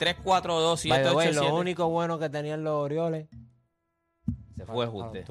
787-626-342. 0.00 0.88
By 0.88 1.02
the 1.02 1.10
way, 1.14 1.26
lo 1.28 1.32
787. 1.34 1.52
único 1.52 1.88
bueno 1.88 2.18
que 2.18 2.28
tenían 2.30 2.64
los 2.64 2.72
Orioles. 2.74 3.26
Se 4.56 4.64
fue 4.66 4.84
ajuste. 4.84 5.24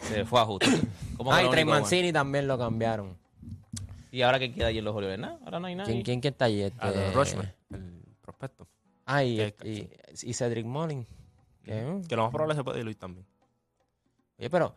Se 0.00 0.24
fue 0.24 0.40
ajuste. 0.40 0.66
¿Cómo 1.16 1.30
que 1.30 1.36
Ah, 1.36 1.42
y 1.44 1.50
Trey 1.50 1.64
bueno? 1.64 1.80
Mancini 1.80 2.12
también 2.12 2.46
lo 2.46 2.58
cambiaron. 2.58 3.16
¿Y 4.10 4.22
ahora 4.22 4.38
qué 4.38 4.52
queda 4.52 4.68
allí 4.68 4.78
en 4.78 4.84
los 4.84 4.94
Orioles? 4.96 5.18
Nada, 5.18 5.38
ahora 5.44 5.60
no 5.60 5.66
hay 5.66 5.74
nada. 5.74 5.86
¿Quién, 5.88 6.02
quién, 6.02 6.20
quién 6.20 6.32
está 6.32 6.46
allí? 6.46 6.62
Este, 6.62 6.78
A 6.80 6.90
los 6.90 7.14
Rushman, 7.14 7.52
el 7.72 8.02
prospecto. 8.22 8.66
Ah, 9.04 9.22
y, 9.24 9.36
Que- 9.52 9.90
y, 10.22 10.30
y 10.30 10.34
Cedric 10.34 10.64
Mullin. 10.66 11.06
Que, 11.64 12.00
Que 12.08 12.16
lo 12.16 12.22
más 12.22 12.32
probable 12.32 12.54
se 12.54 12.64
puede 12.64 12.80
ir 12.80 12.94
también. 12.96 13.26
Oye, 14.38 14.48
pero 14.48 14.74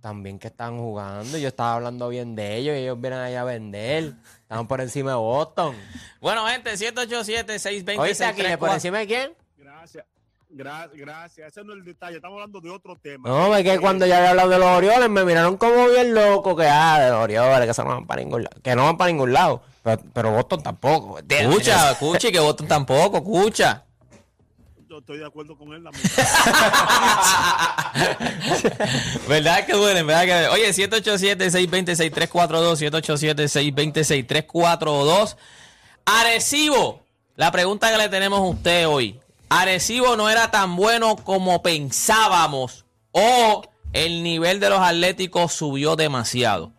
también 0.00 0.38
que 0.38 0.48
están 0.48 0.78
jugando. 0.78 1.38
Yo 1.38 1.48
estaba 1.48 1.74
hablando 1.76 2.08
bien 2.08 2.34
de 2.34 2.56
ellos 2.56 2.74
y 2.76 2.80
ellos 2.80 3.00
vienen 3.00 3.20
allá 3.20 3.42
a 3.42 3.44
vender. 3.44 4.14
Estaban 4.46 4.68
por 4.68 4.80
encima 4.80 5.10
de 5.10 5.16
Boston. 5.16 5.74
Bueno, 6.20 6.46
gente, 6.46 6.72
787-626-342. 6.74 7.98
¿Oíste 7.98 8.24
aquí? 8.24 8.42
¿Por 8.56 8.70
encima 8.70 8.98
de 8.98 9.06
quién? 9.08 9.34
Gracias. 9.58 10.04
Gra- 10.54 10.88
gracias. 10.94 11.48
Ese 11.48 11.64
no 11.64 11.72
es 11.72 11.80
el 11.80 11.84
detalle. 11.84 12.16
Estamos 12.16 12.36
hablando 12.36 12.60
de 12.60 12.70
otro 12.70 12.94
tema. 12.96 13.28
No, 13.28 13.54
es 13.56 13.64
que 13.64 13.80
cuando 13.80 14.06
ya 14.06 14.18
había 14.18 14.30
hablado 14.30 14.48
de 14.50 14.58
los 14.58 14.68
Orioles 14.68 15.10
me 15.10 15.24
miraron 15.24 15.56
como 15.56 15.88
bien 15.88 16.14
loco. 16.14 16.54
Que, 16.54 16.64
ah, 16.68 17.00
de 17.00 17.10
los 17.10 17.24
Orioles, 17.24 17.64
que 17.64 17.70
eso 17.72 17.82
no 17.82 17.90
van 17.90 18.06
para 18.06 18.22
ningún 18.22 18.44
lado. 18.44 18.56
Que 18.62 18.76
no 18.76 18.84
van 18.84 18.96
para 18.96 19.10
ningún 19.10 19.32
lado. 19.32 19.62
Pero, 19.82 20.02
pero 20.12 20.30
Boston 20.30 20.62
tampoco. 20.62 21.18
Escucha, 21.28 21.90
escucha, 21.92 22.28
y 22.28 22.32
que 22.32 22.38
Boston 22.38 22.68
tampoco, 22.68 23.16
escucha. 23.16 23.82
Yo 24.88 24.98
estoy 24.98 25.18
de 25.18 25.26
acuerdo 25.26 25.58
con 25.58 25.72
él. 25.72 25.82
la 25.82 25.90
¿Verdad 29.28 29.66
que 29.66 29.72
duelen? 29.72 30.06
¿Verdad 30.06 30.26
que 30.26 30.46
Oye, 30.48 30.68
787-626-342, 30.70 32.92
787-626-342. 34.46 35.36
Arecibo, 36.04 37.02
la 37.34 37.50
pregunta 37.50 37.90
que 37.90 37.98
le 37.98 38.08
tenemos 38.08 38.38
a 38.38 38.42
usted 38.42 38.86
hoy. 38.86 39.18
Arecibo 39.48 40.14
no 40.14 40.30
era 40.30 40.52
tan 40.52 40.76
bueno 40.76 41.16
como 41.16 41.62
pensábamos 41.62 42.84
o 43.10 43.64
el 43.92 44.22
nivel 44.22 44.60
de 44.60 44.70
los 44.70 44.78
atléticos 44.78 45.52
subió 45.52 45.96
demasiado. 45.96 46.72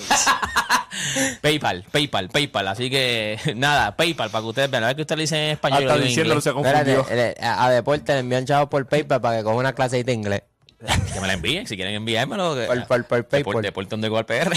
PayPal, 1.42 1.84
PayPal, 1.92 2.30
PayPal. 2.30 2.68
Así 2.68 2.90
que 2.90 3.40
nada, 3.56 3.96
PayPal 3.96 4.30
para 4.30 4.42
que 4.42 4.48
ustedes 4.50 4.70
vean. 4.70 4.82
La 4.82 4.88
vez 4.88 4.96
que 4.98 5.02
usted 5.04 5.16
lo 5.16 5.22
dice 5.22 5.46
en 5.46 5.52
español, 5.52 5.80
yo 5.84 5.86
lo 5.88 5.92
Hasta 5.94 6.04
digo 6.04 6.06
en 6.06 6.10
diciéndolo 6.10 6.40
inglés. 6.40 6.44
se 6.44 6.52
confundió. 6.54 7.00
Espérate, 7.02 7.40
le- 7.40 7.48
a, 7.48 7.66
a 7.66 7.70
Deporte 7.72 8.14
le 8.14 8.20
envían 8.20 8.46
chavos 8.46 8.68
por 8.70 8.86
PayPal 8.86 9.22
para 9.22 9.38
que 9.38 9.44
coja 9.46 9.56
una 9.56 9.74
clase 9.74 10.04
de 10.04 10.14
inglés. 10.14 10.44
Que 11.14 11.22
me 11.22 11.28
la 11.28 11.34
envíen, 11.34 11.66
si 11.68 11.76
quieren 11.78 11.96
enviármelo. 11.96 12.56
Por- 12.68 12.88
por- 12.88 13.06
por 13.06 13.24
PayPal. 13.26 13.40
Deporte, 13.40 13.62
Deporte 13.68 13.96
Underground 13.96 14.26
PR. 14.26 14.52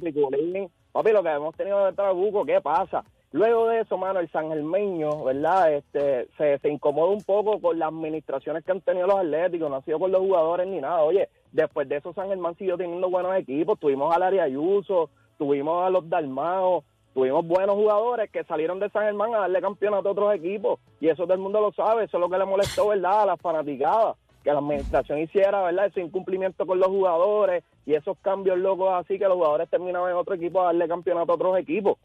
Papi, 0.92 1.12
lo 1.12 1.24
que 1.24 1.30
hemos 1.30 1.56
tenido 1.56 1.86
de 1.86 1.94
Trabuco, 1.94 2.44
¿qué 2.46 2.60
pasa? 2.62 3.04
Luego 3.32 3.68
de 3.68 3.82
eso, 3.82 3.96
mano, 3.96 4.20
el 4.20 4.32
San 4.32 4.50
Germeño, 4.50 5.24
¿verdad? 5.24 5.74
Este, 5.74 6.28
se, 6.36 6.58
se 6.58 6.70
incomoda 6.70 7.12
un 7.12 7.24
poco 7.24 7.62
con 7.62 7.78
las 7.78 7.90
administraciones 7.90 8.66
que 8.66 8.72
han 8.72 8.82
tenido 8.82 9.06
los 9.06 9.20
atléticos, 9.20 9.70
no 9.70 9.76
ha 9.76 9.82
sido 9.84 10.00
por 10.00 10.10
los 10.10 10.22
jugadores 10.22 10.68
ni 10.68 10.82
nada. 10.82 11.04
Oye, 11.04 11.30
después 11.52 11.88
de 11.88 11.98
eso 11.98 12.12
San 12.14 12.30
Germán 12.30 12.56
siguió 12.56 12.76
teniendo 12.76 13.08
buenos 13.10 13.36
equipos, 13.38 13.80
tuvimos 13.80 14.16
al 14.16 14.24
Área 14.24 14.46
Ayuso, 14.46 15.12
tuvimos 15.38 15.86
a 15.86 15.92
los 15.92 16.10
Dalmao, 16.10 16.84
tuvimos 17.14 17.46
buenos 17.46 17.76
jugadores 17.76 18.32
que 18.32 18.44
salieron 18.46 18.80
de 18.80 18.90
San 18.90 19.04
Germán 19.04 19.36
a 19.36 19.40
darle 19.40 19.62
campeonato 19.62 20.10
a 20.10 20.12
otros 20.12 20.34
equipos, 20.34 20.80
y 21.00 21.10
eso 21.10 21.24
todo 21.24 21.34
el 21.36 21.40
mundo 21.40 21.62
lo 21.62 21.72
sabe, 21.72 22.06
eso 22.06 22.18
es 22.18 22.22
lo 22.22 22.30
que 22.32 22.38
le 22.40 22.46
molestó, 22.46 22.88
¿verdad? 22.88 23.22
A 23.22 23.26
las 23.28 23.42
fanaticadas, 23.42 24.18
que 24.44 24.52
la 24.52 24.58
administración 24.58 25.20
hiciera, 25.20 25.62
¿verdad? 25.62 25.86
Ese 25.86 26.02
incumplimiento 26.02 26.66
con 26.66 26.80
los 26.80 26.88
jugadores 26.88 27.64
y 27.90 27.96
esos 27.96 28.18
cambios 28.20 28.58
locos 28.60 28.90
así 28.94 29.18
que 29.18 29.26
los 29.26 29.34
jugadores 29.34 29.68
terminaban 29.70 30.12
en 30.12 30.18
otro 30.18 30.36
equipo 30.36 30.62
a 30.62 30.66
darle 30.66 30.88
campeonato 30.88 31.32
a 31.32 31.36
otros 31.36 31.58
equipos. 31.58 31.98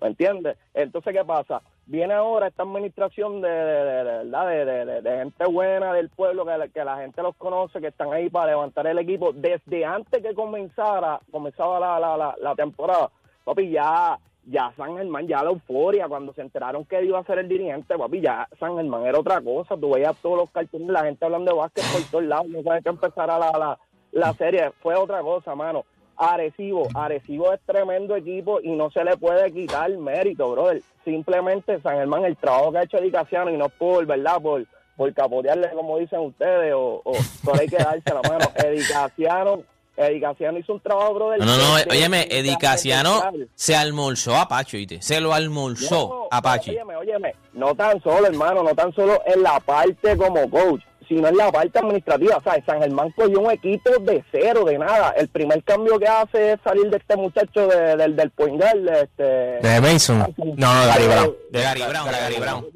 ¿Me 0.00 0.08
entiendes? 0.08 0.56
Entonces, 0.72 1.12
¿qué 1.12 1.24
pasa? 1.24 1.60
Viene 1.84 2.14
ahora 2.14 2.46
esta 2.48 2.62
administración 2.62 3.42
de, 3.42 3.48
de, 3.50 3.84
de- 3.84 4.04
de- 4.04 4.24
¿verdad? 4.24 4.48
de, 4.48 4.64
de- 4.64 4.84
de- 4.86 5.02
de 5.02 5.16
gente 5.18 5.44
buena 5.46 5.92
del 5.92 6.08
pueblo, 6.08 6.46
que, 6.46 6.56
la- 6.56 6.68
que 6.68 6.84
la 6.84 6.96
gente 6.98 7.22
los 7.22 7.36
conoce, 7.36 7.80
que 7.80 7.88
están 7.88 8.12
ahí 8.14 8.30
para 8.30 8.52
levantar 8.52 8.86
el 8.86 8.98
equipo. 8.98 9.32
Desde 9.32 9.84
antes 9.84 10.22
que 10.22 10.34
comenzara, 10.34 11.20
comenzaba 11.30 11.78
la, 11.78 12.00
la, 12.00 12.16
la, 12.16 12.34
la 12.40 12.54
temporada, 12.54 13.10
papi, 13.44 13.68
ya, 13.70 14.18
ya 14.46 14.72
San 14.76 14.96
Germán, 14.96 15.26
ya 15.28 15.42
la 15.44 15.50
euforia, 15.50 16.08
cuando 16.08 16.32
se 16.32 16.40
enteraron 16.40 16.84
que 16.86 17.04
iba 17.04 17.18
a 17.18 17.24
ser 17.24 17.40
el 17.40 17.48
dirigente, 17.48 17.96
papi, 17.98 18.20
ya 18.22 18.48
San 18.58 18.74
Germán 18.76 19.04
era 19.04 19.20
otra 19.20 19.40
cosa. 19.42 19.76
Tú 19.76 19.90
veías 19.92 20.16
todos 20.22 20.38
los 20.38 20.50
cartones, 20.50 20.88
la 20.88 21.04
gente 21.04 21.24
hablando 21.26 21.52
de 21.52 21.58
básquet 21.58 21.84
por 21.92 22.02
todos 22.10 22.24
lados, 22.24 22.48
no 22.48 22.62
sabes 22.62 22.82
que 22.82 22.88
empezara 22.90 23.38
la, 23.38 23.50
la, 23.52 23.78
la 24.16 24.32
serie, 24.34 24.72
fue 24.82 24.94
otra 24.94 25.20
cosa, 25.20 25.54
mano. 25.54 25.84
Arecibo, 26.16 26.88
Arecibo 26.94 27.52
es 27.52 27.60
tremendo 27.66 28.16
equipo 28.16 28.60
y 28.62 28.70
no 28.70 28.90
se 28.90 29.04
le 29.04 29.18
puede 29.18 29.52
quitar 29.52 29.90
mérito, 29.90 30.50
brother. 30.50 30.82
Simplemente 31.04 31.78
San 31.82 31.96
Germán, 31.96 32.24
el 32.24 32.36
trabajo 32.36 32.72
que 32.72 32.78
ha 32.78 32.82
hecho 32.84 32.96
Edicaciano 32.96 33.50
y 33.50 33.58
no 33.58 33.68
por, 33.68 34.06
¿verdad? 34.06 34.40
Por, 34.40 34.64
por 34.96 35.12
capotearle, 35.12 35.68
como 35.74 35.98
dicen 35.98 36.20
ustedes, 36.20 36.72
o, 36.74 37.02
o 37.04 37.12
por 37.44 37.60
ahí 37.60 37.68
quedarse 37.68 38.02
la 38.06 38.22
mano. 38.22 38.46
Edicaciano, 38.64 39.62
Edicaciano 39.98 40.58
hizo 40.58 40.72
un 40.72 40.80
trabajo, 40.80 41.14
brother. 41.14 41.38
No, 41.40 41.44
no, 41.44 41.56
no. 41.58 41.74
Óyeme, 41.90 42.26
Edicaciano 42.30 43.22
se 43.54 43.76
almorzó 43.76 44.34
a 44.36 44.48
Pacho, 44.48 44.78
¿viste? 44.78 45.02
Se 45.02 45.20
lo 45.20 45.34
almorzó 45.34 46.08
no, 46.08 46.28
a 46.30 46.40
Pachi. 46.40 46.70
Óyeme, 46.70 46.96
óyeme, 46.96 47.34
no 47.52 47.74
tan 47.74 48.02
solo, 48.02 48.26
hermano, 48.26 48.62
no 48.62 48.74
tan 48.74 48.94
solo 48.94 49.20
en 49.26 49.42
la 49.42 49.60
parte 49.60 50.16
como 50.16 50.48
coach, 50.48 50.80
sino 51.08 51.28
en 51.28 51.36
la 51.36 51.50
parte 51.52 51.78
administrativa. 51.78 52.36
O 52.36 52.42
sea, 52.42 52.62
San 52.66 52.80
Germán 52.80 53.10
cogió 53.12 53.40
un 53.40 53.50
equipo 53.50 53.90
de 54.00 54.24
cero, 54.32 54.64
de 54.64 54.78
nada. 54.78 55.10
El 55.16 55.28
primer 55.28 55.62
cambio 55.64 55.98
que 55.98 56.06
hace 56.08 56.52
es 56.52 56.58
salir 56.64 56.90
de 56.90 56.96
este 56.96 57.16
muchacho 57.16 57.66
de- 57.68 57.96
del, 57.96 58.16
del 58.16 58.30
point 58.30 58.60
guard, 58.60 58.88
este... 58.88 59.22
De 59.24 59.80
Mason. 59.80 60.18
No, 60.36 60.54
no, 60.56 60.86
Gary 60.86 61.06
Brown. 61.06 61.34
De 61.50 61.62
Gary 61.62 61.82
Brown, 61.88 62.06
de 62.06 62.12
Gary 62.18 62.36
Brown. 62.40 62.66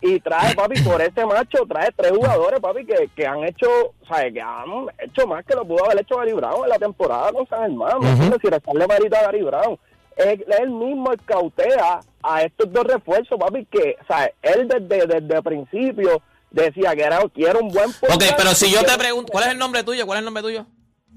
Y 0.00 0.20
trae, 0.20 0.54
papi, 0.54 0.80
por 0.82 1.00
ese 1.02 1.26
macho, 1.26 1.58
trae 1.68 1.88
tres 1.96 2.12
jugadores, 2.12 2.60
papi, 2.60 2.86
que, 2.86 3.08
que 3.16 3.26
han 3.26 3.42
hecho, 3.42 3.66
¿sabes? 4.08 4.32
Que 4.32 4.40
han 4.40 4.64
hecho 4.98 5.26
más 5.26 5.44
que 5.44 5.56
lo 5.56 5.64
pudo 5.66 5.86
haber 5.86 6.00
hecho 6.02 6.16
Gary 6.18 6.32
Brown 6.34 6.62
en 6.62 6.68
la 6.68 6.78
temporada 6.78 7.32
con 7.32 7.48
San 7.48 7.62
Germán. 7.62 7.98
¿me 8.00 8.10
entiendes? 8.10 8.38
Si 8.40 8.48
restarle 8.48 8.86
mérito 8.86 9.16
a 9.16 9.22
Gary 9.22 9.42
Brown. 9.42 9.76
Él, 10.16 10.44
él 10.60 10.70
mismo 10.70 11.12
escautea 11.12 12.00
a 12.22 12.42
estos 12.42 12.72
dos 12.72 12.84
refuerzos, 12.84 13.38
papi, 13.40 13.64
que, 13.66 13.96
¿sabes? 14.06 14.30
Él 14.42 14.68
desde, 14.68 15.06
desde 15.06 15.36
el 15.36 15.42
principio 15.42 16.22
decía 16.50 16.94
que 16.94 17.02
era, 17.02 17.20
quiero 17.34 17.60
un 17.60 17.68
buen 17.68 17.90
Ok, 17.90 18.24
pero 18.36 18.50
si 18.54 18.70
yo 18.70 18.82
te 18.82 18.96
pregunto, 18.98 19.32
¿cuál 19.32 19.44
es 19.44 19.50
el 19.50 19.58
nombre 19.58 19.82
tuyo? 19.84 20.06
¿Cuál 20.06 20.18
es 20.18 20.20
el 20.20 20.24
nombre 20.24 20.42
tuyo? 20.42 20.66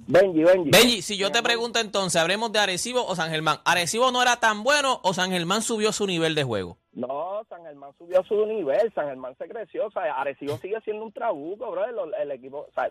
Benji, 0.08 0.44
Benji. 0.44 0.70
Benji, 0.72 1.02
si 1.02 1.18
yo 1.18 1.32
te 1.32 1.42
pregunto 1.42 1.80
entonces, 1.80 2.20
¿hablemos 2.20 2.52
de 2.52 2.60
Arecibo 2.60 3.06
o 3.06 3.16
San 3.16 3.30
Germán? 3.30 3.60
¿Arecibo 3.64 4.12
no 4.12 4.22
era 4.22 4.38
tan 4.38 4.64
bueno 4.64 5.00
o 5.04 5.14
San 5.14 5.32
Germán 5.32 5.62
subió 5.62 5.92
su 5.92 6.06
nivel 6.08 6.36
de 6.36 6.44
juego? 6.44 6.78
No, 6.94 7.42
San 7.48 7.64
Germán 7.64 7.92
subió 7.98 8.22
su 8.24 8.46
nivel, 8.46 8.92
San 8.94 9.08
Germán 9.08 9.34
se 9.38 9.48
creció, 9.48 9.88
o 9.88 9.92
sea, 9.92 10.14
Arecibo 10.16 10.58
sigue 10.58 10.78
siendo 10.84 11.06
un 11.06 11.14
trabuco, 11.14 11.72
bro, 11.72 11.86
el, 11.86 12.14
el 12.22 12.32
equipo, 12.32 12.68
o 12.68 12.74
sea, 12.74 12.90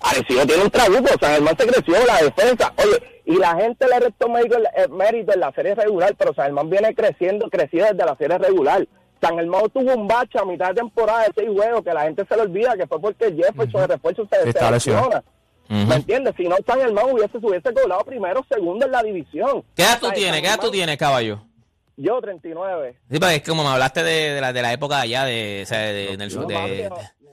Arecibo 0.00 0.46
tiene 0.46 0.62
un 0.62 0.70
trabuco, 0.70 1.08
San 1.20 1.34
Germán 1.34 1.56
se 1.58 1.66
creció, 1.66 2.06
la 2.06 2.22
defensa, 2.22 2.72
oye, 2.78 3.22
y 3.26 3.36
la 3.36 3.54
gente 3.56 3.86
le 3.86 4.00
restó 4.00 4.28
mérito, 4.30 4.56
eh, 4.58 4.88
mérito 4.88 5.34
en 5.34 5.40
la 5.40 5.52
serie 5.52 5.74
regular, 5.74 6.14
pero 6.16 6.32
San 6.32 6.46
Germán 6.46 6.70
viene 6.70 6.94
creciendo, 6.94 7.50
crecido 7.50 7.86
desde 7.86 8.06
la 8.06 8.16
serie 8.16 8.38
regular. 8.38 8.86
San 9.20 9.36
Germán 9.36 9.62
tuvo 9.72 9.94
un 9.94 10.06
bache 10.06 10.38
a 10.38 10.44
mitad 10.44 10.68
de 10.68 10.74
temporada 10.74 11.24
de 11.24 11.32
seis 11.34 11.48
juegos 11.54 11.82
que 11.82 11.92
la 11.92 12.02
gente 12.02 12.24
se 12.28 12.36
le 12.36 12.42
olvida 12.42 12.76
que 12.76 12.86
fue 12.86 13.00
porque 13.00 13.32
Jefferson 13.32 13.80
de 13.82 13.86
refuerzo 13.86 14.26
se, 14.30 14.44
lesionado. 14.46 14.72
lesiona. 14.72 15.24
Ujú. 15.70 15.86
¿Me 15.88 15.94
entiendes? 15.94 16.34
Si 16.36 16.44
no, 16.46 16.56
San 16.66 16.78
Germán 16.78 17.06
hubiese, 17.10 17.40
se 17.40 17.46
hubiese 17.46 17.72
colado 17.72 18.04
primero, 18.04 18.44
segundo 18.50 18.84
en 18.84 18.92
la 18.92 19.02
división. 19.02 19.62
¿Qué 19.74 19.82
edad 19.82 19.98
tú 19.98 20.08
O 20.08 20.12
tienes? 20.12 20.40
¿Qué 20.42 20.46
edad 20.46 20.60
tú 20.60 20.70
tienes, 20.70 20.96
caballo? 20.98 21.40
Yo, 21.96 22.20
39. 22.20 22.96
Sí, 23.10 23.18
porque 23.18 23.36
es 23.36 23.48
como 23.48 23.62
me 23.62 23.70
hablaste 23.70 24.02
de, 24.02 24.34
de 24.34 24.40
la, 24.40 24.52
de 24.52 24.62
la 24.62 24.72
época 24.72 24.96
de 24.96 25.02
allá, 25.02 25.24
de, 25.24 25.60
o 25.62 25.66
sea, 25.66 25.78
de, 25.78 26.16
del- 26.16 26.34
No, 26.34 26.46
de- 26.46 26.90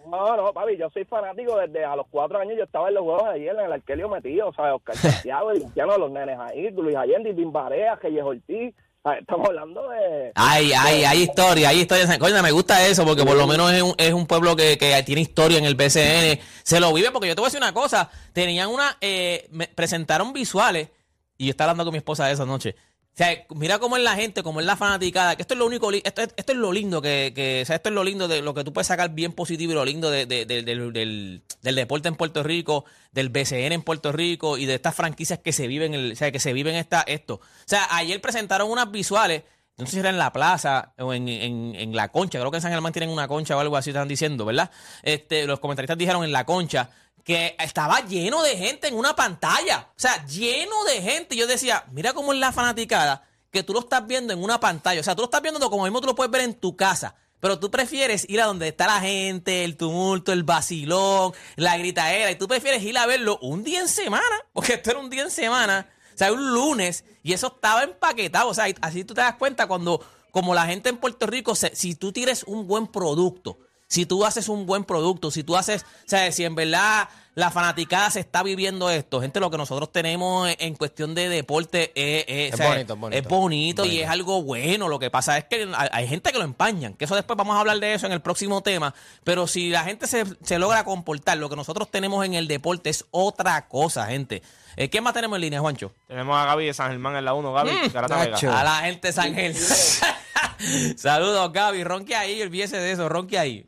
no, 0.07 0.35
no, 0.37 0.53
papi, 0.53 0.77
yo 0.77 0.89
soy 0.91 1.05
fanático 1.05 1.57
desde 1.57 1.83
a 1.85 1.95
los 1.95 2.05
cuatro 2.11 2.37
años. 2.39 2.55
Yo 2.57 2.63
estaba 2.65 2.89
en 2.89 2.95
los 2.95 3.03
juegos 3.03 3.23
de 3.25 3.29
ayer 3.31 3.55
en 3.57 3.65
el 3.65 3.71
Arquelio 3.73 4.07
metido, 4.09 4.49
o 4.49 4.53
sea, 4.53 4.75
Oscar 4.75 4.95
Santiago, 4.97 5.51
el 5.51 5.61
Cristiano, 5.61 5.97
los 5.97 6.11
nenes 6.11 6.37
ahí, 6.39 6.69
Luis 6.71 6.95
Allende, 6.95 7.33
Bimbarea, 7.33 7.95
Reyes 7.95 8.23
Ortiz. 8.23 8.75
Sea, 9.03 9.17
Estamos 9.17 9.47
hablando 9.47 9.89
de. 9.89 10.31
Ay, 10.35 10.71
ay, 10.73 11.03
hay 11.03 11.21
historia, 11.23 11.69
hay 11.69 11.79
historia. 11.81 12.19
Coño, 12.19 12.41
me 12.43 12.51
gusta 12.51 12.85
eso 12.85 13.03
porque 13.03 13.23
por 13.23 13.35
lo 13.35 13.47
menos 13.47 13.71
es 13.71 13.81
un, 13.81 13.95
es 13.97 14.13
un 14.13 14.27
pueblo 14.27 14.55
que, 14.55 14.77
que 14.77 15.01
tiene 15.03 15.21
historia 15.21 15.57
en 15.57 15.65
el 15.65 15.75
BCN. 15.75 16.39
Se 16.63 16.79
lo 16.79 16.93
vive 16.93 17.11
porque 17.11 17.27
yo 17.27 17.35
te 17.35 17.41
voy 17.41 17.47
a 17.47 17.49
decir 17.49 17.61
una 17.61 17.73
cosa. 17.73 18.09
Tenían 18.33 18.69
una, 18.69 18.97
eh, 19.01 19.47
me 19.51 19.67
presentaron 19.67 20.33
visuales 20.33 20.89
y 21.37 21.45
yo 21.45 21.51
estaba 21.51 21.71
hablando 21.71 21.85
con 21.85 21.93
mi 21.93 21.97
esposa 21.97 22.29
esa 22.29 22.45
noche. 22.45 22.75
O 23.13 23.17
sea, 23.17 23.45
mira 23.55 23.77
cómo 23.77 23.97
es 23.97 24.03
la 24.03 24.15
gente, 24.15 24.41
cómo 24.41 24.61
es 24.61 24.65
la 24.65 24.77
fanaticada, 24.77 25.35
que 25.35 25.41
esto 25.41 25.53
es 25.53 25.57
lo 25.59 25.65
único, 25.65 25.91
esto, 25.91 26.21
es- 26.21 26.33
esto 26.37 26.53
es 26.53 26.57
lo 26.57 26.71
lindo 26.71 27.01
que, 27.01 27.33
que, 27.35 27.61
o 27.61 27.65
sea, 27.65 27.75
esto 27.75 27.89
es 27.89 27.95
lo 27.95 28.05
lindo 28.05 28.29
de 28.29 28.41
lo 28.41 28.53
que 28.53 28.63
tú 28.63 28.71
puedes 28.71 28.87
sacar 28.87 29.09
bien 29.13 29.33
positivo 29.33 29.73
y 29.73 29.75
lo 29.75 29.83
lindo 29.83 30.09
de- 30.09 30.25
de- 30.25 30.45
de- 30.45 30.63
del, 30.63 30.93
del- 30.93 31.43
del 31.61 31.75
deporte 31.75 32.07
en 32.07 32.15
Puerto 32.15 32.41
Rico, 32.41 32.85
del 33.11 33.27
BCN 33.29 33.73
en 33.73 33.81
Puerto 33.81 34.13
Rico 34.13 34.57
y 34.57 34.65
de 34.65 34.75
estas 34.75 34.95
franquicias 34.95 35.39
que 35.39 35.51
se 35.51 35.67
viven, 35.67 36.13
o 36.13 36.15
sea, 36.15 36.31
que 36.31 36.39
se 36.39 36.53
viven 36.53 36.75
esta, 36.75 37.01
esto. 37.01 37.35
O 37.35 37.41
sea, 37.65 37.85
ayer 37.97 38.21
presentaron 38.21 38.71
unas 38.71 38.89
visuales, 38.91 39.43
no 39.77 39.85
sé 39.87 39.91
si 39.93 39.99
era 39.99 40.09
en 40.09 40.17
la 40.17 40.31
plaza 40.31 40.93
o 40.97 41.13
en, 41.13 41.27
en, 41.27 41.75
en 41.75 41.93
la 41.95 42.07
concha, 42.13 42.39
creo 42.39 42.49
que 42.49 42.57
en 42.57 42.61
San 42.61 42.71
Germán 42.71 42.93
tienen 42.93 43.09
una 43.09 43.27
concha 43.27 43.57
o 43.57 43.59
algo 43.59 43.75
así, 43.75 43.89
están 43.89 44.07
diciendo, 44.07 44.45
¿verdad? 44.45 44.71
Este, 45.03 45.45
los 45.47 45.59
comentaristas 45.59 45.97
dijeron 45.97 46.23
en 46.23 46.31
la 46.31 46.45
concha 46.45 46.89
que 47.23 47.55
estaba 47.59 48.01
lleno 48.01 48.41
de 48.43 48.57
gente 48.57 48.87
en 48.87 48.95
una 48.97 49.15
pantalla. 49.15 49.89
O 49.95 49.99
sea, 49.99 50.25
lleno 50.25 50.83
de 50.85 51.01
gente. 51.01 51.35
Yo 51.35 51.47
decía, 51.47 51.85
mira 51.91 52.13
cómo 52.13 52.33
es 52.33 52.39
la 52.39 52.51
fanaticada, 52.51 53.23
que 53.51 53.63
tú 53.63 53.73
lo 53.73 53.79
estás 53.81 54.05
viendo 54.07 54.33
en 54.33 54.43
una 54.43 54.59
pantalla. 54.59 55.01
O 55.01 55.03
sea, 55.03 55.15
tú 55.15 55.21
lo 55.21 55.25
estás 55.25 55.41
viendo 55.41 55.69
como 55.69 55.83
mismo 55.83 56.01
tú 56.01 56.07
lo 56.07 56.15
puedes 56.15 56.31
ver 56.31 56.41
en 56.41 56.53
tu 56.53 56.75
casa. 56.75 57.15
Pero 57.39 57.57
tú 57.59 57.71
prefieres 57.71 58.29
ir 58.29 58.39
a 58.39 58.45
donde 58.45 58.67
está 58.67 58.85
la 58.85 58.99
gente, 59.01 59.63
el 59.63 59.75
tumulto, 59.75 60.31
el 60.31 60.43
vacilón, 60.43 61.33
la 61.55 61.75
gritaera. 61.77 62.29
Y 62.29 62.35
tú 62.35 62.47
prefieres 62.47 62.83
ir 62.83 62.97
a 62.97 63.07
verlo 63.07 63.39
un 63.41 63.63
día 63.63 63.79
en 63.81 63.87
semana. 63.87 64.23
Porque 64.53 64.73
esto 64.75 64.91
era 64.91 64.99
un 64.99 65.09
día 65.09 65.23
en 65.23 65.31
semana. 65.31 65.89
O 66.13 66.17
sea, 66.17 66.31
un 66.33 66.53
lunes. 66.53 67.03
Y 67.23 67.33
eso 67.33 67.47
estaba 67.47 67.83
empaquetado. 67.83 68.47
O 68.49 68.53
sea, 68.53 68.65
así 68.81 69.03
tú 69.03 69.15
te 69.15 69.21
das 69.21 69.35
cuenta 69.37 69.65
cuando, 69.67 70.05
como 70.31 70.53
la 70.53 70.67
gente 70.67 70.89
en 70.89 70.97
Puerto 70.97 71.25
Rico, 71.25 71.55
se- 71.55 71.75
si 71.75 71.95
tú 71.95 72.11
tienes 72.11 72.43
un 72.43 72.67
buen 72.67 72.85
producto, 72.87 73.57
si 73.91 74.05
tú 74.05 74.23
haces 74.25 74.47
un 74.47 74.65
buen 74.65 74.85
producto, 74.85 75.31
si 75.31 75.43
tú 75.43 75.57
haces, 75.57 75.81
o 75.83 75.85
sea, 76.09 76.31
si 76.31 76.45
en 76.45 76.55
verdad 76.55 77.09
la 77.35 77.51
fanaticada 77.51 78.09
se 78.09 78.21
está 78.21 78.41
viviendo 78.41 78.89
esto, 78.89 79.19
gente, 79.19 79.41
lo 79.41 79.51
que 79.51 79.57
nosotros 79.57 79.91
tenemos 79.91 80.49
en- 80.59 80.75
cuestión 80.75 81.13
de 81.13 81.27
deporte 81.27 81.91
es, 81.95 82.23
es, 82.27 82.47
Es 82.47 82.53
o 82.53 82.57
sea, 82.57 82.67
bonito, 82.69 82.93
es 82.93 82.99
bonito. 82.99 83.17
es 83.17 83.27
bonito 83.27 83.85
y 83.85 83.99
es 83.99 84.09
algo 84.09 84.43
bueno. 84.43 84.87
Lo 84.87 84.97
que 84.97 85.09
pasa 85.09 85.37
es 85.37 85.43
que 85.43 85.67
hay, 85.75 85.89
hay 85.91 86.07
gente 86.07 86.31
que 86.31 86.37
lo 86.37 86.45
empañan, 86.45 86.93
que 86.93 87.03
eso 87.03 87.15
después 87.15 87.35
vamos 87.35 87.57
a 87.57 87.59
hablar 87.59 87.79
de 87.81 87.93
eso 87.93 88.05
en 88.05 88.13
el 88.13 88.21
próximo 88.21 88.61
tema. 88.63 88.93
Pero 89.25 89.45
si 89.45 89.69
la 89.69 89.83
gente 89.83 90.07
se, 90.07 90.23
se 90.41 90.57
logra 90.57 90.85
comportar, 90.85 91.37
lo 91.37 91.49
que 91.49 91.57
nosotros 91.57 91.91
tenemos 91.91 92.25
en 92.25 92.33
el 92.33 92.47
deporte 92.47 92.89
es 92.89 93.03
otra 93.11 93.67
cosa, 93.67 94.05
gente. 94.07 94.41
Eh, 94.77 94.89
¿Qué 94.89 95.01
más 95.01 95.13
tenemos 95.13 95.35
en 95.35 95.41
línea, 95.41 95.59
Juancho? 95.59 95.91
Tenemos 96.07 96.37
a 96.37 96.45
Gaby 96.45 96.65
de 96.67 96.73
San 96.73 96.91
Germán 96.91 97.17
en 97.17 97.25
la 97.25 97.33
1, 97.33 97.51
Gaby. 97.51 97.71
Nacho. 98.09 98.53
A 98.53 98.63
la 98.63 98.75
gente 98.83 99.09
de 99.09 99.13
San 99.13 99.35
Gel. 99.35 99.53
Saludos, 100.95 101.51
Gaby. 101.51 101.83
Ronque 101.83 102.15
ahí, 102.15 102.41
olvídese 102.41 102.77
de 102.77 102.91
eso, 102.91 103.09
ronque 103.09 103.37
ahí. 103.37 103.65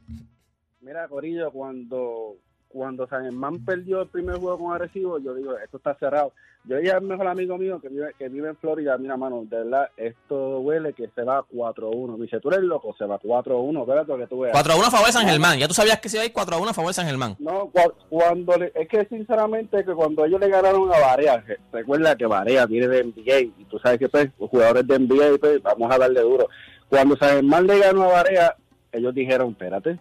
Mira, 0.82 1.08
Corillo, 1.08 1.52
cuando, 1.52 2.36
cuando 2.68 3.08
San 3.08 3.24
Germán 3.24 3.64
perdió 3.66 4.02
el 4.02 4.08
primer 4.10 4.36
juego 4.38 4.58
con 4.60 4.74
Arecibo, 4.76 5.18
yo 5.20 5.34
digo, 5.34 5.58
esto 5.58 5.78
está 5.78 5.96
cerrado. 5.96 6.34
Yo 6.66 6.78
dije 6.78 6.92
al 6.94 7.02
mejor 7.02 7.28
amigo 7.28 7.58
mío 7.58 7.78
que 7.82 7.90
vive, 7.90 8.14
que 8.18 8.30
vive 8.30 8.48
en 8.48 8.56
Florida, 8.56 8.98
mira, 8.98 9.18
mano, 9.18 9.44
de 9.50 9.58
verdad, 9.58 9.90
esto 9.98 10.60
huele 10.60 10.94
que 10.94 11.10
se 11.14 11.24
va 11.24 11.44
4-1. 11.54 12.18
Dice, 12.22 12.40
tú 12.40 12.50
eres 12.50 12.62
loco, 12.64 12.96
se 12.98 13.04
va 13.06 13.20
4-1, 13.20 13.82
espérate 13.82 14.16
que 14.18 14.28
tú 14.28 14.40
veas. 14.40 14.54
4 14.54 14.72
a 14.74 14.76
1 14.78 14.86
a 14.86 14.92
favor 14.92 15.08
de 15.08 15.12
San 15.12 15.28
Germán. 15.28 15.60
Ya 15.60 15.68
tú 15.68 15.74
sabías 15.74 16.00
que 16.00 16.08
se 16.08 16.16
iba 16.18 16.24
a 16.24 16.26
ir 16.26 16.32
4 16.32 16.56
a 16.56 16.60
1 16.60 16.70
a 16.70 16.74
favor 16.74 16.90
de 16.90 16.94
San 16.94 17.06
Germán. 17.06 17.36
No, 17.40 17.70
cua- 17.70 17.94
cuando 18.10 18.56
le- 18.58 18.72
es 18.76 18.88
que 18.88 19.06
sinceramente 19.08 19.84
que 19.84 19.94
cuando 19.94 20.24
ellos 20.24 20.40
le 20.40 20.48
ganaron 20.50 20.88
a 20.94 21.00
Barea, 21.00 21.44
que- 21.46 21.58
recuerda 21.74 22.16
que 22.16 22.26
Barea 22.28 22.66
viene 22.66 22.88
de 22.88 23.00
NBA 23.04 23.40
y 23.42 23.66
tú 23.70 23.78
sabes 23.80 24.00
que 24.00 24.08
pues, 24.08 24.30
los 24.40 24.50
jugadores 24.50 24.88
de 24.88 24.96
NBA 25.00 25.38
pues, 25.40 25.62
vamos 25.62 25.92
a 25.94 25.98
darle 25.98 26.22
duro. 26.22 26.48
Cuando 26.94 27.18
San 27.18 27.30
Germán 27.30 27.66
le 27.66 27.80
ganó 27.80 28.04
a 28.04 28.08
Barea, 28.08 28.56
ellos 28.92 29.16
dijeron, 29.16 29.50
espérate, 29.50 30.00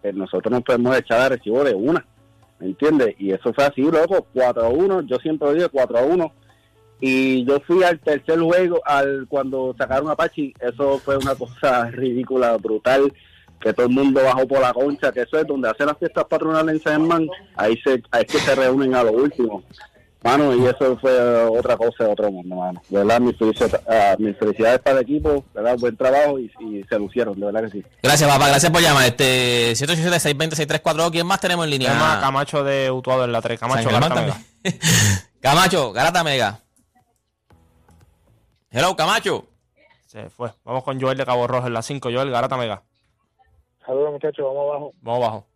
que 0.00 0.14
nosotros 0.14 0.50
nos 0.50 0.62
podemos 0.62 0.96
echar 0.96 1.20
a 1.20 1.28
recibo 1.28 1.62
de 1.62 1.74
una, 1.74 2.06
¿me 2.58 2.68
entiendes? 2.68 3.14
Y 3.18 3.32
eso 3.32 3.52
fue 3.52 3.66
así, 3.66 3.82
loco, 3.82 4.26
4 4.32 4.62
a 4.62 4.68
1, 4.70 5.02
yo 5.02 5.18
siempre 5.18 5.52
digo 5.52 5.68
4 5.70 5.98
a 5.98 6.02
1. 6.02 6.32
Y 7.00 7.44
yo 7.44 7.60
fui 7.60 7.82
al 7.82 8.00
tercer 8.00 8.40
juego, 8.40 8.80
al 8.86 9.26
cuando 9.28 9.74
sacaron 9.76 10.08
a 10.08 10.16
Pachi, 10.16 10.54
eso 10.58 10.98
fue 11.00 11.18
una 11.18 11.34
cosa 11.38 11.90
ridícula, 11.90 12.56
brutal 12.56 13.12
que 13.60 13.74
todo 13.74 13.84
el 13.84 13.92
mundo 13.92 14.22
bajó 14.24 14.48
por 14.48 14.62
la 14.62 14.72
concha, 14.72 15.12
que 15.12 15.20
eso 15.20 15.38
es 15.38 15.46
donde 15.46 15.68
hacen 15.68 15.86
las 15.86 15.98
fiestas 15.98 16.24
patronales 16.24 16.76
en 16.76 16.80
San 16.80 16.92
Germán, 17.00 17.28
ahí 17.56 17.76
se, 17.84 18.02
ahí 18.10 18.24
es 18.26 18.32
que 18.32 18.38
se 18.38 18.54
reúnen 18.54 18.94
a 18.94 19.04
lo 19.04 19.12
último. 19.12 19.62
Mano, 20.22 20.54
y 20.54 20.64
eso 20.66 20.96
fue 20.98 21.12
otra 21.46 21.76
cosa 21.76 22.04
de 22.04 22.12
otro 22.12 22.30
mundo, 22.30 22.54
mano. 22.54 22.80
De 22.88 22.98
verdad, 22.98 23.20
mis 23.20 23.36
felicidades, 23.36 23.80
ah, 23.88 24.14
mis 24.18 24.36
felicidades 24.36 24.78
para 24.78 24.98
el 24.98 25.02
equipo, 25.02 25.44
verdad, 25.52 25.76
buen 25.78 25.96
trabajo 25.96 26.38
y, 26.38 26.50
y 26.60 26.84
se 26.84 26.98
lucieron, 26.98 27.38
de 27.38 27.46
verdad 27.46 27.62
que 27.64 27.70
sí. 27.70 27.84
Gracias, 28.02 28.30
papá. 28.30 28.48
Gracias 28.48 28.70
por 28.70 28.80
llamar. 28.80 29.06
Este 29.06 29.72
787-620-6342. 29.72 31.10
¿Quién 31.10 31.26
más 31.26 31.40
tenemos 31.40 31.64
en 31.64 31.70
línea? 31.70 31.88
Tenemos 31.88 32.08
a 32.08 32.20
Camacho 32.20 32.62
de 32.62 32.90
Utuado 32.90 33.24
en 33.24 33.32
la 33.32 33.42
3. 33.42 33.58
Camacho, 33.58 33.90
Garata. 33.90 34.20
Vega. 34.20 34.36
Camacho, 35.40 35.92
Garata 35.92 36.22
Mega. 36.22 36.60
Hello, 38.70 38.94
Camacho. 38.94 39.46
Se 40.06 40.30
fue. 40.30 40.50
Vamos 40.64 40.84
con 40.84 41.00
Joel 41.00 41.18
de 41.18 41.26
Cabo 41.26 41.46
Rojo 41.48 41.66
en 41.66 41.72
la 41.72 41.82
5. 41.82 42.10
Joel, 42.12 42.30
Garata 42.30 42.56
Mega. 42.56 42.82
Saludos 43.84 44.12
muchachos, 44.12 44.44
vamos 44.44 44.70
abajo. 44.70 44.92
Vamos 45.00 45.24
abajo. 45.24 45.46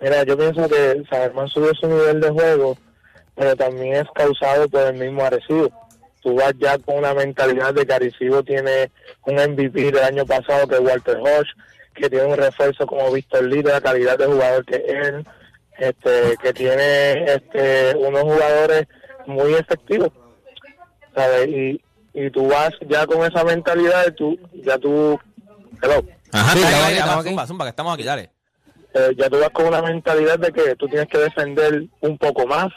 Mira, 0.00 0.22
yo 0.24 0.38
pienso 0.38 0.68
que 0.68 1.02
San 1.10 1.20
Germán 1.20 1.48
subió 1.48 1.74
su 1.74 1.86
nivel 1.86 2.20
de 2.20 2.30
juego, 2.30 2.76
pero 3.38 3.54
también 3.56 3.94
es 3.94 4.06
causado 4.14 4.68
por 4.68 4.82
el 4.82 4.94
mismo 4.94 5.24
Arecibo. 5.24 5.70
Tú 6.22 6.34
vas 6.34 6.52
ya 6.58 6.76
con 6.78 6.98
una 6.98 7.14
mentalidad 7.14 7.72
de 7.72 7.86
que 7.86 7.92
Arecibo 7.94 8.42
tiene 8.42 8.90
un 9.26 9.36
MVP 9.36 9.92
del 9.92 10.02
año 10.02 10.26
pasado 10.26 10.66
que 10.66 10.74
es 10.74 10.80
Walter 10.80 11.16
Hodge, 11.18 11.48
que 11.94 12.10
tiene 12.10 12.26
un 12.26 12.36
refuerzo 12.36 12.86
como 12.86 13.12
Víctor 13.12 13.44
Lee 13.44 13.62
de 13.62 13.72
la 13.72 13.80
calidad 13.80 14.18
de 14.18 14.26
jugador 14.26 14.64
que 14.64 14.76
es 14.76 14.82
él, 15.08 15.26
este, 15.78 16.36
que 16.42 16.52
tiene 16.52 17.24
este, 17.32 17.96
unos 17.96 18.22
jugadores 18.22 18.86
muy 19.26 19.54
efectivos. 19.54 20.10
¿sabes? 21.14 21.48
Y, 21.48 21.80
y 22.14 22.30
tú 22.30 22.48
vas 22.48 22.70
ya 22.88 23.06
con 23.06 23.24
esa 23.24 23.44
mentalidad, 23.44 24.12
tú, 24.14 24.36
ya 24.64 24.78
tú, 24.78 25.18
hello, 25.82 26.04
Ajá, 26.32 26.52
Sí, 26.52 26.60
dale, 26.60 26.74
estamos 26.74 26.80
dale, 26.82 26.90
aquí, 26.90 26.98
zumba, 26.98 26.98
estamos 26.98 27.20
aquí. 27.20 27.28
zumba, 27.28 27.46
zumba, 27.46 27.64
que 27.64 27.70
estamos 27.70 27.94
aquí, 27.94 28.02
dale. 28.04 28.30
eh, 28.94 29.10
ya 29.16 29.30
tú 29.30 29.38
vas 29.40 29.50
con 29.50 29.66
una 29.66 29.82
mentalidad 29.82 30.38
de 30.38 30.52
que 30.52 30.74
tú 30.76 30.88
tienes 30.88 31.08
que 31.08 31.18
defender 31.18 31.84
un 32.00 32.18
poco 32.18 32.46
más, 32.46 32.68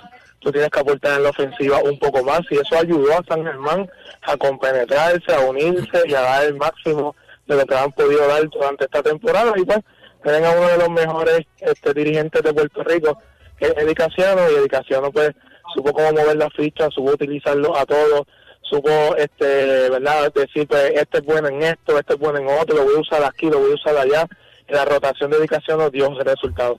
tú 0.41 0.51
tienes 0.51 0.69
que 0.69 0.79
aportar 0.79 1.17
en 1.17 1.24
la 1.24 1.29
ofensiva 1.29 1.79
un 1.83 1.98
poco 2.00 2.24
más, 2.24 2.41
y 2.50 2.55
eso 2.55 2.77
ayudó 2.77 3.13
a 3.13 3.24
San 3.27 3.45
Germán 3.45 3.89
a 4.24 4.36
compenetrarse, 4.36 5.33
a 5.33 5.39
unirse 5.39 6.03
y 6.05 6.13
a 6.13 6.21
dar 6.21 6.45
el 6.45 6.55
máximo 6.55 7.15
de 7.48 7.55
lo 7.55 7.65
que 7.65 7.75
han 7.75 7.91
podido 7.91 8.27
dar 8.27 8.48
durante 8.50 8.86
esta 8.86 9.03
temporada. 9.03 9.53
Y 9.55 9.63
pues, 9.63 9.79
tienen 10.24 10.45
a 10.45 10.51
uno 10.51 10.67
de 10.67 10.77
los 10.77 10.89
mejores 10.89 11.41
este, 11.60 11.93
dirigentes 11.93 12.43
de 12.43 12.53
Puerto 12.53 12.83
Rico, 12.83 13.17
que 13.57 13.67
es 13.67 13.74
Eddie 13.77 13.95
Casiano, 13.95 14.50
y 14.50 14.55
Eddie 14.55 14.67
Casiano 14.67 15.12
pues 15.12 15.31
supo 15.74 15.93
cómo 15.93 16.12
mover 16.12 16.36
la 16.36 16.50
ficha, 16.50 16.89
supo 16.89 17.12
utilizarlo 17.12 17.75
a 17.77 17.86
todos, 17.86 18.24
supo 18.62 19.15
este, 19.17 19.89
¿verdad? 19.89 20.31
decir, 20.33 20.67
pues 20.67 20.91
este 20.95 21.19
es 21.19 21.25
bueno 21.25 21.48
en 21.48 21.62
esto, 21.62 21.98
este 21.98 22.13
es 22.13 22.19
bueno 22.19 22.39
en 22.39 22.48
otro, 22.48 22.75
lo 22.75 22.83
voy 22.83 22.95
a 22.95 23.00
usar 23.00 23.24
aquí, 23.24 23.50
lo 23.50 23.60
voy 23.60 23.71
a 23.71 23.75
usar 23.75 23.98
allá, 23.98 24.27
y 24.67 24.74
la 24.74 24.86
rotación 24.86 25.29
de 25.29 25.38
Eddie 25.38 25.48
Casiano 25.48 25.89
dio 25.89 26.12
ese 26.12 26.24
resultado. 26.24 26.77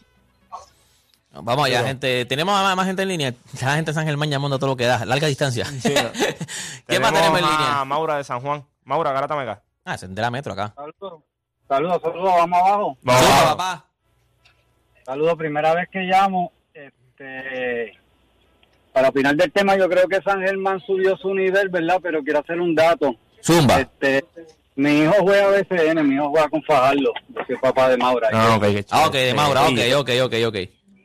Vamos 1.34 1.66
allá, 1.66 1.82
gente. 1.84 2.24
Tenemos 2.26 2.54
a 2.58 2.74
más 2.76 2.86
gente 2.86 3.02
en 3.02 3.08
línea. 3.08 3.34
La 3.60 3.74
gente 3.76 3.90
de 3.90 3.94
San 3.94 4.04
Germán 4.06 4.28
llamando 4.30 4.58
todo 4.58 4.70
lo 4.70 4.76
que 4.76 4.84
da. 4.86 5.04
Larga 5.06 5.26
distancia. 5.28 5.64
¿Qué 6.86 7.00
más 7.00 7.12
tenemos 7.12 7.38
en 7.38 7.44
a 7.44 7.50
línea? 7.50 7.84
Maura 7.86 8.16
de 8.18 8.24
San 8.24 8.40
Juan. 8.40 8.64
Maura, 8.84 9.12
Garata 9.12 9.34
Mega. 9.36 9.62
Ah, 9.84 9.94
es 9.94 10.14
de 10.14 10.22
la 10.22 10.30
metro 10.30 10.52
acá. 10.52 10.74
Saludos, 10.76 11.22
saludos, 11.68 12.02
saludos, 12.02 12.32
vamos 12.36 12.58
abajo. 12.60 12.98
Zumba, 13.02 13.44
papá. 13.56 13.84
Saludos, 15.04 15.34
primera 15.36 15.74
vez 15.74 15.88
que 15.90 16.00
llamo. 16.00 16.52
Este, 16.74 17.98
para 18.92 19.08
opinar 19.08 19.34
del 19.34 19.50
tema, 19.52 19.76
yo 19.76 19.88
creo 19.88 20.06
que 20.08 20.20
San 20.22 20.40
Germán 20.42 20.80
subió 20.80 21.16
su 21.16 21.34
nivel, 21.34 21.68
¿verdad? 21.70 21.98
Pero 22.02 22.22
quiero 22.22 22.40
hacer 22.40 22.60
un 22.60 22.74
dato. 22.74 23.14
Zumba. 23.42 23.80
Este, 23.80 24.24
mi 24.76 25.00
hijo 25.00 25.14
juega 25.20 25.48
BCN, 25.48 26.06
mi 26.06 26.14
hijo 26.16 26.28
juega 26.30 26.48
con 26.48 26.62
Fajardo. 26.62 27.12
Yo 27.28 27.40
soy 27.46 27.56
papá 27.56 27.88
de 27.88 27.96
Maura. 27.96 28.28
Ah, 28.32 28.56
ok, 28.56 28.64
Ah, 28.90 29.06
ok, 29.06 29.12
chévere. 29.12 29.26
de 29.28 29.34
Maura. 29.34 29.62
Ok, 29.62 29.68
Sí. 29.78 29.92
ok, 29.94 30.10
ok, 30.24 30.34
ok. 30.46 30.56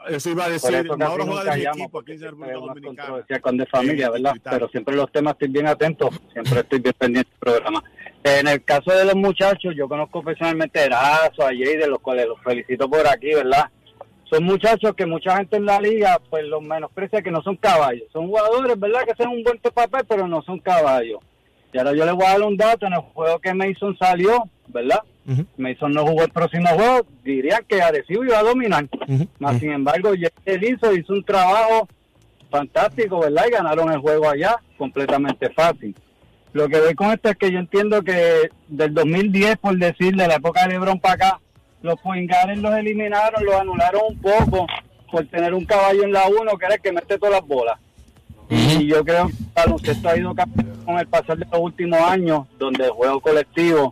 Eso 0.10 0.30
iba 0.30 0.46
a 0.46 0.50
decir, 0.50 0.86
Mauro 0.98 1.26
casi 1.26 1.30
juega 1.30 1.52
de 1.54 1.58
mi 1.58 1.66
equipo 1.66 2.00
aquí 2.00 2.12
en 2.14 2.22
República 2.22 2.54
Dominicana. 2.54 3.40
con 3.42 3.58
de 3.58 3.66
familia, 3.66 4.06
En 4.08 4.12
¿verdad? 4.14 4.34
Pero 4.44 4.68
siempre 4.70 4.96
los 4.96 5.12
temas 5.12 5.34
estoy 5.34 5.50
bien 5.50 5.68
atento, 5.68 6.10
siempre 6.34 6.60
estoy 6.60 6.80
bien 6.80 6.96
pendiente 6.98 7.30
del 7.30 7.40
programa. 7.40 7.84
En 8.24 8.48
el 8.48 8.64
caso 8.64 8.92
de 8.92 9.06
los 9.06 9.16
muchachos, 9.16 9.74
yo 9.76 9.88
conozco 9.88 10.22
personalmente 10.22 10.80
a 10.80 10.86
Erazo, 10.86 11.44
a 11.44 11.48
Jay, 11.48 11.78
de 11.78 11.88
los 11.88 12.00
cuales 12.00 12.28
los 12.28 12.42
felicito 12.42 12.90
por 12.90 13.08
aquí, 13.08 13.34
¿verdad? 13.34 13.70
Son 14.30 14.44
muchachos 14.44 14.94
que 14.96 15.06
mucha 15.06 15.38
gente 15.38 15.56
en 15.56 15.66
la 15.66 15.80
liga, 15.80 16.20
pues 16.30 16.44
los 16.46 16.62
menosprecia 16.62 17.22
que 17.22 17.32
no 17.32 17.42
son 17.42 17.56
caballos. 17.56 18.10
Son 18.12 18.28
jugadores, 18.28 18.78
¿verdad? 18.78 19.06
Que 19.06 19.12
hacen 19.12 19.30
un 19.30 19.44
buen 19.44 19.58
papel, 19.60 20.04
pero 20.08 20.28
no 20.28 20.42
son 20.42 20.60
caballos. 20.60 21.20
Y 21.72 21.78
ahora 21.78 21.94
yo 21.94 22.06
les 22.06 22.14
voy 22.14 22.26
a 22.26 22.32
dar 22.32 22.42
un 22.42 22.58
dato, 22.58 22.86
en 22.86 22.94
el 22.94 23.00
juego 23.00 23.40
que 23.40 23.54
Mason 23.54 23.98
salió, 23.98 24.44
¿verdad? 24.68 25.00
Mason 25.58 25.92
no 25.92 26.06
jugó 26.06 26.24
el 26.24 26.32
próximo 26.32 26.70
juego, 26.70 27.06
diría 27.24 27.62
que 27.68 27.82
Arecibo 27.82 28.24
iba 28.24 28.40
a 28.40 28.44
dominar. 28.44 28.88
Más 29.40 29.60
sin 29.60 29.72
embargo, 29.72 30.12
él 30.14 30.64
hizo, 30.64 30.94
hizo 30.94 31.14
un 31.14 31.24
trabajo 31.24 31.88
fantástico, 32.50 33.20
¿verdad? 33.20 33.44
Y 33.48 33.52
ganaron 33.52 33.92
el 33.92 34.00
juego 34.00 34.30
allá 34.30 34.58
completamente 34.78 35.50
fácil. 35.50 35.96
Lo 36.54 36.70
que 36.70 36.80
voy 36.80 36.96
con 36.96 37.12
esto 37.12 37.30
es 37.30 37.38
que 37.38 37.52
yo 37.52 37.60
entiendo 37.60 38.02
que 38.04 38.50
del 38.68 38.94
2010, 38.94 39.58
por 39.58 39.78
decir, 39.78 40.16
de 40.16 40.28
la 40.28 40.36
época 40.36 40.64
de 40.64 40.70
LeBron 40.70 41.00
para 41.00 41.14
acá, 41.14 41.40
los 41.82 42.00
Poingares 42.00 42.58
los 42.60 42.74
eliminaron, 42.74 43.46
los 43.46 43.56
anularon 43.56 44.02
un 44.10 44.18
poco 44.20 44.66
por 45.12 45.26
tener 45.28 45.54
un 45.54 45.66
caballo 45.66 46.04
en 46.04 46.14
la 46.14 46.28
1 46.28 46.58
que 46.58 46.66
era 46.66 46.76
el 46.76 46.82
que 46.82 46.92
mete 46.92 47.18
todas 47.18 47.36
las 47.36 47.48
bolas. 47.48 47.78
Y 48.50 48.88
yo 48.88 49.04
creo 49.04 49.28
que 49.28 49.34
el 49.34 49.50
baloncesto 49.54 50.10
ha 50.10 50.18
ido 50.18 50.34
cambiando 50.34 50.86
con 50.86 50.98
el 50.98 51.08
pasar 51.08 51.38
de 51.38 51.46
los 51.52 51.60
últimos 51.60 52.00
años, 52.00 52.48
donde 52.58 52.86
el 52.86 52.92
juego 52.92 53.20
colectivo 53.20 53.92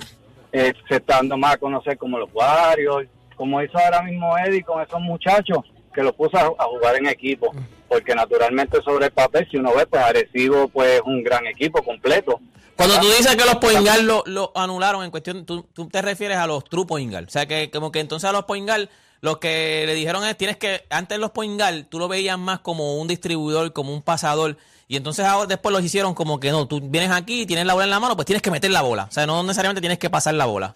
eh, 0.55 0.73
se 0.87 0.95
está 0.95 1.17
dando 1.17 1.37
más 1.37 1.55
a 1.55 1.57
conocer 1.57 1.97
como 1.97 2.17
los 2.17 2.29
Warriors, 2.33 3.09
como 3.35 3.61
hizo 3.61 3.77
ahora 3.77 4.01
mismo 4.03 4.37
Eddie 4.37 4.63
con 4.63 4.81
esos 4.81 5.01
muchachos, 5.01 5.59
que 5.93 6.01
los 6.01 6.13
puso 6.13 6.37
a, 6.37 6.43
a 6.43 6.63
jugar 6.65 6.95
en 6.95 7.07
equipo. 7.07 7.53
Porque 7.89 8.15
naturalmente 8.15 8.81
sobre 8.81 9.07
el 9.07 9.11
papel, 9.11 9.45
si 9.51 9.57
uno 9.57 9.73
ve, 9.75 9.85
pues 9.85 10.01
Arecibo 10.01 10.69
pues 10.69 10.93
es 10.93 11.01
un 11.01 11.23
gran 11.23 11.45
equipo 11.45 11.83
completo. 11.83 12.39
Cuando 12.77 12.99
tú 12.99 13.07
dices 13.07 13.35
que 13.35 13.45
los 13.45 13.55
Poingal 13.55 14.05
lo, 14.05 14.23
lo 14.25 14.51
anularon 14.55 15.03
en 15.03 15.11
cuestión, 15.11 15.45
tú, 15.45 15.67
tú 15.73 15.89
te 15.89 16.01
refieres 16.01 16.37
a 16.37 16.47
los 16.47 16.63
true 16.63 16.85
Poingal. 16.85 17.25
O 17.25 17.29
sea, 17.29 17.45
que 17.45 17.69
como 17.69 17.91
que 17.91 17.99
entonces 17.99 18.29
a 18.29 18.33
los 18.33 18.45
Poingal, 18.45 18.89
lo 19.19 19.39
que 19.41 19.83
le 19.85 19.93
dijeron 19.93 20.25
es, 20.25 20.37
tienes 20.37 20.55
que, 20.57 20.83
antes 20.89 21.19
los 21.19 21.31
Poingal, 21.31 21.85
tú 21.87 21.99
lo 21.99 22.07
veías 22.07 22.39
más 22.39 22.59
como 22.59 22.95
un 22.95 23.07
distribuidor, 23.07 23.73
como 23.73 23.93
un 23.93 24.01
pasador. 24.01 24.57
Y 24.87 24.97
entonces 24.97 25.25
ahora 25.25 25.47
después 25.47 25.73
los 25.73 25.83
hicieron 25.83 26.13
como 26.13 26.39
que 26.39 26.51
no, 26.51 26.67
tú 26.67 26.79
vienes 26.81 27.11
aquí, 27.11 27.45
tienes 27.45 27.65
la 27.65 27.73
bola 27.73 27.85
en 27.85 27.89
la 27.91 27.99
mano, 27.99 28.15
pues 28.15 28.25
tienes 28.25 28.41
que 28.41 28.51
meter 28.51 28.69
la 28.71 28.81
bola. 28.83 29.05
O 29.09 29.11
sea, 29.11 29.25
no 29.25 29.41
necesariamente 29.43 29.81
tienes 29.81 29.97
que 29.99 30.09
pasar 30.09 30.33
la 30.35 30.45
bola. 30.45 30.75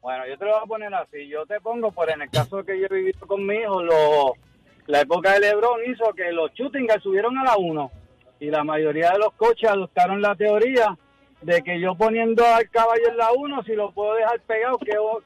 Bueno, 0.00 0.24
yo 0.28 0.36
te 0.38 0.44
lo 0.44 0.52
voy 0.52 0.60
a 0.62 0.66
poner 0.66 0.94
así. 0.94 1.26
Yo 1.28 1.44
te 1.46 1.60
pongo, 1.60 1.90
por 1.90 2.10
en 2.10 2.22
el 2.22 2.30
caso 2.30 2.62
que 2.64 2.78
yo 2.78 2.86
he 2.90 2.94
vivido 2.94 3.26
con 3.26 3.44
mi 3.46 3.56
hijo, 3.56 3.82
lo- 3.82 4.34
la 4.86 5.00
época 5.00 5.32
de 5.32 5.40
LeBron 5.40 5.80
hizo 5.90 6.12
que 6.14 6.30
los 6.30 6.52
shooting 6.52 6.86
subieron 7.02 7.36
a 7.38 7.44
la 7.44 7.56
1 7.56 7.90
y 8.38 8.50
la 8.50 8.62
mayoría 8.64 9.10
de 9.12 9.18
los 9.18 9.32
coches 9.32 9.70
adoptaron 9.70 10.20
la 10.20 10.36
teoría 10.36 10.96
de 11.40 11.62
que 11.62 11.80
yo 11.80 11.94
poniendo 11.94 12.44
al 12.46 12.68
caballo 12.70 13.08
en 13.08 13.16
la 13.16 13.32
1, 13.32 13.62
si 13.64 13.72
lo 13.74 13.92
puedo 13.92 14.14
dejar 14.14 14.40
pegado, 14.40 14.78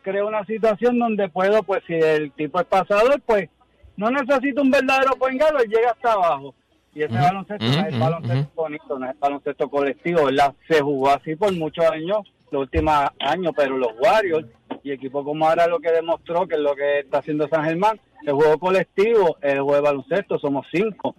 creo, 0.03 0.27
una 0.29 0.45
situación 0.47 0.99
donde 0.99 1.29
puedo, 1.29 1.63
pues 1.65 1.83
si 1.87 1.95
el 1.95 2.31
tipo 2.33 2.61
es 2.61 2.67
pasador, 2.67 3.21
pues 3.27 3.49
no 3.97 4.11
necesito 4.11 4.63
un 4.63 4.71
verdadero 4.71 5.13
point 5.17 5.41
él 5.43 5.69
llega 5.69 5.91
hasta 5.91 6.13
abajo. 6.13 6.55
Y 6.99 7.05
ese 7.05 7.15
baloncesto 7.15 7.65
no 7.65 7.71
es 7.71 7.95
el 7.95 8.01
baloncesto 8.01 8.51
bonito, 8.57 8.99
no 8.99 9.07
es 9.07 9.13
el 9.13 9.19
baloncesto 9.21 9.71
colectivo, 9.71 10.25
¿verdad? 10.25 10.53
Se 10.69 10.81
jugó 10.81 11.11
así 11.11 11.37
por 11.37 11.53
muchos 11.53 11.85
años, 11.85 12.27
los 12.51 12.63
últimos 12.63 12.93
años, 13.21 13.53
pero 13.57 13.79
los 13.79 13.93
Warriors 14.01 14.49
y 14.83 14.91
equipos 14.91 15.25
como 15.25 15.49
ahora 15.49 15.69
lo 15.69 15.79
que 15.79 15.93
demostró, 15.93 16.49
que 16.49 16.57
es 16.57 16.61
lo 16.61 16.75
que 16.75 16.99
está 17.01 17.19
haciendo 17.19 17.47
San 17.49 17.65
Germán, 17.65 18.01
el 18.27 18.33
juego 18.33 18.59
colectivo, 18.59 19.37
el 19.43 19.61
juego 19.61 19.77
de 19.77 19.81
baloncesto, 19.81 20.41
somos 20.41 20.67
cinco. 20.73 21.15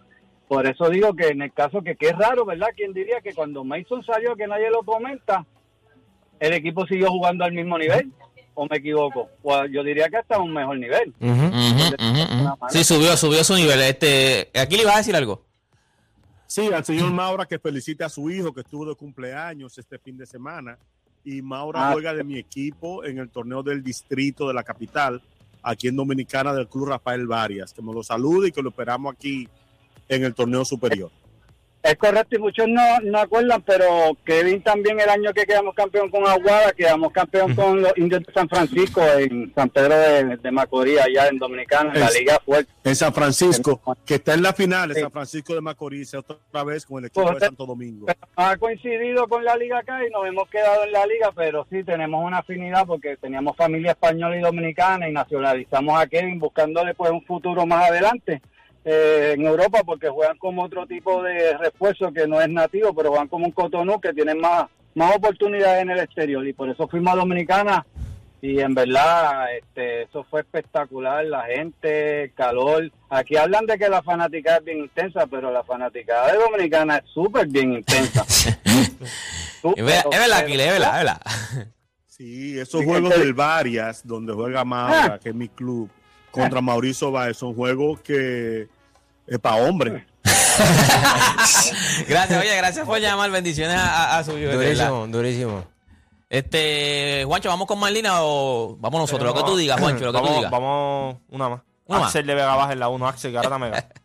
Por 0.50 0.68
eso 0.68 0.90
digo 0.90 1.14
que 1.14 1.28
en 1.28 1.44
el 1.44 1.54
caso 1.54 1.82
que, 1.82 1.96
que 1.96 2.08
es 2.08 2.18
raro, 2.18 2.44
¿verdad? 2.44 2.68
¿Quién 2.76 2.92
diría 2.92 3.22
que 3.22 3.34
cuando 3.34 3.64
Mason 3.64 4.04
salió, 4.04 4.36
que 4.36 4.48
nadie 4.48 4.70
lo 4.70 4.84
comenta, 4.84 5.46
el 6.42 6.52
equipo 6.52 6.86
siguió 6.88 7.10
jugando 7.10 7.46
al 7.46 7.54
mismo 7.54 7.78
nivel? 7.78 8.12
¿O 8.54 8.68
me 8.70 8.76
equivoco? 8.76 9.30
O 9.44 9.66
yo 9.68 9.82
diría 9.82 10.10
que 10.10 10.18
hasta 10.18 10.40
un 10.40 10.54
mejor 10.54 10.78
nivel. 10.78 11.14
Ujú. 11.22 11.52
Sí, 12.68 12.84
subió, 12.84 13.16
subió 13.16 13.46
su 13.46 13.56
nivel. 13.56 13.80
Este, 13.80 14.50
aquí 14.60 14.76
le 14.76 14.82
ibas 14.82 14.96
a 14.96 14.98
decir 14.98 15.16
algo. 15.16 15.48
Sí, 16.52 16.66
al 16.74 16.84
señor 16.84 17.12
Maura 17.12 17.46
que 17.46 17.60
felicite 17.60 18.04
a 18.04 18.10
su 18.10 18.28
hijo 18.32 18.52
que 18.52 18.62
estuvo 18.62 18.84
de 18.84 18.96
cumpleaños 18.96 19.78
este 19.78 20.00
fin 20.00 20.18
de 20.18 20.26
semana. 20.26 20.80
Y 21.24 21.44
Maura 21.44 21.90
Ah. 21.90 21.92
juega 21.94 22.12
de 22.12 22.24
mi 22.24 22.40
equipo 22.40 23.04
en 23.06 23.20
el 23.20 23.30
torneo 23.30 23.62
del 23.62 23.84
distrito 23.84 24.48
de 24.48 24.56
la 24.56 24.64
capital, 24.64 25.22
aquí 25.62 25.90
en 25.90 25.96
Dominicana 25.96 26.52
del 26.56 26.68
Club 26.68 26.88
Rafael 26.88 27.28
Varias. 27.28 27.72
Que 27.72 27.84
me 27.84 27.94
lo 27.94 28.02
salude 28.02 28.48
y 28.48 28.52
que 28.52 28.64
lo 28.64 28.70
esperamos 28.70 29.14
aquí 29.14 29.48
en 30.08 30.24
el 30.24 30.34
torneo 30.34 30.66
superior. 30.66 31.12
Es 31.82 31.96
correcto 31.96 32.36
y 32.36 32.40
muchos 32.40 32.68
no, 32.68 32.82
no 33.04 33.20
acuerdan, 33.20 33.62
pero 33.62 33.86
Kevin 34.26 34.62
también 34.62 35.00
el 35.00 35.08
año 35.08 35.32
que 35.34 35.46
quedamos 35.46 35.74
campeón 35.74 36.10
con 36.12 36.28
Aguada, 36.28 36.74
quedamos 36.74 37.14
campeón 37.14 37.56
con 37.56 37.82
los 37.82 37.98
indios 37.98 38.22
de 38.26 38.34
San 38.34 38.50
Francisco 38.50 39.02
en 39.18 39.54
San 39.56 39.70
Pedro 39.70 39.98
de, 39.98 40.38
de 40.38 40.52
Macorís, 40.52 41.00
allá 41.00 41.30
en 41.30 41.38
Dominicana, 41.40 41.94
en 41.94 42.02
la 42.02 42.12
Liga 42.12 42.38
Fuerte. 42.44 42.70
En 42.84 42.96
San 42.98 43.14
Francisco, 43.14 43.82
que 44.06 44.16
está 44.16 44.34
en 44.34 44.42
la 44.44 44.52
final, 44.52 44.90
en 44.92 44.96
Sí. 44.96 45.02
San 45.04 45.12
Francisco 45.12 45.56
de 45.56 45.62
Macorís, 45.62 46.14
otra 46.14 46.64
vez 46.66 46.86
con 46.86 47.00
el 47.00 47.06
equipo 47.06 47.22
de 47.22 47.26
Correcto. 47.28 47.46
Santo 47.46 47.66
Domingo. 47.66 48.08
Ha 48.36 48.58
coincidido 48.58 49.26
con 49.30 49.46
la 49.46 49.56
liga 49.56 49.80
acá 49.80 50.06
y 50.06 50.10
nos 50.12 50.28
hemos 50.28 50.50
quedado 50.50 50.84
en 50.84 50.92
la 50.92 51.06
liga, 51.06 51.32
pero 51.34 51.66
sí 51.70 51.86
tenemos 51.86 52.22
una 52.26 52.40
afinidad 52.40 52.86
porque 52.86 53.16
teníamos 53.16 53.56
familia 53.56 53.92
española 53.92 54.38
y 54.38 54.42
dominicana 54.42 55.08
y 55.08 55.14
nacionalizamos 55.14 55.98
a 55.98 56.08
Kevin 56.08 56.40
buscándole 56.40 56.94
pues 56.94 57.10
un 57.12 57.24
futuro 57.24 57.66
más 57.66 57.90
adelante 57.90 58.42
eh, 58.86 59.34
en 59.36 59.46
Europa 59.46 59.82
porque 59.86 60.10
juegan 60.10 60.38
como 60.38 60.64
otro 60.64 60.86
tipo 60.88 61.22
de 61.24 61.58
refuerzo 61.58 62.12
que 62.14 62.28
no 62.28 62.40
es 62.42 62.50
nativo, 62.50 62.94
pero 62.94 63.10
juegan 63.10 63.28
como 63.28 63.46
un 63.46 63.52
Cotonou 63.52 64.00
que 64.00 64.14
tienen 64.14 64.40
más, 64.40 64.66
más 64.96 65.16
oportunidades 65.16 65.82
en 65.84 65.90
el 65.92 66.00
exterior 66.00 66.46
y 66.48 66.54
por 66.54 66.70
eso 66.70 66.88
fuimos 66.88 67.14
a 67.14 67.18
Dominicana 67.18 67.86
y 68.42 68.62
en 68.62 68.74
verdad 68.74 69.54
este, 69.58 70.04
eso 70.04 70.24
fue 70.30 70.40
espectacular, 70.40 71.26
la 71.26 71.44
gente, 71.44 72.24
el 72.24 72.34
calor. 72.34 72.90
Aquí 73.10 73.36
hablan 73.36 73.66
de 73.66 73.78
que 73.78 73.90
la 73.90 74.02
fanática 74.02 74.56
es 74.58 74.64
bien 74.64 74.78
intensa, 74.80 75.28
pero 75.28 75.52
la 75.52 75.62
fanaticada 75.66 76.32
de 76.32 76.38
Dominicana 76.38 76.98
es 76.98 77.10
súper 77.14 77.48
bien 77.48 77.74
intensa. 77.74 78.26
Es 79.76 79.84
verdad, 79.84 80.04
es 80.10 80.20
verdad, 80.20 80.40
Aquiles, 80.40 80.66
es 80.68 80.72
verdad, 80.72 80.90
es 80.92 80.98
verdad. 81.06 81.22
Sí, 82.06 82.60
esos 82.60 82.80
Sí, 82.80 82.86
juegos 82.88 83.14
que- 83.14 83.20
del 83.20 83.34
Varias, 83.34 84.08
donde 84.08 84.32
juega 84.34 84.64
Maura, 84.64 85.20
que 85.22 85.30
es 85.30 85.36
mi 85.36 85.50
club, 85.50 85.90
contra 86.32 86.62
Mauricio 86.62 87.12
Báez, 87.12 87.38
son 87.38 87.54
juegos 87.54 88.02
que 88.02 88.68
es 89.28 89.40
para 89.40 89.58
hombres. 89.58 90.04
Gracias, 92.08 92.42
oye, 92.42 92.56
gracias 92.58 92.86
por 92.86 93.00
llamar. 93.00 93.32
Bendiciones 93.32 93.78
a, 93.80 94.22
su 94.24 94.34
verdad. 94.34 94.54
Durísimo, 94.56 95.08
durísimo. 95.08 95.64
Este, 96.30 97.24
Juancho, 97.26 97.50
¿vamos 97.50 97.66
con 97.66 97.80
más 97.80 97.92
línea 97.92 98.22
o 98.22 98.76
vamos 98.80 99.02
nosotros? 99.02 99.34
Lo 99.34 99.34
que 99.34 99.50
tú 99.50 99.56
digas, 99.56 99.80
Juancho, 99.80 100.06
lo 100.06 100.12
que 100.12 100.18
tú 100.18 100.24
vamos, 100.24 100.38
digas. 100.38 100.52
Vamos, 100.52 101.18
una 101.30 101.50
más. 101.50 101.62
Una 101.86 102.00
más. 102.00 102.08
Axel 102.08 102.28
de 102.28 102.36
Vega 102.36 102.56
Baja 102.56 102.74
en 102.74 102.80
la 102.80 102.90
1. 102.90 103.08
Axel 103.08 103.32
Garata 103.32 103.58
Mega. 103.58 103.88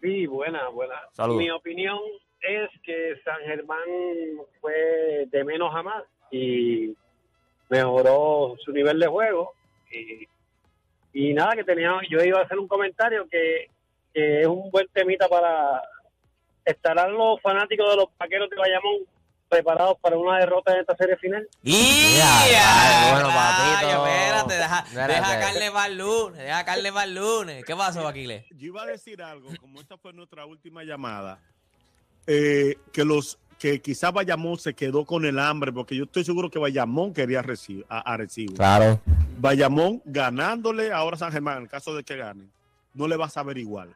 Sí, 0.00 0.26
buena, 0.26 0.68
buena. 0.68 0.96
Saludos. 1.12 1.38
Mi 1.38 1.50
opinión 1.50 1.98
es 2.42 2.68
que 2.82 3.14
San 3.24 3.40
Germán 3.46 3.78
fue 4.60 5.26
de 5.32 5.44
menos 5.44 5.74
a 5.74 5.82
más 5.82 6.04
y 6.30 6.94
mejoró 7.70 8.54
su 8.62 8.70
nivel 8.72 9.00
de 9.00 9.06
juego. 9.06 9.54
Y, 9.90 10.28
y 11.14 11.32
nada, 11.32 11.52
que 11.56 11.64
tenía, 11.64 11.92
yo 12.10 12.22
iba 12.22 12.40
a 12.40 12.42
hacer 12.42 12.58
un 12.58 12.68
comentario 12.68 13.26
que, 13.30 13.68
que 14.12 14.42
es 14.42 14.46
un 14.46 14.70
buen 14.70 14.86
temita 14.92 15.26
para 15.28 15.80
estarán 16.64 17.12
los 17.14 17.40
fanáticos 17.40 17.88
de 17.90 17.96
los 17.96 18.06
vaqueros 18.18 18.50
de 18.50 18.56
Bayamón 18.56 18.96
preparados 19.48 19.96
para 20.00 20.16
una 20.16 20.38
derrota 20.38 20.72
en 20.74 20.80
esta 20.80 20.96
serie 20.96 21.16
final. 21.18 21.46
¡Y! 21.62 22.16
Ya, 22.18 23.10
bueno, 23.12 23.28
rayos, 23.28 23.80
papito. 23.80 24.06
Espérate, 24.06 24.54
deja 24.54 24.78
Espérate. 24.80 25.12
deja 25.12 25.40
carne 25.40 25.70
para 25.70 25.86
el 25.86 25.98
lunes, 25.98 26.38
deja 26.42 26.64
carne 26.64 26.92
para 26.92 27.04
el 27.04 27.14
lunes. 27.14 27.64
¿Qué 27.64 27.76
pasó, 27.76 28.08
Aquiles? 28.08 28.44
Yo 28.50 28.66
iba 28.66 28.82
a 28.82 28.86
decir 28.86 29.22
algo, 29.22 29.50
como 29.60 29.80
esta 29.80 29.96
fue 29.96 30.12
nuestra 30.12 30.44
última 30.46 30.82
llamada, 30.82 31.38
eh, 32.26 32.76
que 32.92 33.04
los 33.04 33.38
que 33.58 33.80
quizás 33.80 34.12
Bayamón 34.12 34.58
se 34.58 34.74
quedó 34.74 35.04
con 35.04 35.24
el 35.24 35.38
hambre, 35.38 35.72
porque 35.72 35.94
yo 35.94 36.04
estoy 36.04 36.24
seguro 36.24 36.50
que 36.50 36.58
Bayamón 36.58 37.14
quería 37.14 37.40
reci- 37.42 37.84
a, 37.88 37.98
a 37.98 38.14
Arecibo. 38.14 38.54
Claro. 38.54 39.00
Bayamón 39.38 40.02
ganándole 40.04 40.92
ahora 40.92 41.16
a 41.16 41.18
San 41.18 41.32
Germán, 41.32 41.58
en 41.58 41.62
el 41.64 41.68
caso 41.68 41.94
de 41.94 42.04
que 42.04 42.16
gane, 42.16 42.48
no 42.92 43.08
le 43.08 43.16
va 43.16 43.26
a 43.26 43.30
saber 43.30 43.58
igual. 43.58 43.94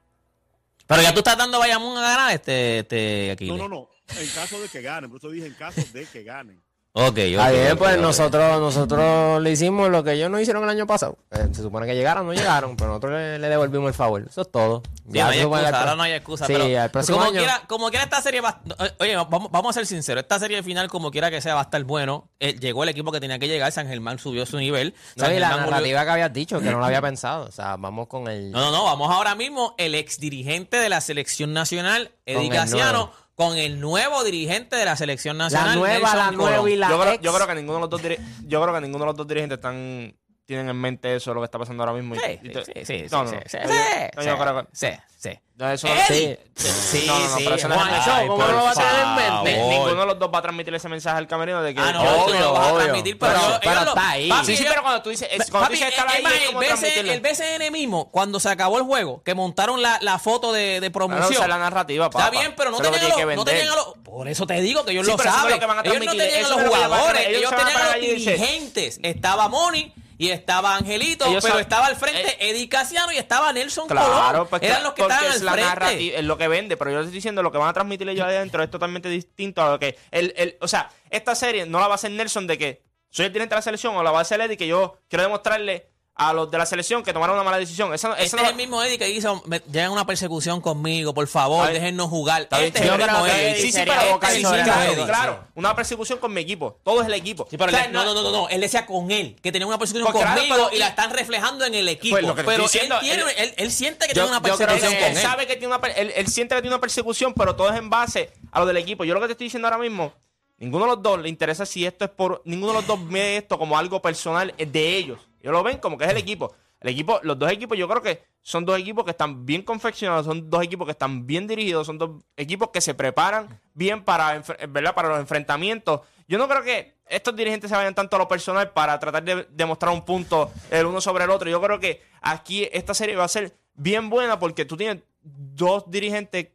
Pero 0.87 1.03
ya 1.03 1.13
tú 1.13 1.19
estás 1.19 1.37
dando 1.37 1.57
a 1.57 1.61
Bayamón 1.61 1.97
a 1.99 2.01
ganar 2.01 2.33
este, 2.33 2.81
este 2.81 3.31
Aquiles. 3.33 3.57
No, 3.57 3.69
no, 3.69 3.69
no, 3.69 3.89
en 4.21 4.29
caso 4.31 4.61
de 4.61 4.69
que 4.69 4.81
gane, 4.81 5.09
por 5.09 5.19
eso 5.19 5.31
dije 5.31 5.47
en 5.47 5.55
caso 5.55 5.83
de 5.93 6.07
que 6.07 6.23
ganen. 6.23 6.63
Ok, 6.93 7.07
ok. 7.11 7.17
Está 7.19 7.51
bien, 7.51 7.73
ok, 7.73 7.79
pues 7.79 8.01
nosotros, 8.01 8.61
nosotros 8.61 9.41
le 9.43 9.53
hicimos 9.53 9.89
lo 9.89 10.03
que 10.03 10.15
ellos 10.15 10.31
no 10.31 10.41
hicieron 10.41 10.65
el 10.65 10.71
año 10.71 10.87
pasado. 10.87 11.17
Eh, 11.31 11.47
se 11.53 11.63
supone 11.63 11.87
que 11.87 11.95
llegaron, 11.95 12.27
no 12.27 12.33
llegaron, 12.33 12.77
pero 12.77 12.89
nosotros 12.89 13.13
le, 13.13 13.39
le 13.39 13.49
devolvimos 13.49 13.89
el 13.89 13.95
favor. 13.95 14.25
Eso 14.29 14.41
es 14.41 14.51
todo. 14.51 14.83
Sí, 15.11 15.19
no 15.19 15.27
hay 15.27 15.39
excusa, 15.39 15.79
ahora 15.79 15.95
no 15.95 16.03
hay 16.03 16.13
excusa. 16.13 16.47
Sí, 16.47 16.55
pero 16.57 16.91
próximo 16.91 17.19
como, 17.19 17.31
año. 17.31 17.39
quiera, 17.39 17.63
como 17.69 17.91
quiera 17.91 18.05
esta 18.05 18.21
serie 18.21 18.41
va, 18.41 18.61
oye, 18.99 19.15
vamos, 19.15 19.51
vamos 19.51 19.71
a 19.71 19.73
ser 19.75 19.87
sinceros, 19.87 20.23
esta 20.23 20.39
serie 20.39 20.63
final 20.63 20.89
como 20.89 21.11
quiera 21.11 21.31
que 21.31 21.41
sea 21.41 21.55
va 21.55 21.61
a 21.61 21.65
estar 21.65 21.85
bueno. 21.85 22.31
Eh, 22.41 22.59
llegó 22.59 22.83
el 22.83 22.89
equipo 22.89 23.13
que 23.13 23.21
tenía 23.21 23.39
que 23.39 23.49
llegar, 23.49 23.71
San 23.71 23.87
Germán 23.87 24.19
subió 24.19 24.45
su 24.45 24.57
nivel. 24.57 24.95
No, 25.15 25.25
San 25.25 25.37
y 25.37 25.39
la 25.39 25.51
Germán 25.51 25.71
narrativa 25.71 26.05
que 26.05 26.11
habías 26.11 26.33
dicho, 26.33 26.59
que 26.61 26.71
no 26.71 26.79
lo 26.79 26.85
había 26.85 27.01
pensado. 27.03 27.45
O 27.47 27.53
sea, 27.53 27.77
vamos 27.77 28.09
con 28.09 28.27
el. 28.29 28.51
No, 28.51 28.61
no, 28.61 28.73
no, 28.73 28.85
vamos 28.85 29.11
ahora 29.11 29.35
mismo 29.35 29.75
el 29.79 29.95
ex 29.95 30.19
dirigente 30.19 30.79
de 30.79 30.89
la 30.89 31.01
selección 31.01 31.53
nacional, 31.53 32.11
Eddie 32.27 32.49
el 32.49 32.53
Casiano. 32.53 33.13
Con 33.39 33.57
el 33.57 33.79
nuevo 33.79 34.25
dirigente 34.25 34.75
de 34.75 34.85
la 34.85 34.97
selección 34.97 35.39
nacional. 35.39 35.69
la 35.69 35.75
nueva, 35.77 35.95
Nelson 36.01 36.19
la 36.19 36.31
nueva 36.33 36.71
y 36.71 36.75
la 36.75 36.91
yo, 36.91 37.01
creo, 37.01 37.13
ex. 37.15 37.23
yo 37.23 37.33
creo 37.33 37.47
que 37.47 37.55
ninguno 37.55 37.75
de 37.77 37.81
los 37.83 37.91
dos 37.91 38.03
diri- 38.03 38.19
yo 38.49 38.61
creo 38.61 38.75
que 38.75 38.81
ninguno 38.81 39.05
de 39.05 39.07
los 39.07 39.17
dos 39.17 39.29
dirigentes 39.29 39.59
están 39.59 40.13
tienen 40.49 40.71
en 40.71 40.77
mente 40.81 41.15
eso 41.15 41.35
lo 41.35 41.43
que 41.43 41.45
está 41.45 41.59
pasando 41.59 41.83
ahora 41.83 41.93
mismo 41.93 42.15
y- 42.15 42.19
Sí, 42.21 42.39
y 42.43 42.49
te- 42.49 42.65
sí, 42.65 42.73
sí, 42.77 42.85
sí, 42.87 43.07
no, 43.11 43.29
sí, 43.29 43.35
no. 43.35 43.41
sí, 43.45 43.59
no, 43.63 44.23
sí, 44.23 44.29
yo 44.29 44.39
creo 44.39 44.63
que- 44.63 44.69
sí, 44.73 44.89
sí. 45.19 45.39
no, 45.57 45.71
eso- 45.71 45.87
Eddie. 45.89 46.41
Sí. 46.57 46.69
Sí, 47.01 47.05
No, 47.07 47.19
no, 47.19 47.29
no, 47.29 47.37
sí, 47.37 47.43
pero 47.45 47.57
eso 47.57 47.69
no 47.69 47.75
es- 47.75 47.81
¿cómo 48.27 48.39
no 48.47 48.53
lo 48.53 48.63
va 48.65 48.71
a 48.71 48.75
tener 48.75 48.93
en 49.03 49.15
mente? 49.15 49.53
Ni- 49.63 49.69
ninguno 49.69 50.01
de 50.01 50.07
los 50.07 50.19
dos 50.19 50.31
va 50.35 50.39
a 50.39 50.43
transmitir 50.43 50.75
ese 50.75 50.89
mensaje 50.89 51.19
al 51.19 51.27
camerino 51.29 51.61
de 51.61 51.75
que 51.75 51.81
Ah, 51.83 51.93
no, 51.93 52.25
Obvio, 52.25 52.41
lo 52.41 52.53
vas 52.55 52.67
a 52.73 52.75
transmitir, 52.77 53.19
pero, 53.19 53.35
Pero- 53.63 53.81
está 53.83 54.11
ahí. 54.11 54.29
papi, 54.31 54.47
sí, 54.47 54.57
sí, 54.57 54.65
pero 54.67 54.81
cuando 54.81 55.03
tú 55.03 55.11
dices, 55.11 55.29
es- 55.31 55.51
cuando 55.51 55.69
dices 55.69 55.89
estar 55.91 56.07
es 56.07 56.15
ahí 56.15 56.23
más, 56.23 56.33
es 56.33 56.41
el, 56.49 56.55
BCN, 56.55 56.67
transmitirlo. 56.67 57.13
el 57.13 57.21
BCN 57.21 57.71
mismo, 57.71 58.09
cuando 58.11 58.41
se 58.41 58.49
acabó 58.49 58.79
el 58.79 58.85
juego, 58.85 59.23
que 59.23 59.35
montaron 59.35 59.83
la, 59.83 59.99
la 60.01 60.19
foto 60.19 60.55
de, 60.55 60.81
de 60.81 60.91
Claro, 60.91 60.93
promoción. 60.93 61.33
esa 61.35 61.43
es 61.43 61.49
la 61.51 61.59
narrativa, 61.59 62.07
Está 62.07 62.19
papá. 62.21 62.31
bien, 62.31 62.55
pero 62.57 62.71
no 62.71 62.79
tenían, 62.79 63.05
a 63.05 63.09
los, 63.09 63.17
que 63.19 63.23
no 63.23 63.27
vender. 63.29 63.45
tenían 63.55 63.69
a 63.75 63.77
los... 63.77 63.87
Por 64.03 64.29
eso 64.29 64.47
te 64.47 64.59
digo 64.63 64.83
que 64.87 64.93
ellos 64.93 65.05
Sí, 65.05 65.13
lo 65.13 65.19
saben. 65.23 65.61
que 65.61 65.67
van 65.67 65.79
a 65.81 65.83
ellos 65.83 66.07
no 66.07 66.13
tenían 66.17 66.45
a 66.47 66.49
los 66.49 66.63
jugadores, 66.63 67.27
ellos 67.29 67.51
tenían 67.55 67.77
a 67.77 67.85
los 67.93 68.01
dirigentes. 68.01 68.99
Estaba 69.03 69.49
Moni 69.49 69.93
y 70.19 70.31
estaba 70.31 70.77
Angelito, 70.77 71.25
Ellos 71.27 71.45
pero 71.45 71.59
estaba 71.61 71.87
al 71.87 71.97
frente 71.97 72.29
eh, 72.29 72.51
Eddie 72.51 72.69
Casiano 72.69 73.13
y 73.13 73.17
estaba 73.17 73.53
Nelson 73.53 73.87
Claro, 73.89 74.31
Colón. 74.33 74.47
pues 74.51 74.63
Eran 74.63 74.83
los 74.83 74.93
que 74.95 75.03
estaban 75.03 75.25
es 75.27 75.41
al 75.41 75.45
la 75.47 75.53
frente. 75.53 75.69
narrativa, 75.69 76.19
es 76.19 76.25
lo 76.25 76.37
que 76.37 76.49
vende, 76.49 76.77
pero 76.77 76.91
yo 76.91 76.99
estoy 77.01 77.15
diciendo 77.15 77.43
lo 77.43 77.51
que 77.53 77.59
van 77.59 77.69
a 77.69 77.73
transmitir 77.73 78.09
ellos 78.09 78.27
adentro 78.27 78.63
es 78.63 78.71
totalmente 78.71 79.09
distinto 79.09 79.63
a 79.63 79.71
lo 79.71 79.79
que 79.79 79.97
el, 80.11 80.35
el, 80.37 80.57
o 80.61 80.69
sea, 80.69 80.91
esta 81.09 81.35
serie 81.35 81.65
no 81.67 81.79
la 81.81 81.87
va 81.87 81.95
a 81.95 81.97
hacer 81.97 82.11
Nelson 82.11 82.47
de 82.47 82.59
que 82.59 82.83
soy 83.11 83.27
el 83.27 83.33
dirigente 83.33 83.55
de 83.55 83.59
la 83.59 83.63
selección 83.63 83.97
o 83.97 84.03
la 84.03 84.11
va 84.11 84.19
a 84.19 84.23
hacer 84.23 84.41
Eddie 84.41 84.57
que 84.57 84.67
yo 84.67 84.99
quiero 85.09 85.23
demostrarle 85.23 85.89
a 86.21 86.33
los 86.33 86.51
de 86.51 86.59
la 86.59 86.67
selección 86.67 87.05
que 87.05 87.13
tomaron 87.13 87.37
una 87.37 87.45
mala 87.45 87.59
decisión. 87.59 87.95
Esa, 87.95 88.09
esa 88.15 88.23
Este 88.25 88.37
no- 88.37 88.43
es 88.43 88.49
el 88.51 88.57
mismo 88.57 88.83
Eddie 88.83 88.99
que 88.99 89.09
hizo, 89.09 89.41
llegan 89.71 89.93
una 89.93 90.05
persecución 90.05 90.61
conmigo, 90.61 91.15
por 91.15 91.29
favor, 91.29 91.71
déjennos 91.73 92.09
jugar. 92.09 92.43
Está 92.43 92.59
bien, 92.59 92.67
Este 92.75 92.81
es 92.85 92.91
el 92.93 92.99
mismo 92.99 93.27
Eddie. 93.27 93.55
Sí, 93.63 93.71
sí, 93.71 93.79
pero 93.87 94.01
sí, 94.29 94.37
sí, 94.37 94.43
la 94.43 94.65
claro, 94.65 95.07
claro, 95.07 95.45
una 95.55 95.77
persecución 95.77 96.19
con 96.19 96.35
mi 96.35 96.41
equipo. 96.41 96.77
Todo 96.83 97.03
es 97.03 97.07
el 97.07 97.15
equipo. 97.15 97.47
Sí, 97.49 97.57
pero 97.57 97.71
O 97.71 97.75
sea, 97.75 97.85
él- 97.85 97.93
no, 97.93 98.05
no, 98.05 98.15
no, 98.15 98.23
no, 98.23 98.33
no, 98.33 98.49
él 98.49 98.61
decía 98.61 98.85
con 98.85 99.13
él, 99.13 99.37
que 99.41 99.53
tenía 99.53 99.67
una 99.69 99.79
persecución 99.79 100.11
claro, 100.13 100.35
conmigo 100.35 100.57
pero- 100.57 100.71
y 100.75 100.79
la 100.79 100.89
están 100.89 101.13
reflejando 101.13 101.65
en 101.65 101.75
el 101.75 101.89
equipo. 101.89 102.17
Pues 102.17 102.27
te 102.35 102.43
pero 102.45 102.65
él, 102.65 102.69
tiene, 102.69 102.97
él- 103.03 103.23
él, 103.39 103.55
él 103.57 103.71
siente 103.71 104.09
que 104.09 104.15
Yo- 104.15 104.23
tiene 104.25 104.29
una 104.31 104.43
persecución 104.43 104.93
él, 104.93 104.99
con 104.99 105.09
él 105.13 105.17
él. 105.17 105.23
sabe 105.23 105.47
que 105.47 105.55
tiene 105.57 105.73
una 105.75 105.87
él, 105.87 106.27
siente 106.27 106.57
que 106.57 106.63
tiene 106.63 106.75
una 106.75 106.81
persecución, 106.81 107.33
pero 107.33 107.55
todo 107.55 107.71
es 107.71 107.77
en 107.79 107.91
base 107.91 108.33
a 108.51 108.59
lo 108.59 108.67
del 108.67 108.77
equipo. 108.79 109.05
Yo 109.05 109.15
lo 109.15 109.21
que 109.21 109.27
te 109.27 109.33
estoy 109.35 109.45
diciendo 109.47 109.69
ahora 109.69 109.79
mismo, 109.79 110.13
ninguno 110.59 110.87
de 110.87 110.91
los 110.97 111.03
dos 111.03 111.21
le 111.21 111.29
interesa 111.29 111.65
si 111.65 111.87
esto 111.87 112.05
es 112.05 112.11
por. 112.11 112.43
Ninguno 112.45 112.73
de 112.73 112.79
los 112.79 112.87
dos 112.89 113.09
ve 113.09 113.37
esto 113.37 113.57
como 113.57 113.79
algo 113.79 114.03
personal 114.03 114.53
de 114.59 114.97
ellos. 114.97 115.21
Ellos 115.41 115.53
lo 115.53 115.63
ven 115.63 115.79
como 115.79 115.97
que 115.97 116.05
es 116.05 116.11
el 116.11 116.17
equipo. 116.17 116.55
El 116.81 116.91
equipo, 116.91 117.19
los 117.23 117.39
dos 117.39 117.51
equipos, 117.51 117.77
yo 117.77 117.89
creo 117.89 118.03
que 118.03 118.23
son 118.41 118.65
dos 118.65 118.79
equipos 118.79 119.05
que 119.05 119.11
están 119.11 119.45
bien 119.45 119.63
confeccionados, 119.63 120.27
son 120.27 120.49
dos 120.49 120.63
equipos 120.63 120.87
que 120.87 120.93
están 120.93 121.27
bien 121.27 121.47
dirigidos, 121.47 121.87
son 121.87 121.99
dos 121.99 122.23
equipos 122.37 122.71
que 122.71 122.81
se 122.81 122.95
preparan 122.95 123.61
bien 123.75 124.05
para, 124.05 124.43
¿verdad? 124.69 124.95
para 124.95 125.09
los 125.09 125.19
enfrentamientos. 125.19 126.03
Yo 126.29 126.39
no 126.39 126.49
creo 126.49 126.63
que 126.63 126.95
estos 127.07 127.35
dirigentes 127.35 127.71
se 127.71 127.77
vayan 127.77 127.95
tanto 127.95 128.15
a 128.15 128.19
lo 128.21 128.29
personal 128.29 128.71
para 128.71 128.99
tratar 129.01 129.25
de 129.25 129.47
demostrar 129.51 129.93
un 129.93 130.05
punto 130.05 130.53
el 130.71 130.87
uno 130.87 131.01
sobre 131.01 131.25
el 131.25 131.31
otro. 131.31 131.51
Yo 131.51 131.61
creo 131.61 131.81
que 131.81 132.03
aquí 132.21 132.69
esta 132.71 132.95
serie 132.95 133.17
va 133.17 133.25
a 133.25 133.29
ser 133.29 133.57
bien 133.75 134.09
buena 134.09 134.39
porque 134.39 134.65
tú 134.65 134.77
tienes 134.77 135.03
dos 135.23 135.91
dirigentes 135.91 136.49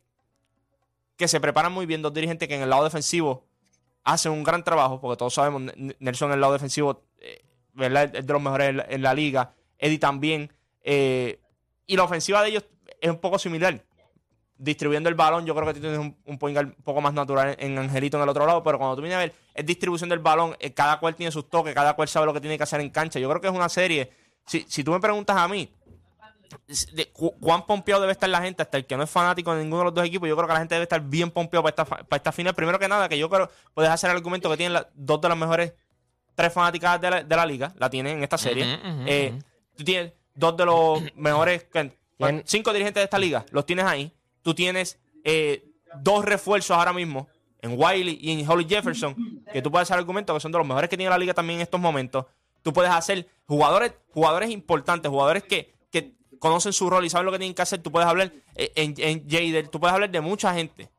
que 1.17 1.27
se 1.27 1.39
preparan 1.39 1.71
muy 1.71 1.85
bien, 1.85 2.01
dos 2.01 2.13
dirigentes 2.13 2.47
que 2.47 2.55
en 2.55 2.61
el 2.61 2.69
lado 2.69 2.83
defensivo 2.83 3.45
hacen 4.03 4.31
un 4.31 4.43
gran 4.43 4.63
trabajo, 4.63 4.99
porque 4.99 5.17
todos 5.17 5.33
sabemos, 5.33 5.73
Nelson 5.99 6.29
en 6.29 6.33
el 6.33 6.41
lado 6.41 6.53
defensivo, 6.53 7.01
¿verdad? 7.73 8.15
Es 8.15 8.25
de 8.25 8.33
los 8.33 8.41
mejores 8.41 8.75
en 8.89 9.01
la, 9.01 9.13
liga, 9.13 9.53
Eddie 9.77 9.99
también, 9.99 10.51
eh, 10.83 11.39
y 11.85 11.95
la 11.97 12.03
ofensiva 12.03 12.41
de 12.41 12.49
ellos 12.49 12.65
es 13.01 13.09
un 13.09 13.19
poco 13.19 13.37
similar. 13.39 13.83
Distribuyendo 14.55 15.09
el 15.09 15.15
balón, 15.15 15.45
yo 15.45 15.53
creo 15.55 15.67
que 15.67 15.73
tú 15.73 15.79
tienes 15.81 15.99
un, 15.99 16.15
un 16.25 16.37
point 16.37 16.57
un 16.57 16.73
poco 16.83 17.01
más 17.01 17.13
natural 17.13 17.55
en, 17.59 17.77
Angelito 17.77 18.17
en 18.17 18.23
el 18.23 18.29
otro 18.29 18.45
lado, 18.45 18.63
pero 18.63 18.77
cuando 18.77 18.95
tú 18.95 19.01
vienes 19.01 19.17
a 19.17 19.19
ver, 19.19 19.33
es 19.53 19.65
distribución 19.65 20.09
del 20.09 20.19
balón, 20.19 20.55
eh, 20.59 20.73
cada 20.73 20.99
cual 20.99 21.15
tiene 21.15 21.31
sus 21.31 21.49
toques, 21.49 21.73
cada 21.73 21.95
cual 21.95 22.07
sabe 22.07 22.27
lo 22.27 22.33
que 22.33 22.39
tiene 22.39 22.55
que 22.57 22.63
hacer 22.63 22.79
en 22.79 22.89
cancha. 22.89 23.19
Yo 23.19 23.27
creo 23.29 23.41
que 23.41 23.47
es 23.47 23.53
una 23.53 23.67
serie, 23.67 24.11
si, 24.45 24.63
si 24.69 24.83
tú 24.83 24.91
me 24.91 24.99
preguntas 25.01 25.35
a 25.35 25.47
mí, 25.47 25.69
de 26.93 27.11
cu- 27.11 27.33
cuán 27.41 27.65
pompeado 27.65 28.01
debe 28.01 28.13
estar 28.13 28.29
la 28.29 28.41
gente, 28.41 28.61
hasta 28.61 28.77
el 28.77 28.85
que 28.85 28.95
no 28.95 29.03
es 29.03 29.09
fanático 29.09 29.53
de 29.55 29.63
ninguno 29.63 29.79
de 29.79 29.85
los 29.85 29.93
dos 29.95 30.05
equipos, 30.05 30.29
yo 30.29 30.35
creo 30.35 30.47
que 30.47 30.53
la 30.53 30.59
gente 30.59 30.75
debe 30.75 30.83
estar 30.83 31.01
bien 31.01 31.31
pompeado 31.31 31.63
para 31.63 31.71
esta, 31.71 31.85
para 31.85 32.17
esta 32.17 32.31
final. 32.31 32.53
Primero 32.53 32.77
que 32.77 32.87
nada, 32.87 33.09
que 33.09 33.17
yo 33.17 33.27
creo, 33.29 33.49
puedes 33.73 33.89
hacer 33.91 34.11
el 34.11 34.17
argumento 34.17 34.49
que 34.51 34.57
tienen 34.57 34.73
la- 34.73 34.87
dos 34.93 35.19
de 35.19 35.29
las 35.29 35.37
mejores 35.37 35.73
tres 36.35 36.53
fanáticas 36.53 36.99
de 36.99 37.09
la, 37.09 37.23
de 37.23 37.35
la 37.35 37.45
liga, 37.45 37.73
la 37.77 37.89
tienen 37.89 38.17
en 38.17 38.23
esta 38.23 38.37
serie. 38.37 38.79
Eh. 39.05 39.37
Tú 39.75 39.83
tienes 39.83 40.13
dos 40.35 40.55
de 40.57 40.65
los 40.65 41.01
mejores, 41.15 41.67
cinco 42.45 42.71
dirigentes 42.73 43.01
de 43.01 43.05
esta 43.05 43.19
liga, 43.19 43.45
los 43.51 43.65
tienes 43.65 43.85
ahí. 43.85 44.11
Tú 44.41 44.53
tienes 44.53 44.99
eh, 45.23 45.63
dos 46.01 46.25
refuerzos 46.25 46.77
ahora 46.77 46.93
mismo, 46.93 47.27
en 47.61 47.79
Wiley 47.79 48.19
y 48.21 48.31
en 48.31 48.49
Holly 48.49 48.65
Jefferson, 48.67 49.15
que 49.51 49.61
tú 49.61 49.71
puedes 49.71 49.89
hacer 49.89 49.97
argumentos 49.97 50.35
que 50.35 50.39
son 50.41 50.51
de 50.51 50.57
los 50.57 50.67
mejores 50.67 50.89
que 50.89 50.97
tiene 50.97 51.09
la 51.09 51.17
liga 51.17 51.33
también 51.33 51.59
en 51.59 51.63
estos 51.63 51.79
momentos. 51.79 52.25
Tú 52.61 52.73
puedes 52.73 52.91
hacer 52.91 53.27
jugadores, 53.45 53.93
jugadores 54.13 54.49
importantes, 54.49 55.09
jugadores 55.09 55.43
que, 55.43 55.73
que 55.89 56.13
conocen 56.39 56.73
su 56.73 56.89
rol 56.89 57.05
y 57.05 57.09
saben 57.09 57.25
lo 57.25 57.31
que 57.31 57.37
tienen 57.39 57.55
que 57.55 57.61
hacer. 57.61 57.81
Tú 57.81 57.91
puedes 57.91 58.07
hablar 58.07 58.33
eh, 58.55 58.71
en, 58.75 58.93
en 58.97 59.29
Jader, 59.29 59.69
tú 59.69 59.79
puedes 59.79 59.93
hablar 59.93 60.09
de 60.09 60.21
mucha 60.21 60.53
gente. 60.53 60.89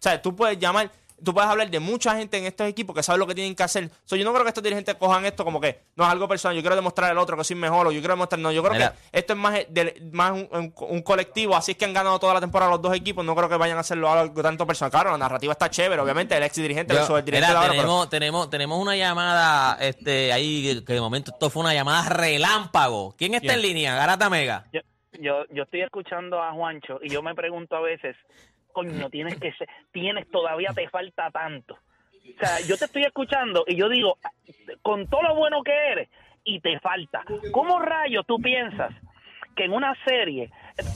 O 0.00 0.02
sea, 0.02 0.20
tú 0.22 0.34
puedes 0.34 0.58
llamar, 0.58 0.90
tú 1.24 1.32
puedes 1.34 1.48
hablar 1.50 1.70
de 1.70 1.80
mucha 1.80 2.16
gente 2.16 2.38
en 2.38 2.46
estos 2.46 2.66
equipos 2.66 2.94
que 2.96 3.02
saben 3.02 3.18
lo 3.20 3.26
que 3.26 3.34
tienen 3.34 3.54
que 3.54 3.62
hacer. 3.62 3.90
So, 4.04 4.16
yo 4.16 4.24
no 4.24 4.32
creo 4.32 4.44
que 4.44 4.48
estos 4.50 4.62
dirigentes 4.64 4.94
cojan 4.96 5.24
esto 5.24 5.44
como 5.44 5.60
que 5.60 5.80
no 5.96 6.04
es 6.04 6.10
algo 6.10 6.26
personal. 6.28 6.56
Yo 6.56 6.62
quiero 6.62 6.76
demostrar 6.76 7.10
al 7.10 7.18
otro 7.18 7.36
que 7.36 7.44
soy 7.44 7.56
mejor 7.56 7.86
o 7.86 7.92
yo 7.92 8.00
quiero 8.00 8.14
demostrar. 8.14 8.40
No, 8.40 8.52
yo 8.52 8.62
creo 8.62 8.74
Mira. 8.74 8.92
que 9.12 9.18
esto 9.18 9.32
es 9.34 9.38
más, 9.38 9.54
de- 9.68 10.08
más 10.12 10.32
un, 10.32 10.48
un- 10.52 10.74
un 10.76 11.02
colectivo. 11.02 11.54
Así 11.56 11.72
es 11.72 11.76
que 11.78 11.84
han 11.84 11.92
ganado 11.92 12.18
toda 12.18 12.34
la 12.34 12.40
temporada 12.40 12.70
los 12.70 12.82
dos 12.82 12.94
equipos. 12.94 13.24
No 13.24 13.34
creo 13.34 13.48
que 13.48 13.56
vayan 13.56 13.76
a 13.76 13.80
hacerlo 13.80 14.10
algo 14.10 14.42
tanto 14.42 14.66
personal. 14.66 14.90
Claro, 14.90 15.10
la 15.10 15.18
narrativa 15.18 15.52
está 15.52 15.68
chévere. 15.70 16.00
Obviamente, 16.00 16.36
el 16.36 16.42
ex 16.42 16.54
dirigente, 16.56 16.92
el 16.94 17.00
mira, 17.00 17.38
de 17.40 17.46
ahora, 17.46 17.68
pero- 17.70 18.06
tenemos, 18.08 18.50
tenemos, 18.50 18.78
una 18.78 18.96
llamada 18.96 19.76
este, 19.80 20.32
ahí, 20.32 20.82
que 20.86 20.92
de 20.94 21.00
momento 21.00 21.32
esto 21.32 21.50
fue 21.50 21.62
una 21.62 21.74
llamada 21.74 22.08
relámpago. 22.08 23.14
¿Quién 23.16 23.34
está 23.34 23.54
en 23.54 23.62
línea? 23.62 23.94
Garata 23.94 24.30
Mega. 24.30 24.66
yo, 24.72 24.80
yo, 25.20 25.44
yo 25.52 25.64
estoy 25.64 25.82
escuchando 25.82 26.42
a 26.42 26.52
Juancho 26.52 26.98
y 27.02 27.10
yo 27.10 27.22
me 27.22 27.34
pregunto 27.34 27.76
a 27.76 27.80
veces, 27.80 28.16
coño, 28.72 29.10
tienes 29.10 29.38
que 29.38 29.52
ser, 29.52 29.68
tienes, 29.92 30.30
todavía 30.30 30.70
te 30.74 30.88
falta 30.88 31.30
tanto. 31.30 31.74
O 31.74 32.38
sea, 32.38 32.60
yo 32.66 32.76
te 32.76 32.84
estoy 32.84 33.02
escuchando 33.02 33.64
y 33.66 33.76
yo 33.76 33.88
digo, 33.88 34.18
con 34.82 35.08
todo 35.08 35.22
lo 35.22 35.34
bueno 35.34 35.62
que 35.62 35.72
eres, 35.72 36.08
y 36.44 36.60
te 36.60 36.78
falta. 36.80 37.22
¿Cómo 37.52 37.78
rayos 37.78 38.24
tú 38.26 38.38
piensas 38.38 38.92
que 39.56 39.64
en 39.64 39.72
una 39.72 39.94
serie, 40.04 40.50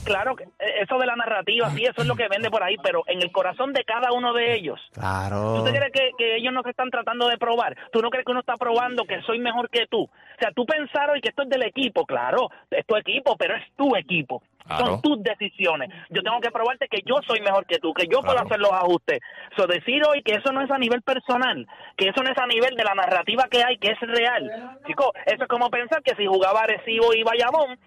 claro, 0.05 0.35
eso 0.59 0.97
de 0.97 1.05
la 1.05 1.15
narrativa, 1.15 1.69
sí, 1.71 1.83
eso 1.83 2.01
es 2.01 2.07
lo 2.07 2.15
que 2.15 2.27
vende 2.29 2.49
por 2.49 2.63
ahí, 2.63 2.77
pero 2.81 3.03
en 3.07 3.21
el 3.21 3.31
corazón 3.31 3.73
de 3.73 3.83
cada 3.83 4.13
uno 4.13 4.33
de 4.33 4.55
ellos, 4.55 4.79
Claro. 4.93 5.57
¿Tú 5.57 5.65
te 5.65 5.71
crees 5.71 5.91
que, 5.91 6.11
que 6.17 6.37
ellos 6.37 6.53
no 6.53 6.63
se 6.63 6.69
están 6.69 6.89
tratando 6.89 7.27
de 7.27 7.37
probar? 7.37 7.75
¿Tú 7.91 8.01
no 8.01 8.09
crees 8.09 8.25
que 8.25 8.31
uno 8.31 8.39
está 8.39 8.55
probando 8.55 9.03
que 9.03 9.21
soy 9.23 9.39
mejor 9.39 9.69
que 9.69 9.87
tú? 9.87 10.03
O 10.03 10.39
sea, 10.39 10.51
tú 10.51 10.65
pensaron 10.65 11.19
que 11.21 11.29
esto 11.29 11.43
es 11.43 11.49
del 11.49 11.63
equipo, 11.63 12.05
claro, 12.05 12.49
es 12.71 12.85
tu 12.85 12.95
equipo, 12.95 13.35
pero 13.37 13.55
es 13.55 13.63
tu 13.75 13.95
equipo. 13.95 14.41
Claro. 14.65 14.85
Son 14.85 15.01
tus 15.01 15.23
decisiones. 15.23 15.89
Yo 16.09 16.23
tengo 16.23 16.39
que 16.41 16.51
probarte 16.51 16.87
que 16.87 17.01
yo 17.05 17.15
soy 17.27 17.39
mejor 17.41 17.65
que 17.65 17.77
tú, 17.79 17.93
que 17.93 18.07
yo 18.07 18.21
puedo 18.21 18.39
hacer 18.39 18.59
los 18.59 18.71
ajustes. 18.71 19.19
So, 19.55 19.67
decir 19.67 20.01
hoy 20.07 20.23
que 20.23 20.33
eso 20.33 20.51
no 20.51 20.61
es 20.61 20.71
a 20.71 20.77
nivel 20.77 21.01
personal, 21.03 21.67
que 21.95 22.09
eso 22.09 22.23
no 22.23 22.31
es 22.31 22.37
a 22.37 22.47
nivel 22.47 22.75
de 22.75 22.83
la 22.83 22.95
narrativa 22.95 23.47
que 23.49 23.63
hay, 23.63 23.77
que 23.77 23.91
es 23.91 23.99
real. 24.01 24.79
Chicos, 24.87 25.09
eso 25.25 25.43
es 25.43 25.47
como 25.47 25.69
pensar 25.69 26.01
que 26.01 26.15
si 26.15 26.25
jugaba 26.25 26.61
Arecibo 26.61 27.13
y 27.13 27.23
Bayamón, 27.23 27.77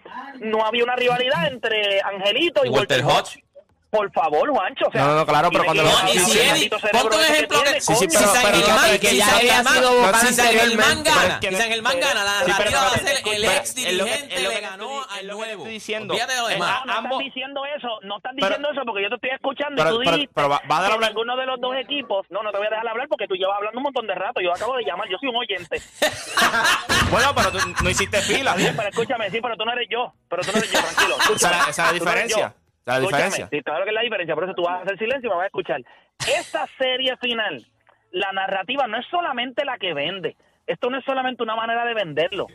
no 0.41 0.65
había 0.65 0.85
una 0.85 0.97
rivalidad 0.97 1.49
entre 1.49 2.01
Angelito 2.03 2.65
y 2.65 2.69
Walter 2.69 3.05
Walter, 3.05 3.05
Hodge. 3.05 3.48
Por 3.91 4.13
favor, 4.13 4.51
Juancho. 4.51 4.85
O 4.87 4.93
sea, 4.93 5.03
No, 5.03 5.15
no, 5.17 5.25
claro, 5.27 5.49
pero 5.51 5.65
cuando 5.65 5.83
lo- 5.83 5.91
y 6.13 6.19
si 6.19 6.39
Eddie, 6.39 6.69
ponte 6.69 7.17
un 7.17 7.23
ejemplo 7.25 7.63
que 7.65 7.81
Sí, 7.81 7.95
sí, 7.95 7.95
coño. 7.95 8.11
si 8.11 8.17
pero- 8.19 8.33
San 8.35 8.43
pero- 8.45 8.57
Germán, 8.59 8.81
pero 8.85 9.01
que 9.01 9.17
ya 9.17 9.37
había 9.37 9.65
sido 9.65 9.93
vocal 9.97 10.15
si 10.27 10.35
San 10.35 10.47
Germán 10.53 11.03
gana, 11.05 11.39
Pero 11.41 11.57
si 11.57 11.63
San 11.63 11.71
Germán 11.73 12.01
gana, 12.01 12.25
la 12.25 12.33
pero 12.45 12.49
narrativa 12.53 12.81
va 12.83 12.87
a 12.89 12.99
ser 12.99 13.17
el 13.17 13.23
pero 13.25 13.53
ex 13.53 13.77
es 13.79 13.93
lo 13.95 14.05
que- 14.05 14.11
dirigente 14.11 14.41
le 14.43 14.49
que 14.55 14.61
ganó 14.61 15.05
al 15.09 15.27
nuevo. 15.27 15.63
estoy 15.63 15.73
diciendo. 15.73 16.15
No, 16.15 16.21
estás 16.21 17.19
diciendo 17.19 17.63
eso, 17.77 17.89
no 18.03 18.17
estás 18.19 18.33
Pero- 18.37 18.47
diciendo 18.49 18.69
eso 18.73 18.81
porque 18.85 19.03
yo 19.03 19.09
te 19.09 19.15
estoy 19.15 19.31
escuchando 19.31 19.77
Pero- 19.83 19.89
y 19.89 19.93
tú 19.93 19.99
pero- 20.05 20.13
dijiste 20.17 20.33
pero 20.35 20.49
va- 20.51 20.61
a 20.69 20.83
dar 20.83 20.93
hablar- 20.93 21.11
ninguno 21.11 21.37
de 21.37 21.47
los 21.47 21.61
dos 21.61 21.75
equipos, 21.77 22.27
no, 22.29 22.43
no 22.43 22.51
te 22.53 22.59
voy 22.59 22.67
a 22.67 22.71
dejar 22.71 22.89
hablar 22.89 23.09
porque 23.09 23.27
tú 23.27 23.35
llevas 23.37 23.57
hablando 23.57 23.79
un 23.79 23.85
montón 23.85 24.07
de 24.07 24.15
rato, 24.15 24.41
yo 24.43 24.53
acabo 24.53 24.77
de 24.77 24.85
llamar, 24.85 25.09
yo 25.09 25.17
soy 25.19 25.31
un 25.31 25.37
oyente. 25.37 25.81
Bueno, 27.11 27.35
pero 27.35 27.51
tú 27.51 27.59
no 27.83 27.89
hiciste 27.91 28.21
fila. 28.21 28.55
Pero 28.55 28.89
escúchame, 28.91 29.31
sí, 29.31 29.39
pero 29.41 29.57
tú 29.57 29.65
no 29.65 29.73
eres 29.73 29.89
yo, 29.91 30.13
pero 30.29 30.43
tú 30.43 30.53
no 30.53 30.59
eres 30.59 30.71
yo, 30.71 30.79
tranquilo. 30.79 31.17
Esa 31.37 31.71
es 31.71 31.79
la- 31.79 31.91
escúchame. 31.97 32.53
La 32.95 33.01
diferencia. 33.01 33.45
Escúchame, 33.45 33.63
claro 33.63 33.85
que 33.85 33.91
es 33.91 33.95
la 33.95 34.03
diferencia, 34.03 34.35
por 34.35 34.45
eso 34.45 34.55
tú 34.55 34.63
vas 34.63 34.81
a 34.81 34.83
hacer 34.83 34.99
silencio 34.99 35.29
y 35.29 35.31
me 35.31 35.37
vas 35.37 35.45
a 35.45 35.47
escuchar. 35.47 35.81
Esta 36.21 36.67
serie 36.79 37.17
final, 37.19 37.65
la 38.11 38.33
narrativa 38.33 38.87
no 38.87 38.99
es 38.99 39.07
solamente 39.07 39.65
la 39.65 39.79
que 39.79 39.95
vende, 39.95 40.37
esto 40.67 40.91
no 40.91 40.99
es 40.99 41.05
solamente 41.05 41.43
una 41.43 41.57
manera 41.57 41.85
de 41.85 41.95
venderlo, 41.95 42.47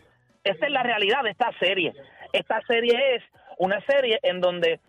esta 0.43 0.65
es 0.65 0.71
la 0.71 0.83
realidad 0.83 1.23
de 1.23 1.31
esta 1.31 1.51
serie. 1.59 1.93
Esta 2.33 2.61
serie 2.67 3.15
es 3.15 3.23
una 3.57 3.79
serie 3.81 4.19
en 4.23 4.41
donde 4.41 4.79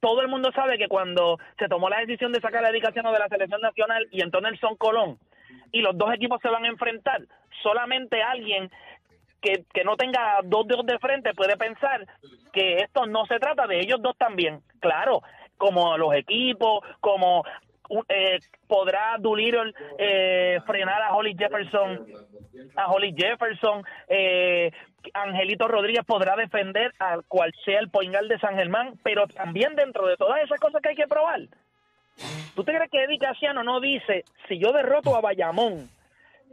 todo 0.00 0.20
el 0.20 0.28
mundo 0.28 0.50
sabe 0.54 0.78
que 0.78 0.88
cuando 0.88 1.38
se 1.58 1.68
tomó 1.68 1.88
la 1.88 2.00
decisión 2.00 2.32
de 2.32 2.40
sacar 2.40 2.64
a 2.64 2.68
Dedicación 2.68 3.04
de 3.04 3.18
la 3.18 3.28
selección 3.28 3.60
nacional 3.60 4.08
y 4.10 4.22
entró 4.22 4.40
Nelson 4.40 4.76
Colón 4.76 5.18
y 5.70 5.80
los 5.80 5.96
dos 5.96 6.12
equipos 6.14 6.40
se 6.40 6.48
van 6.48 6.64
a 6.64 6.68
enfrentar, 6.68 7.20
solamente 7.62 8.22
alguien 8.22 8.70
que, 9.42 9.64
que 9.72 9.84
no 9.84 9.96
tenga 9.96 10.38
dos 10.44 10.66
dedos 10.66 10.86
de 10.86 10.98
frente 10.98 11.34
puede 11.34 11.56
pensar 11.56 12.06
que 12.52 12.76
esto 12.76 13.06
no 13.06 13.26
se 13.26 13.38
trata 13.38 13.66
de 13.66 13.80
ellos 13.80 14.00
dos 14.00 14.16
también. 14.16 14.62
Claro, 14.80 15.22
como 15.58 15.98
los 15.98 16.14
equipos, 16.14 16.84
como 17.00 17.44
eh, 18.08 18.38
podrá 18.66 19.16
Doolittle 19.18 19.74
eh, 19.98 20.60
frenar 20.66 21.02
a 21.02 21.14
Holly 21.14 21.36
Jefferson, 21.38 22.06
a 22.76 22.90
Holly 22.90 23.14
Jefferson, 23.16 23.84
eh, 24.08 24.70
Angelito 25.14 25.68
Rodríguez 25.68 26.04
podrá 26.06 26.36
defender 26.36 26.92
al 26.98 27.24
cual 27.26 27.52
sea 27.64 27.80
el 27.80 27.90
poingal 27.90 28.28
de 28.28 28.38
San 28.38 28.56
Germán, 28.56 28.94
pero 29.02 29.26
también 29.26 29.74
dentro 29.74 30.06
de 30.06 30.16
todas 30.16 30.42
esas 30.42 30.60
cosas 30.60 30.80
que 30.80 30.90
hay 30.90 30.96
que 30.96 31.08
probar. 31.08 31.40
¿Tú 32.54 32.62
te 32.64 32.74
crees 32.74 32.90
que 32.90 33.04
Eddie 33.04 33.18
Casiano 33.18 33.62
no 33.62 33.80
dice, 33.80 34.24
si 34.48 34.58
yo 34.58 34.72
derroto 34.72 35.16
a 35.16 35.20
Bayamón, 35.20 35.88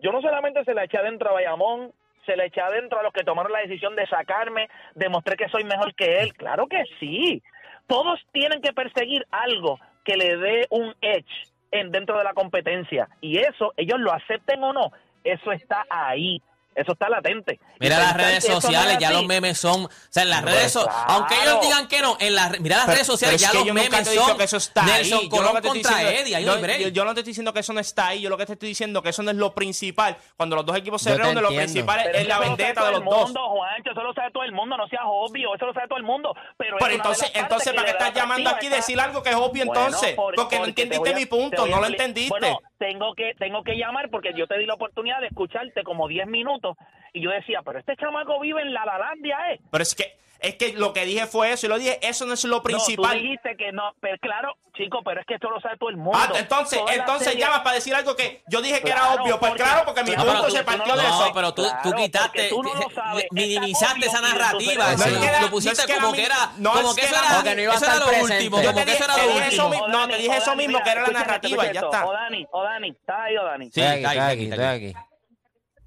yo 0.01 0.11
no 0.11 0.21
solamente 0.21 0.63
se 0.63 0.73
la 0.73 0.85
eché 0.85 0.97
adentro 0.97 1.29
a 1.29 1.33
Bayamón, 1.33 1.91
se 2.29 2.35
la 2.35 2.45
eché 2.45 2.61
adentro 2.61 2.99
a 2.99 3.03
los 3.03 3.11
que 3.11 3.23
tomaron 3.23 3.51
la 3.51 3.61
decisión 3.61 3.95
de 3.95 4.05
sacarme, 4.05 4.69
demostré 4.93 5.35
que 5.35 5.49
soy 5.49 5.63
mejor 5.63 5.95
que 5.95 6.21
él. 6.21 6.33
Claro 6.35 6.67
que 6.67 6.83
sí. 6.99 7.41
Todos 7.87 8.19
tienen 8.31 8.61
que 8.61 8.71
perseguir 8.71 9.25
algo 9.31 9.79
que 10.05 10.15
le 10.15 10.37
dé 10.37 10.67
un 10.69 10.93
edge 11.01 11.47
en, 11.71 11.91
dentro 11.91 12.19
de 12.19 12.23
la 12.23 12.33
competencia. 12.33 13.09
Y 13.19 13.39
eso, 13.39 13.73
ellos 13.77 13.99
lo 13.99 14.13
acepten 14.13 14.63
o 14.63 14.73
no, 14.73 14.91
eso 15.23 15.51
está 15.51 15.85
ahí. 15.89 16.39
Eso 16.79 16.93
está 16.93 17.09
latente. 17.09 17.59
Y 17.75 17.77
Mira 17.81 17.97
las 17.99 18.15
redes 18.15 18.47
no 18.47 18.61
sociales, 18.61 18.93
es 18.93 18.99
ya 18.99 19.07
así, 19.09 19.17
los 19.17 19.25
memes 19.25 19.57
son, 19.57 19.85
o 19.85 19.89
sea, 20.09 20.23
en 20.23 20.29
las 20.29 20.43
redes 20.43 20.71
so- 20.71 20.83
claro. 20.85 20.99
aunque 21.09 21.35
ellos 21.43 21.61
digan 21.61 21.87
que 21.87 22.01
no, 22.01 22.15
en 22.19 22.35
las 22.35 22.59
mira 22.59 22.77
las 22.77 22.85
Pero- 22.85 22.95
redes 22.95 23.07
sociales 23.07 23.35
pero 23.35 23.35
es 23.35 23.41
ya 23.41 23.51
que 23.51 23.57
los 23.57 23.65
yo 23.67 23.73
nunca 23.73 23.97
memes 23.97 24.15
son 24.15 24.37
que 24.37 24.43
eso 24.45 24.57
está 24.57 24.83
Nelson 24.83 25.19
ahí. 25.19 25.23
Yo 25.25 25.29
Colón 25.29 25.51
contra 25.53 25.73
diciendo- 25.73 26.09
Eddie, 26.09 26.35
ahí 26.35 26.43
yo, 26.45 26.49
no 26.51 26.55
hay 26.55 26.61
break. 26.61 26.79
yo- 26.79 26.87
yo 26.89 27.05
no 27.05 27.13
te 27.13 27.19
estoy 27.19 27.31
diciendo 27.31 27.53
que 27.53 27.59
eso 27.59 27.73
no 27.73 27.79
está 27.79 28.07
ahí. 28.07 28.21
Yo 28.21 28.29
lo 28.29 28.37
que 28.37 28.45
te 28.45 28.53
estoy 28.53 28.69
diciendo 28.69 29.01
que 29.03 29.09
eso 29.09 29.23
no 29.23 29.31
es 29.31 29.37
lo 29.37 29.53
principal. 29.53 30.15
Cuando 30.37 30.55
los 30.55 30.65
dos 30.65 30.77
equipos 30.77 31.01
se 31.01 31.15
reúnen, 31.17 31.43
lo 31.43 31.49
principal 31.49 31.99
Pero 32.05 32.17
es 32.17 32.27
la 32.27 32.33
eso 32.35 32.39
lo 32.39 32.45
sabe 32.45 32.45
vendetta 32.47 32.73
todo 32.81 32.85
de 32.91 32.95
el 32.97 33.03
los 33.03 33.13
dos. 33.13 33.23
mundo, 33.25 33.49
Juancho, 33.49 33.91
eso 33.91 34.03
lo 34.03 34.13
sabe 34.13 34.31
todo 34.31 34.43
el 34.43 34.51
mundo, 34.53 34.77
no 34.77 34.87
seas 34.87 35.01
obvio, 35.05 35.55
eso 35.55 35.65
lo 35.65 35.73
sabe 35.73 35.87
todo 35.87 35.97
el 35.97 36.03
mundo. 36.05 36.33
Pero, 36.57 36.77
entonces, 36.89 37.31
entonces 37.35 37.73
¿para 37.73 37.85
qué 37.85 37.91
estás 37.91 38.13
llamando 38.13 38.49
aquí 38.49 38.69
decir 38.69 38.99
algo 38.99 39.21
que 39.21 39.29
es 39.31 39.35
obvio 39.35 39.63
entonces? 39.63 40.15
por- 40.15 40.35
porque 40.35 40.57
no 40.59 40.63
te 40.63 40.69
entendiste 40.69 41.13
mi 41.13 41.25
punto, 41.25 41.65
no 41.67 41.79
lo 41.81 41.87
entendiste. 41.87 42.29
Bueno, 42.29 42.59
tengo 42.77 43.13
que, 43.15 43.33
tengo 43.37 43.63
que 43.63 43.75
llamar 43.75 44.09
porque 44.09 44.31
yo 44.33 44.47
te 44.47 44.57
di 44.57 44.65
la 44.65 44.75
oportunidad 44.75 45.19
de 45.19 45.27
escucharte 45.27 45.83
como 45.83 46.07
10 46.07 46.27
minutos 46.27 46.68
y 47.13 47.21
yo 47.23 47.29
decía, 47.31 47.61
pero 47.63 47.79
este 47.79 47.95
chamaco 47.95 48.39
vive 48.39 48.61
en 48.61 48.73
la 48.73 48.85
Lalandia, 48.85 49.37
¿eh? 49.51 49.59
Pero 49.71 49.81
es 49.81 49.95
que, 49.95 50.17
es 50.39 50.55
que 50.55 50.73
lo 50.73 50.93
que 50.93 51.05
dije 51.05 51.25
fue 51.27 51.51
eso. 51.51 51.65
Y 51.65 51.69
lo 51.69 51.77
dije, 51.79 51.99
eso 52.07 52.25
no 52.25 52.33
es 52.33 52.43
lo 52.45 52.57
No, 52.57 52.63
principal. 52.63 53.17
tú 53.17 53.23
dijiste 53.23 53.57
que 53.57 53.71
no, 53.73 53.91
pero 53.99 54.17
claro, 54.19 54.53
chico, 54.77 55.01
pero 55.03 55.19
es 55.19 55.25
que 55.27 55.33
esto 55.33 55.49
lo 55.49 55.59
sabe 55.59 55.75
todo 55.77 55.89
el 55.89 55.97
mundo. 55.97 56.17
Ah, 56.17 56.29
entonces, 56.37 56.79
Toda 56.79 56.93
entonces 56.93 57.27
serie- 57.29 57.43
llamas 57.43 57.59
para 57.59 57.75
decir 57.75 57.93
algo 57.93 58.15
que 58.15 58.41
yo 58.47 58.61
dije 58.61 58.79
que 58.81 58.89
era 58.91 59.09
obvio. 59.15 59.37
Pues 59.37 59.49
porque- 59.51 59.63
claro, 59.63 59.81
porque 59.85 60.03
mi 60.05 60.11
No, 60.11 60.23
punto 60.23 60.45
tú- 60.45 60.51
se 60.51 60.63
partió 60.63 60.85
no 60.85 60.95
de 61.01 61.07
eso. 61.07 61.25
No, 61.27 61.33
pero 61.33 61.53
tú, 61.53 61.63
Claro, 61.63 61.79
tú 61.83 61.93
quitaste, 61.97 62.49
tú 62.49 62.63
no 62.63 62.73
lo 62.73 62.89
sabes. 62.91 63.25
minimizaste 63.31 64.05
esa 64.05 64.21
narrativa, 64.21 64.93
eso 64.93 65.09
No 65.09 65.23
era- 65.23 65.41
lo 65.41 65.49
pusiste 65.49 65.75
no 65.75 65.81
es 65.81 65.85
que 65.87 65.91
era 65.93 66.01
como 66.01 66.13
que 66.13 66.23
era, 66.25 66.51
no 66.57 66.71
como 66.71 66.89
es 66.91 66.95
que 66.95 67.01
eso 67.05 67.15
era- 67.15 67.21
no 67.55 67.61
iba 67.61 67.73
a 67.73 67.75
eso 67.75 67.85
era 67.85 67.93
estar 67.93 67.99
lo 67.99 68.05
presente. 68.07 68.33
último, 68.37 68.61
Yo 68.61 68.71
como 68.73 68.85
que 68.85 68.91
eso 68.93 69.03
era 69.03 69.15
dije- 69.15 69.27
lo 69.57 69.67
último. 69.67 69.87
no, 69.89 70.07
te 70.07 70.17
dije 70.17 70.37
eso 70.37 70.55
mismo, 70.55 70.79
que 70.83 70.89
era 70.91 71.01
la 71.01 71.07
narrativa, 71.19 71.63
ya 71.71 71.81
está. 71.81 72.05
O 72.05 72.13
Dani, 72.13 72.47
o 72.51 72.63
Dani, 72.63 72.89
¿estás 72.91 73.19
ahí 73.19 73.35
o 73.37 73.43
Dani? 73.43 73.65
Sí, 73.71 73.81
está 73.81 73.89
ahí, 73.91 73.97
estoy 73.97 74.11
está 74.15 74.27
aquí, 74.29 74.45
está 74.45 74.71
aquí. 74.71 75.08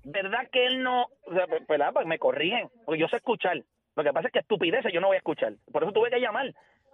¿Verdad 0.04 0.48
que 0.50 0.66
él 0.66 0.82
no, 0.82 1.02
o 1.26 1.32
sea, 1.34 1.46
¿verdad? 1.68 1.92
Pues 1.92 2.06
me 2.06 2.18
corrigen, 2.18 2.68
porque 2.84 3.00
yo 3.00 3.08
sé 3.08 3.16
escuchar. 3.16 3.62
Lo 3.94 4.02
que 4.02 4.12
pasa 4.12 4.28
es 4.28 4.32
que 4.32 4.38
estupideces 4.40 4.92
yo 4.92 5.00
no 5.00 5.08
voy 5.08 5.16
a 5.16 5.18
escuchar. 5.18 5.52
Por 5.70 5.82
eso 5.82 5.92
tuve 5.92 6.10
que 6.10 6.18
llamar. 6.20 6.52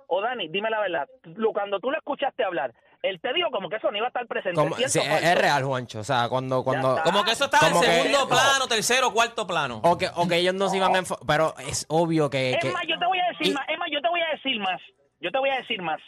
O 0.08 0.20
Dani, 0.20 0.48
dime 0.48 0.68
la 0.70 0.80
verdad. 0.80 1.08
Lo- 1.22 1.52
Cuando 1.52 1.78
tú 1.80 1.90
lo 1.90 1.96
escuchaste 1.98 2.42
hablar, 2.42 2.74
él 3.02 3.20
te 3.20 3.32
dijo 3.34 3.50
como 3.50 3.68
que 3.68 3.76
eso 3.76 3.90
no 3.90 3.96
iba 3.98 4.06
a 4.06 4.08
estar 4.08 4.26
presente. 4.26 4.56
Como- 4.58 4.74
¿cierto 4.74 4.92
sí, 4.92 5.00
es, 5.00 5.38
real, 5.38 5.62
Juancho. 5.64 6.00
O 6.00 6.04
sea, 6.04 6.28
cuando... 6.28 6.64
cuando. 6.64 6.98
Como 7.04 7.24
que 7.24 7.32
eso 7.32 7.44
estaba 7.44 7.68
en 7.68 7.74
que- 7.80 7.86
segundo 7.86 8.18
no. 8.20 8.28
plano, 8.28 8.66
tercero, 8.68 9.12
cuarto 9.12 9.46
plano. 9.46 9.80
o, 9.84 9.96
que, 9.96 10.08
o 10.14 10.26
que 10.26 10.36
ellos 10.36 10.54
no 10.54 10.68
se 10.68 10.78
iban 10.78 10.94
a... 10.96 10.98
enfo- 11.00 11.18
Pero 11.26 11.54
es 11.58 11.86
obvio 11.88 12.28
que... 12.30 12.52
Es 12.52 12.58
que- 12.58 12.70
más, 12.72 12.82
yo 12.88 12.98
te 12.98 13.06
voy 13.06 13.18
a 13.20 13.28
decir 13.28 13.46
y- 13.48 13.52
más. 13.52 13.68
Es 13.68 13.78
más, 13.78 13.88
yo 13.92 14.00
te 14.00 14.08
voy 14.08 14.20
a 14.20 14.30
decir 14.30 14.58
más. 14.60 14.80
Yo 15.20 15.30
te 15.30 15.38
voy 15.38 15.50
a 15.50 15.56
decir 15.56 15.82
más. 15.82 16.00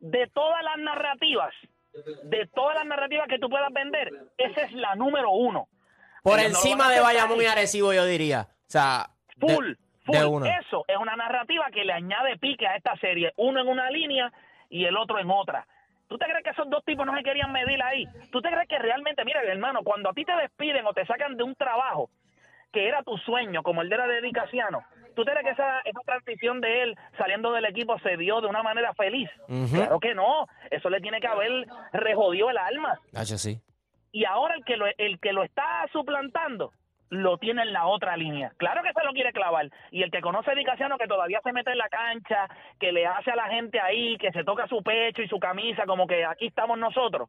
De 0.00 0.26
todas 0.34 0.62
las 0.62 0.76
narrativas, 0.78 1.54
de 2.24 2.46
todas 2.54 2.74
las 2.76 2.86
narrativas 2.86 3.28
que 3.28 3.38
tú 3.38 3.48
puedas 3.48 3.72
vender, 3.72 4.10
esa 4.36 4.62
es 4.62 4.72
la 4.72 4.94
número 4.94 5.30
uno. 5.30 5.68
Por 6.30 6.38
Ellos 6.40 6.52
encima 6.64 6.90
de. 6.90 7.00
Bayamón 7.00 7.40
y 7.40 7.46
Arecibo, 7.46 7.92
yo 7.92 8.04
diría. 8.04 8.48
O 8.50 8.70
sea... 8.70 9.06
de- 9.36 9.54
Full, 9.54 9.72
full. 10.04 10.16
de 10.16 10.24
una. 10.24 10.58
Eso 10.58 10.84
es 10.88 10.96
una 10.96 11.14
narrativa 11.16 11.66
que 11.72 11.84
le 11.84 11.92
añade 11.92 12.36
pique 12.38 12.66
a 12.66 12.76
esta 12.76 12.96
serie. 12.96 13.32
Uno 13.36 13.60
en 13.60 13.68
una 13.68 13.90
línea 13.90 14.32
y 14.68 14.84
el 14.84 14.96
otro 14.96 15.18
en 15.18 15.30
otra. 15.30 15.66
¿Tú 16.08 16.18
te 16.18 16.24
crees 16.26 16.44
que 16.44 16.50
esos 16.50 16.68
dos 16.70 16.84
tipos 16.84 17.04
no 17.06 17.16
se 17.16 17.22
querían 17.24 17.50
medir 17.52 17.82
ahí? 17.82 18.04
¿Tú 18.30 18.40
te 18.40 18.48
crees 18.48 18.68
que 18.68 18.78
realmente, 18.78 19.24
mira, 19.24 19.42
hermano, 19.42 19.80
cuando 19.82 20.10
a 20.10 20.12
ti 20.12 20.24
te 20.24 20.32
despiden 20.36 20.86
o 20.86 20.92
te 20.92 21.04
sacan 21.06 21.36
de 21.36 21.42
un 21.42 21.54
trabajo 21.56 22.10
que 22.72 22.86
era 22.88 23.02
tu 23.02 23.16
sueño, 23.18 23.62
como 23.62 23.82
el 23.82 23.88
de 23.88 23.96
la 23.96 24.06
dedicación, 24.06 24.68
¿tú 25.16 25.24
te 25.24 25.30
crees 25.32 25.44
que 25.46 25.50
esa, 25.52 25.80
esa 25.80 26.00
transición 26.04 26.60
de 26.60 26.82
él 26.82 26.96
saliendo 27.18 27.50
del 27.52 27.64
equipo 27.64 27.98
se 28.00 28.16
dio 28.16 28.40
de 28.40 28.46
una 28.48 28.62
manera 28.62 28.92
feliz? 28.94 29.30
Claro 29.72 29.98
que 29.98 30.14
no. 30.14 30.46
Eso 30.70 30.90
le 30.90 31.00
tiene 31.00 31.20
que 31.20 31.26
haber 31.26 31.50
rejodido 31.92 32.50
el 32.50 32.58
alma 32.58 32.98
Nacho, 33.12 33.38
sí. 33.38 33.60
Y 34.16 34.24
ahora 34.24 34.54
el 34.54 34.64
que 34.64 34.78
lo, 34.78 34.86
el 34.96 35.20
que 35.20 35.34
lo 35.34 35.42
está 35.42 35.86
suplantando 35.92 36.72
lo 37.10 37.36
tiene 37.36 37.60
en 37.60 37.74
la 37.74 37.86
otra 37.86 38.16
línea. 38.16 38.50
Claro 38.56 38.82
que 38.82 38.94
se 38.94 39.04
lo 39.04 39.12
quiere 39.12 39.30
clavar. 39.30 39.68
Y 39.90 40.02
el 40.02 40.10
que 40.10 40.22
conoce 40.22 40.52
a 40.52 40.54
Dicasiano, 40.54 40.96
que 40.96 41.06
todavía 41.06 41.42
se 41.44 41.52
mete 41.52 41.72
en 41.72 41.76
la 41.76 41.90
cancha, 41.90 42.48
que 42.80 42.92
le 42.92 43.06
hace 43.06 43.32
a 43.32 43.36
la 43.36 43.48
gente 43.48 43.78
ahí, 43.78 44.16
que 44.16 44.32
se 44.32 44.42
toca 44.42 44.66
su 44.68 44.82
pecho 44.82 45.20
y 45.20 45.28
su 45.28 45.38
camisa, 45.38 45.84
como 45.84 46.06
que 46.06 46.24
aquí 46.24 46.46
estamos 46.46 46.78
nosotros. 46.78 47.28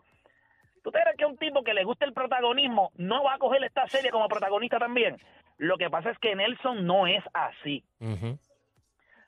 ¿Tú 0.82 0.90
te 0.90 1.02
crees 1.02 1.18
que 1.18 1.26
un 1.26 1.38
tipo 1.38 1.62
que 1.62 1.74
le 1.74 1.84
gusta 1.84 2.06
el 2.06 2.14
protagonismo 2.14 2.92
no 2.96 3.22
va 3.22 3.34
a 3.34 3.38
coger 3.38 3.62
esta 3.66 3.86
serie 3.90 4.10
como 4.10 4.30
protagonista 4.30 4.80
también? 4.80 5.18
Lo 5.58 5.78
que 5.78 5.90
pasa 5.90 6.12
es 6.12 6.18
que 6.20 6.38
Nelson 6.38 6.88
no 6.88 7.06
es 7.06 7.22
así. 7.34 7.84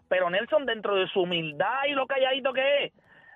Pero 0.08 0.30
Nelson, 0.30 0.66
dentro 0.66 0.96
de 0.96 1.10
su 1.10 1.24
humildad 1.24 1.88
y 1.90 1.92
lo 1.92 2.08
calladito 2.08 2.54
que 2.54 2.86
es, 2.86 2.94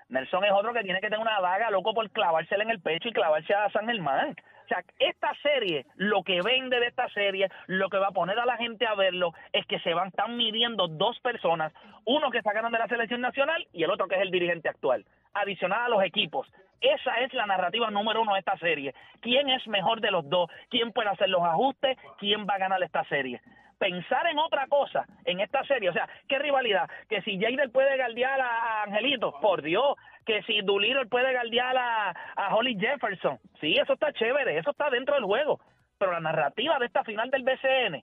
Nelson 0.08 0.44
es 0.44 0.52
otro 0.52 0.72
que 0.72 0.82
tiene 0.82 1.00
que 1.00 1.08
tener 1.08 1.20
una 1.20 1.40
daga 1.40 1.70
loco 1.70 1.94
por 1.94 2.08
clavársela 2.10 2.64
en 2.64 2.70
el 2.70 2.80
pecho 2.80 3.08
y 3.08 3.12
clavarse 3.12 3.54
a 3.54 3.70
San 3.70 3.86
Germán. 3.86 4.36
O 4.64 4.68
sea, 4.68 4.82
esta 4.98 5.34
serie, 5.42 5.84
lo 5.96 6.22
que 6.22 6.40
vende 6.40 6.80
de 6.80 6.86
esta 6.86 7.08
serie, 7.10 7.50
lo 7.66 7.90
que 7.90 7.98
va 7.98 8.08
a 8.08 8.12
poner 8.12 8.38
a 8.38 8.46
la 8.46 8.56
gente 8.56 8.86
a 8.86 8.94
verlo, 8.94 9.34
es 9.52 9.66
que 9.66 9.78
se 9.80 9.92
van, 9.92 10.08
están 10.08 10.36
midiendo 10.36 10.88
dos 10.88 11.18
personas, 11.20 11.72
uno 12.06 12.30
que 12.30 12.40
sacaron 12.40 12.72
de 12.72 12.78
la 12.78 12.88
selección 12.88 13.20
nacional 13.20 13.66
y 13.72 13.82
el 13.82 13.90
otro 13.90 14.08
que 14.08 14.14
es 14.14 14.22
el 14.22 14.30
dirigente 14.30 14.70
actual, 14.70 15.04
adicional 15.34 15.82
a 15.82 15.88
los 15.88 16.02
equipos. 16.02 16.50
Esa 16.80 17.20
es 17.20 17.32
la 17.34 17.46
narrativa 17.46 17.90
número 17.90 18.22
uno 18.22 18.34
de 18.34 18.40
esta 18.40 18.58
serie. 18.58 18.94
¿Quién 19.20 19.48
es 19.48 19.66
mejor 19.68 20.00
de 20.00 20.10
los 20.10 20.28
dos? 20.28 20.50
¿Quién 20.70 20.92
puede 20.92 21.10
hacer 21.10 21.28
los 21.28 21.42
ajustes? 21.42 21.98
¿Quién 22.18 22.46
va 22.46 22.54
a 22.54 22.58
ganar 22.58 22.82
esta 22.82 23.04
serie? 23.04 23.40
Pensar 23.78 24.26
en 24.26 24.38
otra 24.38 24.66
cosa 24.66 25.06
en 25.24 25.40
esta 25.40 25.64
serie. 25.64 25.90
O 25.90 25.92
sea, 25.92 26.08
¿qué 26.28 26.38
rivalidad? 26.38 26.88
Que 27.08 27.22
si 27.22 27.38
Jader 27.38 27.70
puede 27.70 27.96
galdear 27.96 28.40
a 28.40 28.82
Angelito, 28.84 29.38
por 29.40 29.62
Dios. 29.62 29.96
Que 30.24 30.42
si 30.44 30.62
Doolittle 30.62 31.06
puede 31.06 31.32
galdear 31.32 31.76
a, 31.76 32.54
Holly 32.54 32.78
Jefferson. 32.78 33.38
Sí, 33.60 33.76
eso 33.76 33.92
está 33.92 34.12
chévere, 34.12 34.58
eso 34.58 34.70
está 34.70 34.88
dentro 34.90 35.14
del 35.14 35.24
juego. 35.24 35.60
Pero 35.98 36.12
la 36.12 36.20
narrativa 36.20 36.78
de 36.78 36.86
esta 36.86 37.04
final 37.04 37.30
del 37.30 37.44
BCN, 37.44 38.02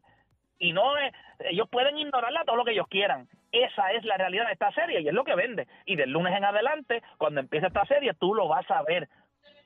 y 0.60 0.74
no 0.74 0.96
es, 0.98 1.14
ellos 1.40 1.68
pueden 1.70 1.98
ignorarla 1.98 2.44
todo 2.46 2.56
lo 2.56 2.64
que 2.64 2.72
ellos 2.72 2.88
quieran. 2.88 3.28
Esa 3.52 3.92
es 3.92 4.06
la 4.06 4.18
realidad 4.18 4.46
de 4.46 4.54
esta 4.54 4.72
serie 4.72 5.02
y 5.02 5.08
es 5.08 5.14
lo 5.14 5.24
que 5.24 5.36
vende. 5.36 5.68
Y 5.86 5.96
del 5.96 6.12
lunes 6.12 6.36
en 6.36 6.46
adelante, 6.46 7.02
cuando 7.18 7.40
empiece 7.40 7.68
esta 7.68 7.86
serie, 7.86 8.14
tú 8.14 8.36
lo 8.36 8.48
vas 8.48 8.70
a 8.70 8.84
ver. 8.84 9.10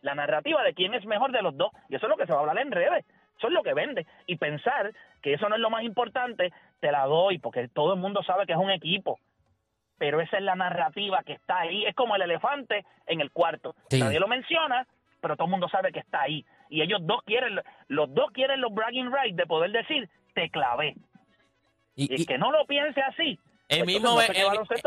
La 0.02 0.16
narrativa 0.16 0.64
de 0.64 0.74
quién 0.74 0.94
es 0.94 1.06
mejor 1.06 1.32
de 1.32 1.42
los 1.42 1.56
dos. 1.58 1.72
Y 1.90 1.96
eso 1.96 2.06
es 2.06 2.10
lo 2.10 2.18
que 2.18 2.26
se 2.26 2.32
va 2.32 2.40
a 2.40 2.42
hablar 2.42 2.60
en 2.60 2.72
redes. 2.72 3.06
Eso 3.38 3.48
es 3.48 3.54
lo 3.54 3.64
que 3.64 3.74
vende. 3.74 4.06
Y 4.28 4.38
pensar 4.38 4.94
que 5.22 5.34
eso 5.34 5.50
no 5.50 5.56
es 5.56 5.62
lo 5.62 5.70
más 5.70 5.84
importante, 5.84 6.52
te 6.80 6.92
la 6.92 7.06
doy, 7.06 7.38
porque 7.40 7.68
todo 7.68 7.94
el 7.94 8.00
mundo 8.00 8.24
sabe 8.24 8.46
que 8.46 8.54
es 8.54 8.58
un 8.60 8.72
equipo. 8.72 9.20
pero 9.98 10.20
esa 10.20 10.36
es 10.38 10.44
la 10.44 10.56
narrativa 10.56 11.24
que 11.26 11.32
está 11.34 11.60
ahí. 11.60 11.86
Es 11.86 11.96
como 11.96 12.18
el 12.18 12.22
elefante 12.22 12.84
en 13.08 13.22
el 13.22 13.32
cuarto. 13.32 13.76
Sí. 13.90 13.98
Nadie 14.02 14.20
lo 14.20 14.28
menciona, 14.28 14.86
pero 15.22 15.38
todo 15.38 15.46
el 15.46 15.52
mundo 15.52 15.70
sabe 15.70 15.94
que 15.94 16.00
está 16.00 16.24
ahí. 16.24 16.44
Y 16.70 16.82
ellos 16.82 17.00
dos 17.04 17.22
quieren, 17.26 17.62
los 17.88 18.14
dos 18.14 18.30
quieren 18.32 18.60
los 18.60 18.74
bragging 18.74 19.10
rights 19.10 19.38
de 19.38 19.46
poder 19.46 19.72
decir, 19.72 20.10
te 20.34 20.50
clavé. 20.50 20.96
Y, 21.96 22.12
Y 22.12 22.16
el 22.16 22.22
y- 22.22 22.26
que 22.26 22.38
no 22.38 22.52
lo 22.52 22.66
piense 22.66 23.02
así, 23.02 23.40
El 23.70 23.80
pues, 23.80 23.86
mismo, 23.86 24.20
el, 24.20 24.36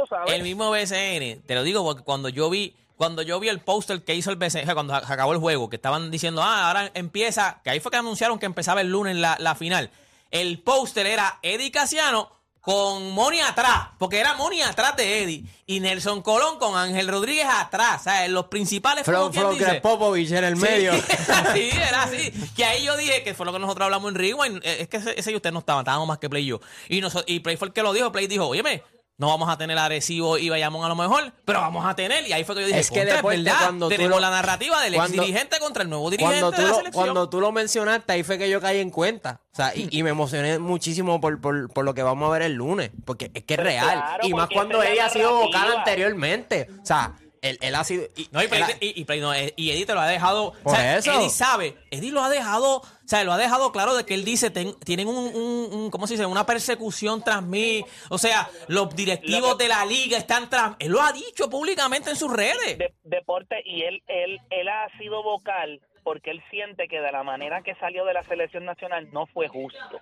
sabe. 0.06 0.36
el 0.36 0.42
mismo 0.42 0.70
BCN, 0.70 1.42
te 1.46 1.54
lo 1.54 1.62
digo 1.62 1.82
porque 1.82 2.04
cuando 2.04 2.28
yo 2.28 2.50
vi 2.50 2.74
cuando 2.98 3.22
yo 3.22 3.40
vi 3.40 3.48
el 3.48 3.60
póster 3.60 4.04
que 4.04 4.14
hizo 4.14 4.28
el 4.30 4.36
BCN, 4.36 4.68
o 4.68 4.74
cuando 4.74 5.00
se 5.00 5.10
acabó 5.12 5.32
el 5.32 5.38
juego, 5.38 5.70
que 5.70 5.76
estaban 5.76 6.10
diciendo, 6.10 6.42
ah, 6.42 6.66
ahora 6.68 6.90
empieza, 6.92 7.62
que 7.64 7.70
ahí 7.70 7.80
fue 7.80 7.90
que 7.90 7.96
anunciaron 7.96 8.38
que 8.38 8.44
empezaba 8.44 8.82
el 8.82 8.88
lunes 8.88 9.16
la, 9.16 9.36
la 9.40 9.54
final. 9.54 9.90
El 10.30 10.58
póster 10.60 11.06
era 11.06 11.38
Eddie 11.42 11.70
Casiano 11.70 12.30
con 12.60 13.12
Moni 13.12 13.40
atrás, 13.40 13.90
porque 13.98 14.18
era 14.20 14.34
Moni 14.34 14.60
atrás 14.60 14.94
de 14.96 15.22
Eddie, 15.22 15.44
y 15.64 15.80
Nelson 15.80 16.20
Colón 16.20 16.58
con 16.58 16.76
Ángel 16.76 17.08
Rodríguez 17.08 17.46
atrás, 17.48 18.02
¿sabes? 18.02 18.28
Los 18.28 18.46
principales 18.46 19.04
quien 19.04 19.16
Flo 19.30 19.50
dice. 19.54 19.80
Popovich 19.80 20.32
en 20.32 20.44
el 20.44 20.56
Sí, 20.56 20.62
medio. 20.62 20.92
así, 21.46 21.70
era 21.70 22.02
así. 22.02 22.30
Que 22.54 22.64
ahí 22.66 22.84
yo 22.84 22.94
dije, 22.98 23.22
que 23.22 23.32
fue 23.32 23.46
lo 23.46 23.52
que 23.52 23.58
nosotros 23.58 23.84
hablamos 23.86 24.10
en 24.10 24.16
Rewind, 24.16 24.56
eh, 24.64 24.78
es 24.82 24.88
que 24.88 24.98
ese, 24.98 25.18
ese 25.18 25.32
y 25.32 25.36
usted 25.36 25.50
no 25.52 25.60
estaban, 25.60 25.80
estábamos 25.82 26.08
más 26.08 26.18
que 26.18 26.28
Play 26.28 26.42
y 26.44 26.48
yo. 26.48 26.60
Y, 26.90 27.00
noso- 27.00 27.24
y 27.26 27.40
Play 27.40 27.56
fue 27.56 27.68
el 27.68 27.72
que 27.72 27.82
lo 27.82 27.92
dijo, 27.94 28.12
Play 28.12 28.26
dijo, 28.26 28.46
óyeme, 28.46 28.82
no 29.18 29.26
vamos 29.28 29.48
a 29.48 29.58
tener 29.58 29.76
Arecibo 29.76 30.38
y 30.38 30.48
Bayamón 30.48 30.84
a 30.84 30.88
lo 30.88 30.94
mejor, 30.94 31.32
pero 31.44 31.60
vamos 31.60 31.84
a 31.84 31.94
tener. 31.96 32.26
Y 32.26 32.32
ahí 32.32 32.44
fue 32.44 32.54
que 32.54 32.60
yo 32.62 32.66
dije, 32.68 32.78
Es 32.80 32.90
que 32.90 33.00
"Contra, 33.00 33.16
deporte, 33.16 33.38
¿verdad? 33.38 33.56
cuando 33.64 33.88
tú 33.88 33.94
tenemos 33.96 34.16
lo- 34.16 34.20
la 34.20 34.30
narrativa 34.30 34.80
del 34.80 34.94
ex 34.94 35.10
dirigente 35.12 35.58
contra 35.58 35.82
el 35.82 35.90
nuevo 35.90 36.08
dirigente 36.10 36.38
Cuando 36.40 36.52
tú, 36.56 36.56
de 36.58 36.62
la 36.62 36.68
lo, 36.70 36.76
selección. 36.76 37.04
cuando 37.04 37.28
tú 37.28 37.40
lo 37.40 37.50
mencionaste, 37.52 38.12
ahí 38.12 38.22
fue 38.22 38.38
que 38.38 38.48
yo 38.48 38.60
caí 38.60 38.78
en 38.78 38.90
cuenta. 38.90 39.40
O 39.52 39.56
sea, 39.56 39.74
y, 39.74 39.88
y 39.90 40.02
me 40.04 40.10
emocioné 40.10 40.58
muchísimo 40.60 41.20
por, 41.20 41.40
por, 41.40 41.68
por 41.72 41.84
lo 41.84 41.94
que 41.94 42.02
vamos 42.04 42.28
a 42.28 42.32
ver 42.32 42.42
el 42.42 42.52
lunes. 42.54 42.92
Porque 43.04 43.30
es 43.34 43.42
que 43.42 43.54
es 43.54 43.58
Pues 43.58 43.66
real. 43.66 43.86
claro, 43.90 44.26
y 44.26 44.32
más 44.32 44.48
cuando 44.52 44.80
esa 44.82 44.84
es 44.84 44.88
Eddie 44.90 44.98
la 45.00 45.06
ha 45.06 45.10
sido 45.10 45.34
vocal 45.40 45.72
anteriormente. 45.78 46.68
O 46.80 46.86
sea, 46.86 47.14
él, 47.42 47.58
él 47.60 47.74
ha 47.74 47.84
sido. 47.84 48.06
y- 48.16 48.28
No, 48.32 48.42
y, 48.42 48.48
Play, 48.48 48.62
él 48.62 48.68
ha- 48.70 48.76
y, 48.84 49.00
y 49.00 49.04
Play 49.04 49.20
no, 49.20 49.32
eh, 49.34 49.52
y 49.56 49.70
Eddie 49.70 49.86
te 49.86 49.94
lo 49.94 50.00
ha 50.00 50.06
dejado. 50.08 50.52
Por 50.62 50.72
o 50.72 50.76
sea, 50.76 50.96
eso. 50.98 51.12
Eddie 51.12 51.30
sabe. 51.30 51.76
Eddie 51.90 52.10
lo 52.12 52.22
ha 52.22 52.28
dejado. 52.30 52.76
O 52.78 53.08
sea, 53.10 53.24
lo 53.24 53.32
ha 53.32 53.38
dejado 53.38 53.72
claro 53.72 53.94
de 53.94 54.04
que 54.04 54.14
él 54.14 54.24
dice: 54.24 54.50
ten- 54.50 54.74
tienen 54.80 55.08
un, 55.08 55.16
un- 55.34 55.68
un- 55.72 55.90
¿Cómo 55.90 56.06
se 56.06 56.14
dice? 56.14 56.26
Una 56.26 56.44
persecución 56.46 57.22
tras 57.24 57.42
mí. 57.42 57.84
O 58.10 58.18
sea, 58.18 58.50
los 58.66 58.94
directivos 58.94 59.56
de 59.58 59.68
la 59.68 59.84
liga 59.86 60.18
están 60.18 60.50
tras. 60.50 60.76
Él 60.78 60.92
lo 60.92 61.00
ha 61.02 61.12
dicho 61.12 61.48
públicamente 61.48 62.10
en 62.10 62.16
sus 62.16 62.32
redes. 62.32 62.78
de- 62.78 62.94
deporte 63.04 63.56
y 63.64 63.82
él, 63.82 64.02
él, 64.08 64.38
él 64.50 64.68
ha 64.68 64.86
sido 64.98 65.22
vocal 65.22 65.80
porque 66.08 66.30
él 66.30 66.42
siente 66.48 66.88
que 66.88 67.02
de 67.02 67.12
la 67.12 67.22
manera 67.22 67.60
que 67.60 67.74
salió 67.74 68.06
de 68.06 68.14
la 68.14 68.22
selección 68.22 68.64
nacional 68.64 69.12
no 69.12 69.26
fue 69.26 69.46
justo. 69.46 70.00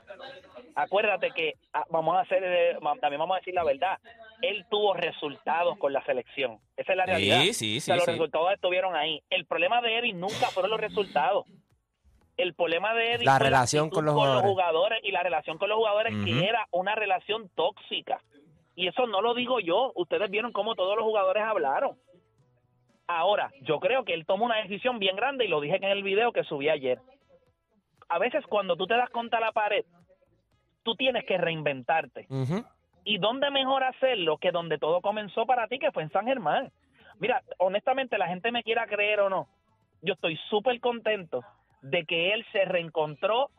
Acuérdate 0.77 1.33
que 1.33 1.55
ah, 1.73 1.85
vamos 1.91 2.17
a 2.17 2.21
hacer, 2.21 2.45
eh, 2.45 2.77
también 3.01 3.19
vamos 3.19 3.35
a 3.35 3.41
decir 3.41 3.55
la 3.55 3.65
verdad, 3.65 3.99
él 4.41 4.65
tuvo 4.71 4.95
resultados 4.95 5.77
con 5.79 5.93
la 5.93 6.05
selección. 6.05 6.61
Esa 6.77 6.93
es 6.93 6.97
la 6.97 7.05
Sí, 7.07 7.11
realidad. 7.11 7.41
sí, 7.53 7.79
O 7.79 7.81
sea, 7.81 7.95
sí, 7.95 7.99
los 7.99 8.05
sí. 8.05 8.11
resultados 8.13 8.53
estuvieron 8.53 8.95
ahí. 8.95 9.21
El 9.31 9.47
problema 9.47 9.81
de 9.81 9.99
Eddie 9.99 10.13
nunca 10.13 10.47
fueron 10.53 10.71
los 10.71 10.81
resultados. 10.81 11.45
El 12.37 12.55
problema 12.55 12.95
de 12.95 13.15
Eddie 13.15 13.25
La 13.25 13.39
fue 13.39 13.47
relación 13.47 13.85
actitud 13.87 13.97
con 13.97 14.05
los 14.05 14.15
jugadores. 14.15 14.49
jugadores 14.51 15.01
y 15.03 15.11
la 15.11 15.23
relación 15.25 15.59
con 15.59 15.69
los 15.71 15.77
jugadores 15.79 16.15
Ujú. 16.15 16.25
que 16.25 16.45
era 16.49 16.69
una 16.71 16.95
relación 16.95 17.49
tóxica. 17.57 18.21
Y 18.77 18.87
eso 18.87 19.07
no 19.09 19.23
lo 19.23 19.35
digo 19.35 19.59
yo. 19.59 19.91
Ustedes 19.97 20.31
vieron 20.31 20.53
cómo 20.53 20.77
todos 20.77 20.95
los 20.95 21.05
jugadores 21.05 21.43
hablaron. 21.43 21.99
Ahora, 23.07 23.51
yo 23.63 23.79
creo 23.79 24.05
que 24.05 24.15
él 24.15 24.27
tomó 24.27 24.47
una 24.47 24.63
decisión 24.63 24.99
bien 24.99 25.17
grande 25.17 25.45
y 25.45 25.49
lo 25.49 25.61
dije 25.61 25.77
en 25.77 25.85
el 25.85 26.03
video 26.03 26.33
que 26.33 26.45
subí 26.45 26.69
ayer. 26.69 26.99
A 28.09 28.19
veces 28.19 28.45
cuando 28.47 28.77
tú 28.77 28.87
te 28.87 28.97
das 28.97 29.11
contra 29.11 29.41
la 29.41 29.53
pared, 29.53 29.85
tú 30.83 30.95
tienes 30.97 31.25
que 31.25 31.39
reinventarte. 31.39 32.27
¿Y 33.05 33.19
dónde 33.19 33.51
mejor 33.51 33.85
hacerlo 33.85 34.39
que 34.39 34.51
donde 34.51 34.79
todo 34.79 35.01
comenzó 35.01 35.47
para 35.47 35.69
ti, 35.69 35.79
que 35.79 35.93
fue 35.93 36.03
en 36.03 36.11
San 36.11 36.27
Germán? 36.27 36.73
Mira, 37.19 37.43
honestamente, 37.59 38.19
la 38.19 38.29
gente 38.29 38.51
me 38.53 38.63
quiera 38.63 38.87
creer 38.87 39.21
o 39.21 39.31
no, 39.31 39.49
yo 40.03 40.15
estoy 40.15 40.37
súper 40.51 40.79
contento 40.81 41.43
de 41.83 42.05
que 42.05 42.33
él 42.33 42.45
se 42.53 42.65
reencontró, 42.65 43.51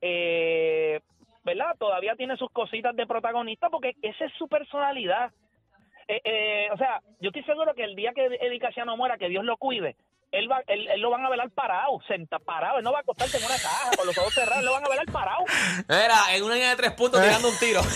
eh, 0.00 1.00
¿verdad? 1.44 1.76
Todavía 1.78 2.16
tiene 2.16 2.36
sus 2.36 2.50
cositas 2.50 2.94
de 2.96 3.06
protagonista 3.06 3.68
porque 3.70 3.94
esa 4.02 4.24
es 4.24 4.32
su 4.34 4.48
personalidad. 4.48 5.32
Eh, 6.08 6.20
eh, 6.24 6.68
o 6.72 6.76
sea, 6.76 7.00
yo 7.20 7.28
estoy 7.28 7.44
seguro 7.44 7.74
que 7.74 7.84
el 7.84 7.94
día 7.94 8.12
que 8.14 8.26
Eddie 8.26 8.58
Casiano 8.58 8.96
muera, 8.96 9.18
que 9.18 9.28
Dios 9.28 9.44
lo 9.44 9.56
cuide, 9.56 9.96
él, 10.30 10.50
va, 10.50 10.62
él, 10.66 10.88
él 10.88 11.00
lo 11.00 11.10
van 11.10 11.24
a 11.24 11.30
velar 11.30 11.50
parado, 11.50 12.00
senta, 12.08 12.38
parado, 12.38 12.78
él 12.78 12.84
no 12.84 12.92
va 12.92 12.98
a 12.98 13.02
acostarse 13.02 13.38
en 13.38 13.44
una 13.44 13.54
caja 13.54 13.96
con 13.96 14.06
los 14.06 14.16
ojos 14.16 14.34
cerrados, 14.34 14.64
lo 14.64 14.72
van 14.72 14.84
a 14.84 14.88
velar 14.88 15.06
parado. 15.12 15.44
Era 15.88 16.34
en 16.34 16.42
una 16.42 16.54
línea 16.54 16.70
de 16.70 16.76
tres 16.76 16.92
puntos 16.92 17.20
tirando 17.22 17.48
un 17.48 17.58
tiro. 17.58 17.80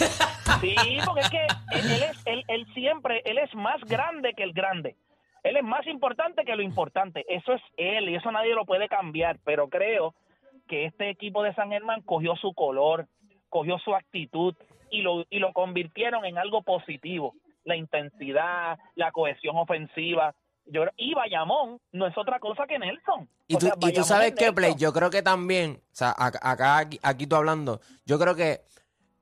Sí, 0.61 0.75
porque 1.05 1.21
es 1.21 1.29
que 1.29 1.47
él, 1.73 1.91
él 1.91 2.03
es, 2.03 2.23
él, 2.25 2.45
él 2.49 2.67
siempre, 2.73 3.21
él 3.27 3.37
es 3.37 3.55
más 3.55 3.79
grande 3.85 4.33
que 4.33 4.43
el 4.43 4.55
grande. 4.55 4.97
Él 5.43 5.57
es 5.57 5.63
más 5.63 5.87
importante 5.87 6.45
que 6.45 6.57
lo 6.57 6.63
importante. 6.63 7.27
Eso 7.29 7.53
es 7.53 7.63
él 7.77 8.09
y 8.09 8.17
eso 8.17 8.33
nadie 8.33 8.55
lo 8.55 8.65
puede 8.65 8.89
cambiar. 8.89 9.39
Pero 9.45 9.69
creo 9.69 10.15
que 10.67 10.87
este 10.87 11.11
equipo 11.11 11.43
de 11.43 11.55
San 11.55 11.71
Germán 11.71 12.03
cogió 12.03 12.37
su 12.37 12.53
color, 12.55 13.07
cogió 13.49 13.79
su 13.79 13.95
actitud 13.95 14.55
y 14.91 15.03
lo, 15.03 15.25
y 15.31 15.39
lo 15.39 15.53
convirtieron 15.53 16.25
en 16.25 16.39
algo 16.39 16.63
positivo. 16.63 17.35
La 17.67 17.77
intensidad, 17.77 18.79
la 18.95 19.13
cohesión 19.13 19.57
ofensiva. 19.57 20.35
Yo, 20.65 20.81
creo- 20.83 20.93
y 20.97 21.15
Bayamón 21.15 21.79
no 21.93 22.07
es 22.07 22.17
otra 22.19 22.41
cosa 22.41 22.65
que 22.67 22.79
Nelson. 22.79 23.29
Y 23.49 23.55
O 23.55 23.59
tú, 23.59 23.67
sea, 23.67 23.75
y 23.81 23.93
tú 23.93 24.03
sabes 24.03 24.29
es 24.31 24.35
que, 24.35 24.53
Play, 24.53 24.71
Nelson. 24.71 24.81
yo 24.81 24.93
creo 24.93 25.11
que 25.11 25.23
también, 25.23 25.81
o 25.83 25.95
sea, 25.95 26.15
ac- 26.15 26.39
acá, 26.43 26.79
aquí, 26.79 26.99
aquí 27.03 27.27
tú 27.27 27.37
hablando, 27.37 27.81
yo 28.05 28.19
creo 28.19 28.35
que 28.35 28.63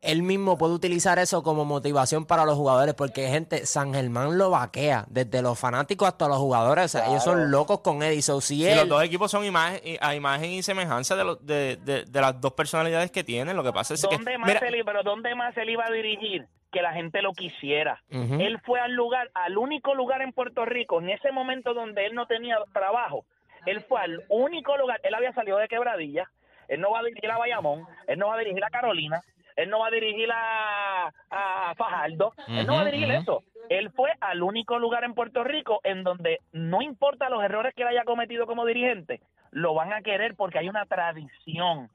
él 0.00 0.22
mismo 0.22 0.58
puede 0.58 0.74
utilizar 0.74 1.18
eso 1.18 1.42
como 1.42 1.64
motivación 1.64 2.26
para 2.26 2.44
los 2.44 2.56
jugadores, 2.56 2.94
porque 2.94 3.28
gente, 3.28 3.64
San 3.64 3.94
Germán 3.94 4.36
lo 4.36 4.50
vaquea, 4.50 5.06
desde 5.08 5.40
los 5.40 5.58
fanáticos 5.58 6.06
hasta 6.08 6.28
los 6.28 6.36
jugadores, 6.36 6.84
o 6.84 6.88
sea, 6.88 7.08
ellos 7.08 7.24
son 7.24 7.50
locos 7.50 7.80
con 7.80 8.02
Eddie, 8.02 8.20
so 8.20 8.40
si 8.42 8.56
Sí, 8.56 8.66
él... 8.66 8.76
los 8.76 8.88
dos 8.88 9.02
equipos 9.02 9.30
son 9.30 9.44
imagen, 9.46 9.80
y- 9.82 9.96
a 10.02 10.14
imagen 10.14 10.50
y 10.50 10.62
semejanza 10.62 11.16
de, 11.16 11.24
los- 11.24 11.44
de, 11.46 11.76
de- 11.76 12.04
de 12.04 12.20
las 12.20 12.38
dos 12.38 12.52
personalidades 12.52 13.10
que 13.10 13.24
tienen. 13.24 13.56
Lo 13.56 13.62
que 13.64 13.72
pasa 13.72 13.94
es 13.94 14.06
que. 14.06 14.14
¿Dónde 14.14 14.36
más, 14.36 14.46
mira, 14.48 14.60
él, 14.66 14.82
pero 14.84 15.02
¿dónde 15.02 15.34
más 15.34 15.56
él 15.56 15.70
iba 15.70 15.86
a 15.86 15.90
dirigir? 15.90 16.46
Que 16.74 16.82
la 16.82 16.92
gente 16.92 17.22
lo 17.22 17.32
quisiera. 17.32 18.02
Él 18.10 18.58
fue 18.64 18.80
al 18.80 18.92
lugar, 18.92 19.30
al 19.32 19.56
único 19.56 19.94
lugar 19.94 20.22
en 20.22 20.32
Puerto 20.32 20.64
Rico, 20.64 21.00
en 21.00 21.08
ese 21.08 21.30
momento 21.30 21.72
donde 21.72 22.04
él 22.04 22.14
no 22.14 22.26
tenía 22.26 22.58
trabajo. 22.72 23.24
Él 23.64 23.80
fue 23.82 24.00
al 24.00 24.22
único 24.28 24.76
lugar, 24.76 25.00
él 25.04 25.14
había 25.14 25.32
salido 25.32 25.56
de 25.58 25.68
Quebradilla, 25.68 26.28
él 26.68 26.80
no 26.80 26.90
va 26.90 26.98
a 26.98 27.02
dirigir 27.04 27.30
a 27.30 27.38
Bayamón, 27.38 27.86
él 28.08 28.18
no 28.18 28.26
va 28.26 28.34
a 28.34 28.38
dirigir 28.38 28.64
a 28.64 28.70
Carolina, 28.70 29.22
él 29.56 29.70
no 29.70 29.78
va 29.78 29.86
a 29.86 29.90
dirigir 29.90 30.28
a, 30.32 31.12
a 31.30 31.74
Fajardo, 31.76 32.34
él 32.48 32.66
no 32.66 32.74
va 32.74 32.80
a 32.80 32.84
dirigir 32.86 33.10
eso. 33.12 33.44
Él 33.68 33.90
fue 33.92 34.10
al 34.20 34.42
único 34.42 34.78
lugar 34.80 35.04
en 35.04 35.14
Puerto 35.14 35.44
Rico 35.44 35.80
en 35.84 36.02
donde 36.02 36.40
no 36.52 36.82
importa 36.82 37.30
los 37.30 37.42
errores 37.42 37.72
que 37.74 37.82
él 37.82 37.88
haya 37.88 38.04
cometido 38.04 38.46
como 38.46 38.66
dirigente, 38.66 39.20
lo 39.52 39.74
van 39.74 39.92
a 39.92 40.02
querer 40.02 40.34
porque 40.34 40.58
hay 40.58 40.68
una 40.68 40.84
tradición 40.86 41.88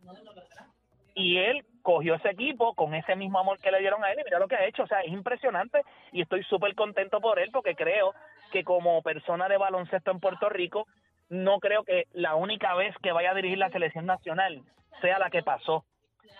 y 1.20 1.38
él 1.38 1.66
cogió 1.82 2.16
ese 2.16 2.30
equipo 2.30 2.74
con 2.74 2.94
ese 2.94 3.16
mismo 3.16 3.40
amor 3.40 3.60
que 3.60 3.72
le 3.72 3.80
dieron 3.80 4.04
a 4.04 4.12
él 4.12 4.20
y 4.20 4.24
mira 4.24 4.40
lo 4.40 4.48
que 4.48 4.56
ha 4.56 4.66
hecho, 4.66 4.84
o 4.84 4.88
sea, 4.88 5.02
es 5.02 5.12
impresionante 5.12 5.82
y 6.12 6.22
estoy 6.22 6.44
súper 6.44 6.76
contento 6.76 7.20
por 7.22 7.40
él 7.40 7.50
porque 7.52 7.76
creo 7.76 8.14
que 8.52 8.64
como 8.64 9.02
persona 9.02 9.48
de 9.48 9.58
baloncesto 9.58 10.12
en 10.12 10.20
Puerto 10.20 10.50
Rico, 10.50 10.88
no 11.30 11.60
creo 11.60 11.84
que 11.84 12.06
la 12.14 12.36
única 12.36 12.74
vez 12.76 12.96
que 13.02 13.12
vaya 13.12 13.32
a 13.32 13.36
dirigir 13.36 13.58
la 13.58 13.70
selección 13.70 14.06
nacional 14.06 14.64
sea 15.02 15.20
la 15.20 15.30
que 15.30 15.44
pasó. 15.44 15.86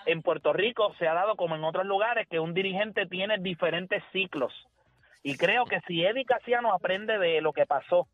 En 0.06 0.22
Puerto 0.22 0.54
Rico 0.54 0.94
se 0.98 1.08
ha 1.08 1.14
dado 1.14 1.36
como 1.36 1.56
en 1.56 1.64
otros 1.64 1.86
lugares 1.86 2.28
que 2.28 2.40
un 2.40 2.54
dirigente 2.54 3.06
tiene 3.06 3.38
diferentes 3.38 4.04
ciclos. 4.12 4.54
Y 5.22 5.36
creo 5.36 5.66
que 5.66 5.80
si 5.88 6.04
Eddie 6.06 6.24
Casiano 6.26 6.74
aprende 6.74 7.18
de 7.18 7.42
lo 7.42 7.52
que 7.52 7.66
pasó 7.66 8.08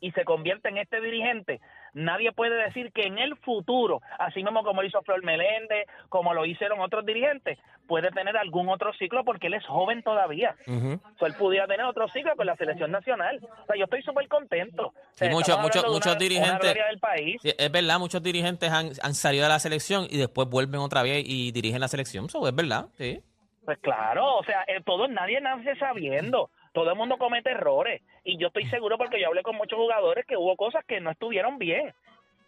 y 0.00 0.12
se 0.12 0.24
convierte 0.24 0.68
en 0.70 0.78
este 0.78 1.00
dirigente, 1.00 1.60
nadie 1.92 2.32
puede 2.32 2.54
decir 2.64 2.90
que 2.92 3.02
en 3.02 3.18
el 3.18 3.36
futuro, 3.36 4.00
así 4.18 4.42
mismo 4.42 4.62
como 4.62 4.80
lo 4.82 4.88
hizo 4.88 5.02
Flor 5.02 5.22
Meléndez, 5.24 5.86
como 6.08 6.32
lo 6.34 6.44
hicieron 6.46 6.80
otros 6.80 7.04
dirigentes, 7.04 7.58
puede 7.86 8.10
tener 8.10 8.36
algún 8.36 8.68
otro 8.68 8.92
ciclo 8.94 9.24
porque 9.24 9.46
él 9.48 9.54
es 9.54 9.66
joven 9.66 10.02
todavía. 10.02 10.54
Ujú. 10.66 10.94
O 10.94 11.18
sea, 11.18 11.28
él 11.28 11.34
pudiera 11.34 11.66
tener 11.66 11.84
otro 11.86 12.08
ciclo 12.08 12.34
con 12.36 12.46
la 12.46 12.56
selección 12.56 12.90
nacional. 12.90 13.38
O 13.62 13.66
sea, 13.66 13.76
yo 13.76 13.84
estoy 13.84 14.02
súper 14.02 14.26
contento. 14.28 14.92
Sí, 15.12 15.28
muchos- 15.28 15.58
muchos- 15.60 15.86
muchos 15.86 16.18
dirigentes- 16.18 16.50
una 16.50 16.58
gloria 16.60 16.86
del 16.86 16.98
país. 16.98 17.36
Sí, 17.42 17.52
es 17.56 17.70
verdad, 17.72 17.98
muchos 17.98 18.22
dirigentes 18.22 18.70
han, 18.70 18.90
han 19.02 19.14
salido 19.14 19.44
de 19.44 19.50
la 19.50 19.58
selección 19.58 20.06
y 20.10 20.16
después 20.16 20.48
vuelven 20.48 20.80
otra 20.80 21.02
vez 21.02 21.22
y 21.26 21.52
dirigen 21.52 21.80
la 21.80 21.88
selección. 21.88 22.24
Eso 22.26 22.46
es 22.48 22.54
verdad, 22.54 22.86
sí. 22.96 23.20
Pues 23.66 23.78
claro, 23.78 24.36
o 24.36 24.44
sea, 24.44 24.64
eh, 24.68 24.80
todo, 24.84 25.08
nadie 25.08 25.40
nace 25.40 25.74
sabiendo. 25.76 26.50
Todo 26.72 26.90
el 26.90 26.96
mundo 26.96 27.18
comete 27.18 27.50
errores. 27.50 28.00
Y 28.22 28.38
yo 28.38 28.46
estoy 28.46 28.64
seguro 28.66 28.96
porque 28.96 29.20
yo 29.20 29.26
hablé 29.26 29.42
con 29.42 29.56
muchos 29.56 29.76
jugadores 29.76 30.24
que 30.24 30.36
hubo 30.36 30.56
cosas 30.56 30.84
que 30.84 31.00
no 31.00 31.10
estuvieron 31.10 31.58
bien. 31.58 31.92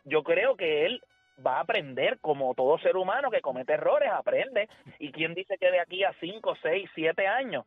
Yo 0.04 0.22
creo 0.22 0.57
que 0.57 0.87
él 0.87 1.02
va 1.44 1.57
a 1.57 1.61
aprender 1.61 2.20
como 2.20 2.54
todo 2.54 2.78
ser 2.78 2.96
humano 2.96 3.33
que 3.33 3.40
comete 3.40 3.72
errores, 3.72 4.11
aprende. 4.12 4.68
Y 5.00 5.11
quién 5.11 5.35
dice 5.35 5.59
que 5.59 5.72
de 5.72 5.81
aquí 5.81 6.04
a 6.04 6.12
5, 6.20 6.54
6, 6.62 6.88
7 6.94 7.26
años 7.26 7.66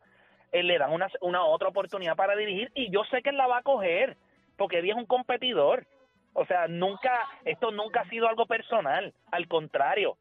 él 0.54 0.68
le 0.68 0.78
dan 0.78 0.94
una, 0.94 1.10
una 1.20 1.44
otra 1.44 1.68
oportunidad 1.68 2.16
para 2.16 2.36
dirigir 2.36 2.72
y 2.74 2.90
yo 2.90 3.04
sé 3.06 3.22
que 3.22 3.30
él 3.30 3.38
la 3.38 3.48
va 3.48 3.58
a 3.58 3.64
coger 3.64 4.18
porque 4.58 4.80
él 4.80 4.90
es 4.90 4.96
un 4.96 5.06
competidor. 5.06 5.86
O 6.34 6.46
sea, 6.46 6.70
nunca, 6.70 7.28
esto 7.44 7.72
nunca 7.72 8.02
ha 8.02 8.10
sido 8.10 8.30
algo 8.30 8.46
personal, 8.46 9.14
al 9.30 9.48
contrario. 9.50 10.16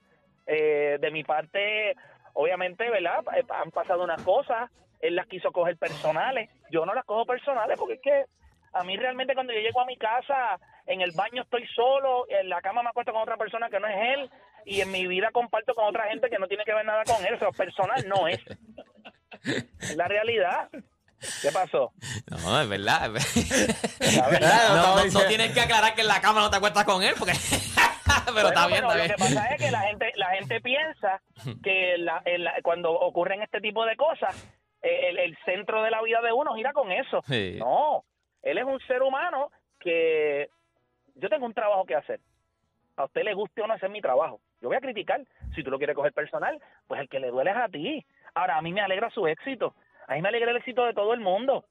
Eh, 0.46 0.98
de 1.00 1.10
mi 1.12 1.22
parte, 1.22 1.94
obviamente, 2.34 2.88
¿verdad? 2.90 3.20
Eh, 3.36 3.44
Han 3.62 3.70
pasado 3.70 4.04
unas 4.04 4.22
cosas, 4.22 4.70
él 5.00 5.16
las 5.16 5.26
quiso 5.26 5.50
coger 5.52 5.76
personales, 5.76 6.50
yo 6.70 6.84
no 6.86 6.94
las 6.94 7.04
cojo 7.04 7.24
personales 7.26 7.78
porque 7.78 7.94
es 7.94 8.00
que 8.02 8.24
a 8.72 8.84
mí 8.84 8.96
realmente 8.96 9.34
cuando 9.34 9.52
yo 9.52 9.60
llego 9.60 9.80
a 9.80 9.86
mi 9.86 9.96
casa, 9.96 10.58
en 10.86 11.00
el 11.00 11.12
baño 11.12 11.42
estoy 11.42 11.66
solo, 11.74 12.26
en 12.28 12.48
la 12.48 12.60
cama 12.60 12.82
me 12.82 12.90
acuesto 12.90 13.12
con 13.12 13.22
otra 13.22 13.36
persona 13.36 13.68
que 13.68 13.80
no 13.80 13.86
es 13.88 13.96
él 14.18 14.30
y 14.64 14.80
en 14.80 14.90
mi 14.90 15.06
vida 15.06 15.30
comparto 15.32 15.74
con 15.74 15.86
otra 15.86 16.04
gente 16.04 16.28
que 16.30 16.38
no 16.38 16.46
tiene 16.46 16.64
que 16.64 16.74
ver 16.74 16.84
nada 16.84 17.02
con 17.04 17.24
él, 17.26 17.34
eso 17.34 17.50
personal 17.52 18.06
no 18.08 18.28
es. 18.28 18.38
Es 19.80 19.96
la 19.96 20.06
realidad. 20.06 20.68
¿Qué 21.42 21.50
pasó? 21.52 21.92
No, 22.30 22.60
es 22.60 22.68
verdad. 22.68 23.10
es 23.16 25.14
No, 25.14 25.20
tienes 25.28 25.52
que 25.52 25.60
aclarar 25.60 25.94
que 25.94 26.00
en 26.02 26.08
la 26.08 26.20
cama 26.20 26.40
no 26.40 26.50
te 26.50 26.56
acuestas 26.56 26.84
con 26.84 27.02
él, 27.02 27.14
porque. 27.18 27.32
pero 28.34 28.48
está 28.48 28.66
bien, 28.66 28.84
Bueno, 28.84 29.02
está 29.02 29.14
Lo 29.14 29.18
que 29.18 29.24
bien. 29.28 29.34
pasa 29.36 29.54
es 29.54 29.62
que 29.62 29.70
la 29.70 29.80
gente, 29.80 30.12
la 30.16 30.30
gente 30.30 30.60
piensa 30.60 31.20
que 31.62 31.96
la- 31.98 32.22
cuando 32.62 32.92
ocurren 32.92 33.42
este 33.42 33.60
tipo 33.60 33.84
de 33.84 33.96
cosas, 33.96 34.34
eh, 34.82 35.08
el, 35.08 35.18
el 35.18 35.36
centro 35.44 35.82
de 35.82 35.90
la 35.90 36.02
vida 36.02 36.20
de 36.22 36.32
uno 36.32 36.54
gira 36.54 36.72
con 36.72 36.90
eso. 36.92 37.22
Sí. 37.26 37.56
No, 37.58 38.04
él 38.42 38.58
es 38.58 38.64
un 38.64 38.80
ser 38.80 39.02
humano 39.02 39.50
que 39.78 40.48
yo 41.14 41.28
tengo 41.28 41.46
un 41.46 41.54
trabajo 41.54 41.84
que 41.84 41.94
hacer. 41.96 42.20
A 42.96 43.04
usted 43.04 43.22
le 43.24 43.34
guste 43.34 43.62
o 43.62 43.66
no 43.66 43.74
hacer 43.74 43.90
mi 43.90 44.00
trabajo. 44.00 44.40
Yo 44.60 44.68
voy 44.68 44.76
a 44.76 44.80
criticar. 44.80 45.20
Si 45.54 45.62
tú 45.62 45.70
lo 45.70 45.78
quieres 45.78 45.96
coger 45.96 46.12
personal, 46.12 46.60
pues 46.86 47.00
el 47.00 47.08
que 47.08 47.18
le 47.20 47.28
duele 47.28 47.50
es 47.50 47.56
a 47.56 47.68
ti. 47.68 48.04
Ahora, 48.34 48.56
a 48.58 48.62
mí 48.62 48.72
me 48.72 48.80
alegra 48.82 49.08
su 49.10 49.26
éxito. 49.26 49.74
A 50.06 50.14
mí 50.14 50.22
me 50.22 50.28
alegra 50.28 50.50
el 50.50 50.56
éxito 50.58 50.84
de 50.84 50.92
todo 50.92 51.14
el 51.14 51.20
mundo. 51.20 51.64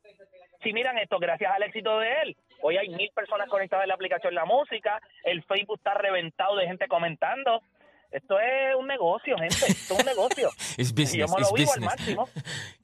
Si 0.63 0.73
miran 0.73 0.97
esto, 0.97 1.19
gracias 1.19 1.53
al 1.53 1.63
éxito 1.63 1.99
de 1.99 2.11
él, 2.23 2.37
hoy 2.61 2.77
hay 2.77 2.89
mil 2.89 3.09
personas 3.15 3.47
conectadas 3.47 3.83
en 3.83 3.89
la 3.89 3.93
aplicación 3.93 4.33
La 4.35 4.43
Música, 4.45 4.99
el 5.23 5.41
Facebook 5.43 5.77
está 5.77 5.93
reventado 5.93 6.55
de 6.57 6.67
gente 6.67 6.87
comentando. 6.87 7.61
Esto 8.11 8.39
es 8.39 8.75
un 8.75 8.87
negocio, 8.87 9.37
gente, 9.37 9.55
esto 9.67 9.93
es 9.93 9.99
un 9.99 10.05
negocio. 10.05 10.49
It's 10.77 10.91
business, 10.93 11.13
y 11.13 11.17
yo 11.19 11.27
me 11.27 11.33
lo 11.41 11.47
it's 11.47 11.53
vivo 11.53 11.71
al 11.73 11.79
business. 11.79 11.99
máximo. 11.99 12.29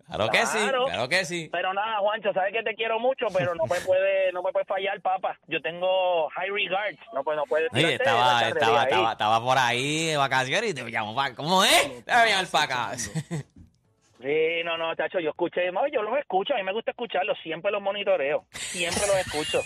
Claro 0.08 0.30
que 0.30 0.46
sí, 0.46 0.58
Claro. 0.60 1.10
que 1.10 1.26
sí. 1.26 1.50
Pero 1.52 1.74
nada, 1.74 1.98
Juancho, 1.98 2.32
sabes 2.32 2.54
que 2.54 2.62
te 2.62 2.76
quiero 2.76 3.00
mucho, 3.00 3.26
pero 3.36 3.56
no 3.56 3.64
me 3.66 3.80
puede, 3.82 4.32
no 4.34 4.44
me 4.44 4.52
puede 4.52 4.64
fallar, 4.66 5.02
papá. 5.02 5.36
Yo 5.48 5.60
tengo 5.64 6.30
high 6.30 6.52
regards, 6.52 7.00
no, 7.12 7.24
pues, 7.24 7.36
no 7.36 7.44
puede 7.46 7.68
Oye, 7.74 7.96
estaba, 7.96 8.48
estaba, 8.48 8.84
estaba, 8.84 9.12
estaba 9.14 9.44
por 9.44 9.58
ahí 9.58 10.06
de 10.10 10.18
vacaciones 10.18 10.70
y 10.70 10.74
te 10.76 10.84
llamo 10.84 11.16
para. 11.16 11.34
¿Cómo 11.34 11.64
es? 11.64 12.06
Te 12.06 12.12
voy 12.12 12.22
a 12.22 12.26
llamar 12.28 12.48
para 12.52 12.64
acá. 12.66 12.98
Sí, 13.00 14.62
no, 14.64 14.78
no, 14.78 14.94
chacho, 14.96 15.20
yo 15.20 15.32
escuché, 15.32 15.72
no, 15.72 15.88
yo 15.88 16.04
los 16.04 16.18
escucho, 16.20 16.54
a 16.54 16.58
mí 16.58 16.64
me 16.64 16.72
gusta 16.74 16.92
escucharlos, 16.92 17.38
siempre 17.42 17.72
los 17.72 17.82
monitoreo, 17.82 18.46
siempre 18.52 19.02
los 19.08 19.18
escucho, 19.18 19.62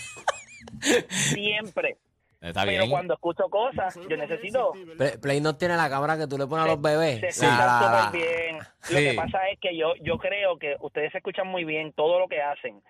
siempre. 1.10 1.98
Está 2.42 2.64
Pero 2.64 2.86
cuando 2.90 3.16
escucho 3.16 3.44
cosas, 3.50 4.00
yo 4.08 4.16
necesito 4.16 4.72
Play, 4.98 5.18
Play 5.22 5.42
no 5.42 5.58
tiene 5.58 5.76
la 5.76 5.90
cámara 5.90 6.18
que 6.18 6.26
tú 6.26 6.38
le 6.38 6.48
pones 6.48 6.66
a 6.66 6.68
los 6.70 6.78
se 6.78 6.82
bebés. 6.82 7.24
escuchan 7.24 7.58
La- 7.58 7.66
la- 7.66 7.92
la- 7.92 8.04
súper 8.06 8.22
bien. 8.22 8.58
Lo 8.58 8.64
Sí. 8.98 9.10
que 9.10 9.14
pasa 9.14 9.50
es 9.50 9.60
que 9.60 9.76
yo, 9.76 9.94
yo 10.02 10.18
creo 10.18 10.58
que 10.58 10.76
ustedes 10.80 11.12
se 11.12 11.18
escuchan 11.18 11.48
muy 11.48 11.66
bien 11.66 11.92
todo 11.92 12.18
lo 12.18 12.30
que 12.30 12.42
hacen, 12.42 12.82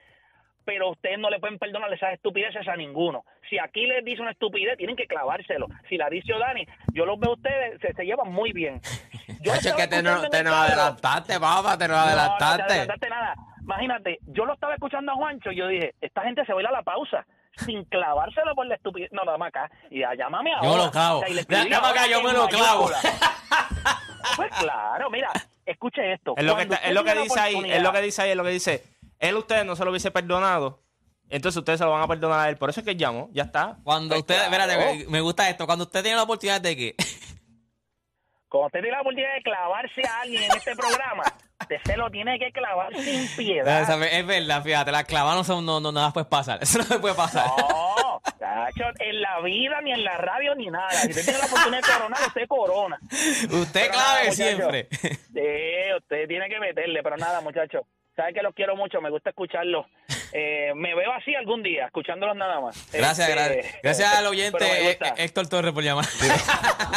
pero 0.65 0.91
ustedes 0.91 1.17
no 1.17 1.31
le 1.31 1.39
pueden 1.39 1.57
perdonar 1.57 1.91
esas 1.91 2.13
estupideces 2.13 2.67
a 2.67 2.75
ninguno. 2.75 3.25
Si 3.49 3.57
aquí 3.57 3.87
les 3.87 4.05
dice 4.05 4.21
una 4.21 4.31
estupidez, 4.31 4.77
tienen 4.77 4.95
que 4.95 5.07
clavárselo. 5.07 5.65
Si 5.89 5.97
la 5.97 6.09
dice 6.11 6.31
Dani, 6.37 6.67
yo 6.93 7.07
los 7.07 7.19
veo 7.19 7.31
a 7.31 7.33
ustedes, 7.33 7.81
se, 7.81 7.91
se 7.95 8.03
llevan 8.05 8.31
muy 8.31 8.51
bien. 8.53 8.79
Yo 9.41 9.53
es 9.53 9.73
que 9.73 9.87
te, 9.87 10.03
no, 10.03 10.29
te 10.29 10.43
nos 10.43 10.53
adelantaste, 10.53 11.39
papá, 11.39 11.75
te 11.77 11.87
nos 11.87 11.97
No, 11.97 12.03
no 12.03 12.05
te 12.05 12.11
adelantaste. 12.11 12.63
adelantaste 12.63 13.09
nada. 13.09 13.33
Imagínate, 13.61 14.19
yo 14.27 14.45
lo 14.45 14.53
estaba 14.53 14.73
escuchando 14.73 15.11
a 15.11 15.15
Juancho 15.15 15.51
y 15.51 15.55
yo 15.57 15.67
dije, 15.67 15.93
esta 16.01 16.21
gente 16.23 16.43
se 16.45 16.51
va 16.53 16.59
a 16.59 16.61
ir 16.63 16.67
a 16.67 16.71
la 16.71 16.81
pausa 16.83 17.25
sin 17.65 17.83
clavárselo 17.85 18.55
por 18.55 18.65
la 18.67 18.75
estupidez. 18.75 19.11
No, 19.11 19.23
nada 19.23 19.37
más 19.37 19.49
acá. 19.49 19.71
Y 19.89 19.99
ya, 19.99 20.13
llámame 20.15 20.51
ahora. 20.53 20.67
Yo 20.69 20.77
lo 20.77 20.91
clavo. 20.91 21.19
O 21.19 21.25
sea, 21.27 21.81
para 21.81 21.89
acá, 21.89 22.07
yo 22.07 22.21
me 22.23 22.33
lo 22.33 22.47
clavo. 22.47 22.89
Pues 24.35 24.51
claro, 24.59 25.09
mira, 25.09 25.31
escuche 25.65 26.13
esto. 26.13 26.33
Es 26.37 26.43
lo 26.43 26.55
que, 26.55 26.61
está- 26.63 26.75
es 26.77 26.93
lo 26.93 27.03
que 27.03 27.13
dice 27.15 27.39
ahí, 27.39 27.61
es 27.69 27.81
lo 27.81 27.91
que 27.91 28.01
dice 28.01 28.21
ahí, 28.21 28.29
es 28.31 28.35
lo 28.37 28.43
que 28.43 28.51
dice. 28.51 28.83
Él 29.19 29.35
a 29.35 29.39
ustedes 29.39 29.65
no 29.65 29.75
se 29.75 29.83
lo 29.83 29.89
hubiese 29.91 30.11
perdonado. 30.11 30.81
Entonces 31.29 31.57
ustedes 31.57 31.79
se 31.79 31.85
lo 31.85 31.91
van 31.91 32.01
a 32.03 32.07
perdonar 32.07 32.39
a 32.39 32.49
él. 32.49 32.57
Por 32.57 32.69
eso 32.69 32.79
es 32.79 32.85
que 32.85 32.93
llamo, 32.95 33.29
ya 33.33 33.43
está. 33.43 33.77
Cuando 33.83 34.09
Pues 34.09 34.21
usted, 34.21 34.35
claro. 34.47 34.71
espérate, 34.71 35.07
me 35.09 35.21
gusta 35.21 35.49
esto. 35.49 35.65
Cuando 35.65 35.85
usted 35.85 36.01
tiene 36.03 36.15
la 36.17 36.23
oportunidad 36.23 36.61
de 36.61 36.75
que. 36.75 36.95
Cuando 38.49 38.65
usted 38.65 38.79
tiene 38.81 38.95
la 38.95 39.01
oportunidad 39.01 39.33
de 39.35 39.41
clavarse 39.43 40.01
a 40.07 40.21
alguien 40.21 40.43
en 40.43 40.57
este 40.57 40.75
programa, 40.75 41.23
usted 41.61 41.77
se 41.85 41.97
lo 41.97 42.09
tiene 42.09 42.39
que 42.39 42.51
clavar 42.51 42.91
sin 42.95 43.27
piedad. 43.37 44.03
Es 44.11 44.25
verdad, 44.25 44.63
fíjate, 44.63 44.91
las 44.91 45.05
clavas 45.05 45.35
no 45.35 45.43
son, 45.43 45.65
no, 45.65 45.79
no, 45.79 45.91
nada 45.91 46.11
puede 46.11 46.25
pasar. 46.25 46.57
Eso 46.63 46.79
no 46.79 46.85
se 46.85 46.97
puede 46.97 47.13
pasar. 47.13 47.45
No, 47.45 48.19
en 48.99 49.21
la 49.21 49.39
vida, 49.41 49.81
ni 49.81 49.91
en 49.91 50.03
la 50.03 50.17
radio, 50.17 50.55
ni 50.55 50.67
nada. 50.67 50.89
Si 50.89 51.09
usted 51.09 51.23
tiene 51.25 51.39
la 51.39 51.45
oportunidad 51.45 51.81
de 51.81 51.93
coronar, 51.93 52.19
usted 52.27 52.47
corona. 52.47 52.99
Usted 53.11 53.81
Pero 53.81 53.93
clave 53.93 54.31
siempre. 54.31 54.87
Sí, 54.89 55.95
usted 55.97 56.27
tiene 56.27 56.49
que 56.49 56.59
meterle, 56.59 57.03
pero 57.03 57.17
nada, 57.17 57.41
muchachos. 57.41 57.83
Sabe 58.15 58.33
que 58.33 58.41
los 58.41 58.55
quiero 58.55 58.75
mucho, 58.75 58.99
me 58.99 59.11
gusta 59.11 59.29
escucharlos. 59.29 59.85
Eh, 60.31 60.71
me 60.75 60.93
veo 60.95 61.11
así 61.13 61.33
algún 61.35 61.63
día, 61.63 61.85
escuchándolos 61.85 62.35
nada 62.35 62.59
más. 62.61 62.75
Gracias, 62.91 63.29
Este, 63.29 63.41
gracias. 63.41 63.75
Gracias 63.81 64.13
al 64.13 64.27
oyente 64.27 64.65
eh, 64.65 64.87
gusta. 64.99 65.15
Héctor 65.17 65.47
Torres 65.47 65.73
por 65.73 65.83
llamar. 65.83 66.05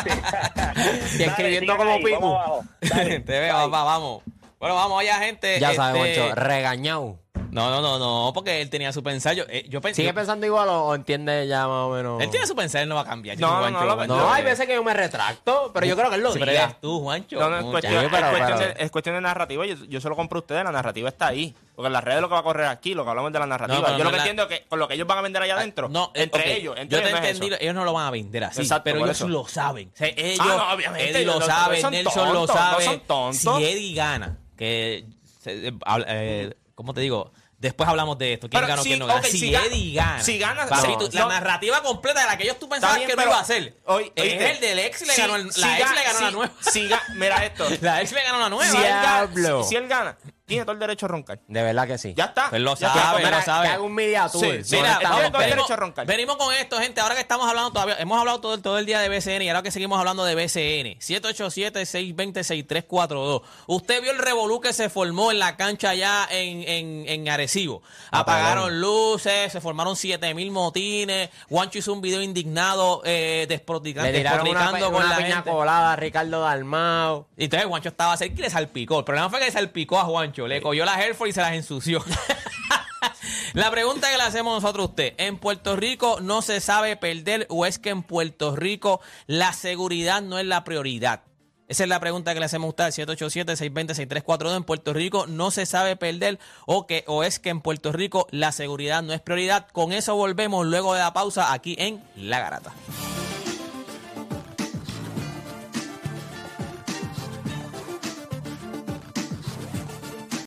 Y 1.18 1.22
escribiendo 1.22 1.76
como 1.76 1.90
ahí, 1.92 2.02
vamos 2.12 2.66
Te 2.80 3.20
veo, 3.40 3.54
papá, 3.54 3.84
vamos. 3.84 4.22
Bueno, 4.58 4.74
vamos 4.74 5.00
allá, 5.00 5.16
gente. 5.16 5.58
Ya 5.60 5.74
sabes, 5.74 6.04
Este, 6.04 6.20
Moncho, 6.20 6.34
regañado. 6.34 7.21
No, 7.52 7.68
no, 7.70 7.82
no, 7.82 7.98
no, 7.98 8.32
porque 8.32 8.62
él 8.62 8.70
tenía 8.70 8.94
su 8.94 9.02
pensar. 9.02 9.34
Yo, 9.36 9.44
eh, 9.46 9.66
yo 9.68 9.82
pensé. 9.82 10.00
¿Sigue 10.00 10.14
pensando 10.14 10.46
igual 10.46 10.70
o, 10.70 10.84
o 10.86 10.94
entiende 10.94 11.46
ya 11.46 11.68
más 11.68 11.84
o 11.84 11.90
menos? 11.90 12.22
Él 12.22 12.30
tiene 12.30 12.46
su 12.46 12.56
pensar, 12.56 12.80
él 12.80 12.88
no 12.88 12.94
va 12.94 13.02
a 13.02 13.04
cambiar. 13.04 13.38
No, 13.38 13.46
no, 13.50 13.58
Juancho, 13.58 13.78
no, 13.80 13.84
lo- 13.86 13.94
Juancho. 13.96 14.16
No, 14.16 14.32
hay 14.32 14.42
veces 14.42 14.66
que 14.66 14.74
yo 14.74 14.82
me 14.82 14.94
retracto, 14.94 15.70
pero 15.74 15.84
yo 15.84 15.94
creo 15.94 16.08
que 16.08 16.16
él 16.16 16.22
lo 16.22 16.32
Sí, 16.32 16.38
pero 16.38 16.50
eres 16.50 16.80
tú, 16.80 17.00
Juancho. 17.00 17.38
No, 17.38 17.50
no, 17.50 17.58
es 17.58 17.64
cuestión, 17.66 17.92
Sí, 18.04 18.08
pero- 18.10 18.26
es 18.26 18.30
cuestión 18.32 18.58
pero- 18.58 18.74
de, 18.74 18.84
es 18.84 18.90
cuestión 18.90 19.14
de 19.16 19.20
narrativa. 19.20 19.66
Yo, 19.66 19.74
yo 19.86 20.00
se 20.00 20.08
lo 20.08 20.16
compro 20.16 20.38
a 20.38 20.40
ustedes, 20.40 20.64
la 20.64 20.72
narrativa 20.72 21.10
está 21.10 21.26
ahí. 21.26 21.54
Porque 21.76 21.86
en 21.88 21.92
las 21.92 22.04
redes 22.04 22.20
lo 22.22 22.28
que 22.28 22.34
va 22.34 22.40
a 22.40 22.42
correr 22.42 22.66
aquí, 22.68 22.94
lo 22.94 23.04
que 23.04 23.10
hablamos 23.10 23.32
de 23.32 23.38
la 23.38 23.46
narrativa. 23.46 23.80
No, 23.80 23.98
yo 23.98 23.98
no 23.98 24.04
lo 24.04 24.10
que 24.10 24.16
la- 24.16 24.22
entiendo 24.22 24.42
es 24.44 24.48
que 24.48 24.66
con 24.66 24.78
lo 24.78 24.88
que 24.88 24.94
ellos 24.94 25.06
van 25.06 25.18
a 25.18 25.22
vender 25.22 25.42
allá 25.42 25.56
adentro, 25.56 25.88
No, 25.90 26.10
eh, 26.14 26.22
entre 26.22 26.56
ellos, 26.56 26.74
entre 26.78 26.98
Yo 26.98 27.02
te 27.02 27.08
ellos 27.10 27.20
entendí, 27.26 27.46
eso. 27.48 27.56
ellos 27.60 27.74
no 27.74 27.84
lo 27.84 27.92
van 27.92 28.06
a 28.06 28.10
vender 28.10 28.44
así, 28.44 28.62
Exacto, 28.62 28.84
pero 28.84 28.96
ellos 28.98 29.10
eso. 29.10 29.28
lo 29.28 29.46
saben. 29.46 29.88
O 29.92 29.96
sea, 29.96 30.08
ellos, 30.08 30.38
Ah, 30.40 30.74
Eddie 30.98 31.24
lo 31.26 31.34
no, 31.34 31.40
no, 31.40 31.46
sabe, 31.46 31.80
son 31.82 31.90
Nelson 31.92 32.32
lo 32.32 32.46
sabe. 32.46 32.84
son 32.84 33.00
tontos. 33.00 33.36
Si 33.58 33.64
Eddie 33.64 33.94
gana, 33.94 34.38
que, 34.56 35.04
se- 35.40 35.68
eh, 35.68 35.72
habla- 35.84 36.06
eh, 36.08 36.54
¿cómo 36.74 36.92
te 36.94 37.00
digo? 37.00 37.30
Después 37.62 37.88
hablamos 37.88 38.18
de 38.18 38.32
esto. 38.32 38.48
¿Quién 38.50 38.58
Pero 38.58 38.66
ganó, 38.66 38.82
si- 38.82 38.88
quién 38.88 38.98
no 38.98 39.06
gana? 39.06 39.20
ok, 39.20 39.26
si, 39.26 39.38
si 39.38 39.54
Eddie 39.54 39.94
gana. 39.94 40.20
si 40.20 40.36
gana- 40.36 40.66
no. 40.66 41.08
la 41.12 41.26
narrativa 41.28 41.80
completa 41.80 42.20
de 42.22 42.26
la 42.26 42.36
que 42.36 42.42
ellos 42.42 42.58
tú 42.58 42.68
pensabas 42.68 42.96
bien, 42.96 43.08
que 43.08 43.14
no 43.14 43.22
iba 43.22 43.38
a 43.38 43.44
ser. 43.44 43.76
hoy- 43.84 44.12
es 44.16 44.22
oíste, 44.24 44.50
el 44.50 44.60
del 44.60 44.78
ex 44.80 45.06
le 45.06 45.14
si- 45.14 45.20
ganó, 45.20 45.36
el- 45.36 45.52
si 45.52 45.60
la 45.60 45.78
ex 45.78 45.88
ga- 45.88 45.94
le 45.94 46.02
ganó 46.02 46.18
si- 46.18 46.24
la 46.24 46.30
nueva. 46.32 46.52
mira 47.14 47.44
esto. 47.44 47.68
La 47.80 48.02
ex 48.02 48.10
le 48.10 48.22
ganó 48.24 48.40
la 48.40 48.48
nueva. 48.48 48.68
si, 49.64 49.76
él 49.76 49.86
gana, 49.88 50.18
Él 50.52 50.58
tiene 50.58 50.64
todo 50.64 50.72
el 50.72 50.78
derecho 50.78 51.06
a 51.06 51.08
roncar. 51.08 51.38
De 51.46 51.62
verdad 51.62 51.86
que 51.86 51.98
sí. 51.98 52.14
Ya 52.16 52.24
está. 52.26 52.50
Pues 52.50 52.60
lo 52.62 52.74
Ya 52.76 52.92
sabe, 52.92 53.22
él 53.22 53.30
lo 53.30 53.42
sabe. 53.42 53.66
Que 53.68 53.72
haga 53.74 53.82
un 53.82 53.94
media 53.94 54.28
tour. 54.28 54.40
Sí, 54.44 54.48
¿Dónde 54.48 54.64
sí, 54.64 54.76
Mira, 54.76 54.88
él 54.88 54.92
estamos? 54.94 55.16
tiene 55.16 55.30
vamos, 55.30 55.32
todo 55.32 55.42
el 55.42 55.48
venimos, 55.50 55.68
derecho 55.68 55.72
a 55.72 55.76
roncar. 55.76 56.06
venimos 56.06 56.36
con 56.36 56.54
esto, 56.54 56.78
gente. 56.78 57.00
Ahora 57.00 57.14
que 57.14 57.20
estamos 57.22 57.48
hablando 57.48 57.70
todavía, 57.72 57.96
hemos 57.98 58.18
hablado 58.18 58.40
todo 58.40 58.54
el, 58.54 58.62
todo 58.62 58.78
el 58.78 58.86
día 58.86 59.00
de 59.00 59.08
BCN 59.08 59.42
y 59.42 59.48
ahora 59.48 59.62
que 59.62 59.70
seguimos 59.70 59.98
hablando 59.98 60.24
de 60.24 60.34
BCN. 60.34 60.98
787-620-6342. 61.00 63.42
Usted 63.66 64.02
vio 64.02 64.10
el 64.12 64.18
revolú 64.18 64.60
que 64.60 64.72
se 64.72 64.88
formó 64.90 65.30
en 65.30 65.38
la 65.38 65.56
cancha 65.56 65.90
allá 65.90 66.26
en, 66.30 66.62
en, 66.68 67.04
en 67.08 67.28
Arecibo. 67.28 67.82
Apagaron 68.10 68.80
luces, 68.80 69.52
se 69.52 69.60
formaron 69.60 69.96
7000 69.96 70.50
motines. 70.50 71.30
Juancho 71.48 71.78
hizo 71.78 71.92
un 71.92 72.00
video 72.00 72.22
indignado, 72.22 73.02
eh, 73.04 73.46
desprotica- 73.48 74.02
Le 74.02 74.12
tiraron 74.12 74.48
una, 74.48 74.60
despotricando 74.60 74.86
pe- 74.86 74.92
con 74.92 75.02
una 75.04 75.10
la 75.10 75.16
piña 75.16 75.34
gente. 75.36 75.50
colada 75.50 75.92
a 75.92 75.96
Ricardo 75.96 76.40
Dalmao. 76.42 77.28
Y 77.36 77.44
entonces 77.44 77.68
Juancho 77.68 77.88
estaba 77.90 78.16
cerca 78.16 78.34
y 78.38 78.42
le 78.42 78.50
salpicó. 78.50 78.98
El 79.00 79.04
problema 79.04 79.30
fue 79.30 79.38
que 79.38 79.46
le 79.46 79.52
salpicó 79.52 79.98
a 79.98 80.04
Juancho. 80.04 80.41
Le 80.48 80.60
cogió 80.60 80.84
la 80.84 81.00
Hereford 81.02 81.28
y 81.28 81.32
se 81.32 81.40
las 81.40 81.52
ensució. 81.52 82.04
la 83.52 83.70
pregunta 83.70 84.10
que 84.10 84.16
le 84.16 84.22
hacemos 84.22 84.62
nosotros 84.62 84.86
a 84.86 84.90
usted. 84.90 85.14
¿En 85.18 85.38
Puerto 85.38 85.76
Rico 85.76 86.20
no 86.20 86.42
se 86.42 86.60
sabe 86.60 86.96
perder 86.96 87.46
o 87.48 87.66
es 87.66 87.78
que 87.78 87.90
en 87.90 88.02
Puerto 88.02 88.56
Rico 88.56 89.00
la 89.26 89.52
seguridad 89.52 90.22
no 90.22 90.38
es 90.38 90.46
la 90.46 90.64
prioridad? 90.64 91.22
Esa 91.68 91.84
es 91.84 91.88
la 91.88 92.00
pregunta 92.00 92.34
que 92.34 92.40
le 92.40 92.44
hacemos 92.44 92.66
a 92.66 92.68
usted 92.68 92.84
al 92.84 92.92
787-620-6342. 93.16 94.56
En 94.56 94.64
Puerto 94.64 94.92
Rico 94.92 95.26
no 95.26 95.50
se 95.50 95.64
sabe 95.64 95.96
perder 95.96 96.38
o, 96.66 96.86
que, 96.86 97.02
o 97.06 97.24
es 97.24 97.38
que 97.38 97.48
en 97.48 97.62
Puerto 97.62 97.92
Rico 97.92 98.26
la 98.30 98.52
seguridad 98.52 99.02
no 99.02 99.14
es 99.14 99.22
prioridad. 99.22 99.68
Con 99.68 99.92
eso 99.92 100.14
volvemos 100.14 100.66
luego 100.66 100.92
de 100.92 101.00
la 101.00 101.14
pausa 101.14 101.52
aquí 101.54 101.74
en 101.78 102.04
La 102.14 102.40
Garata. 102.40 102.74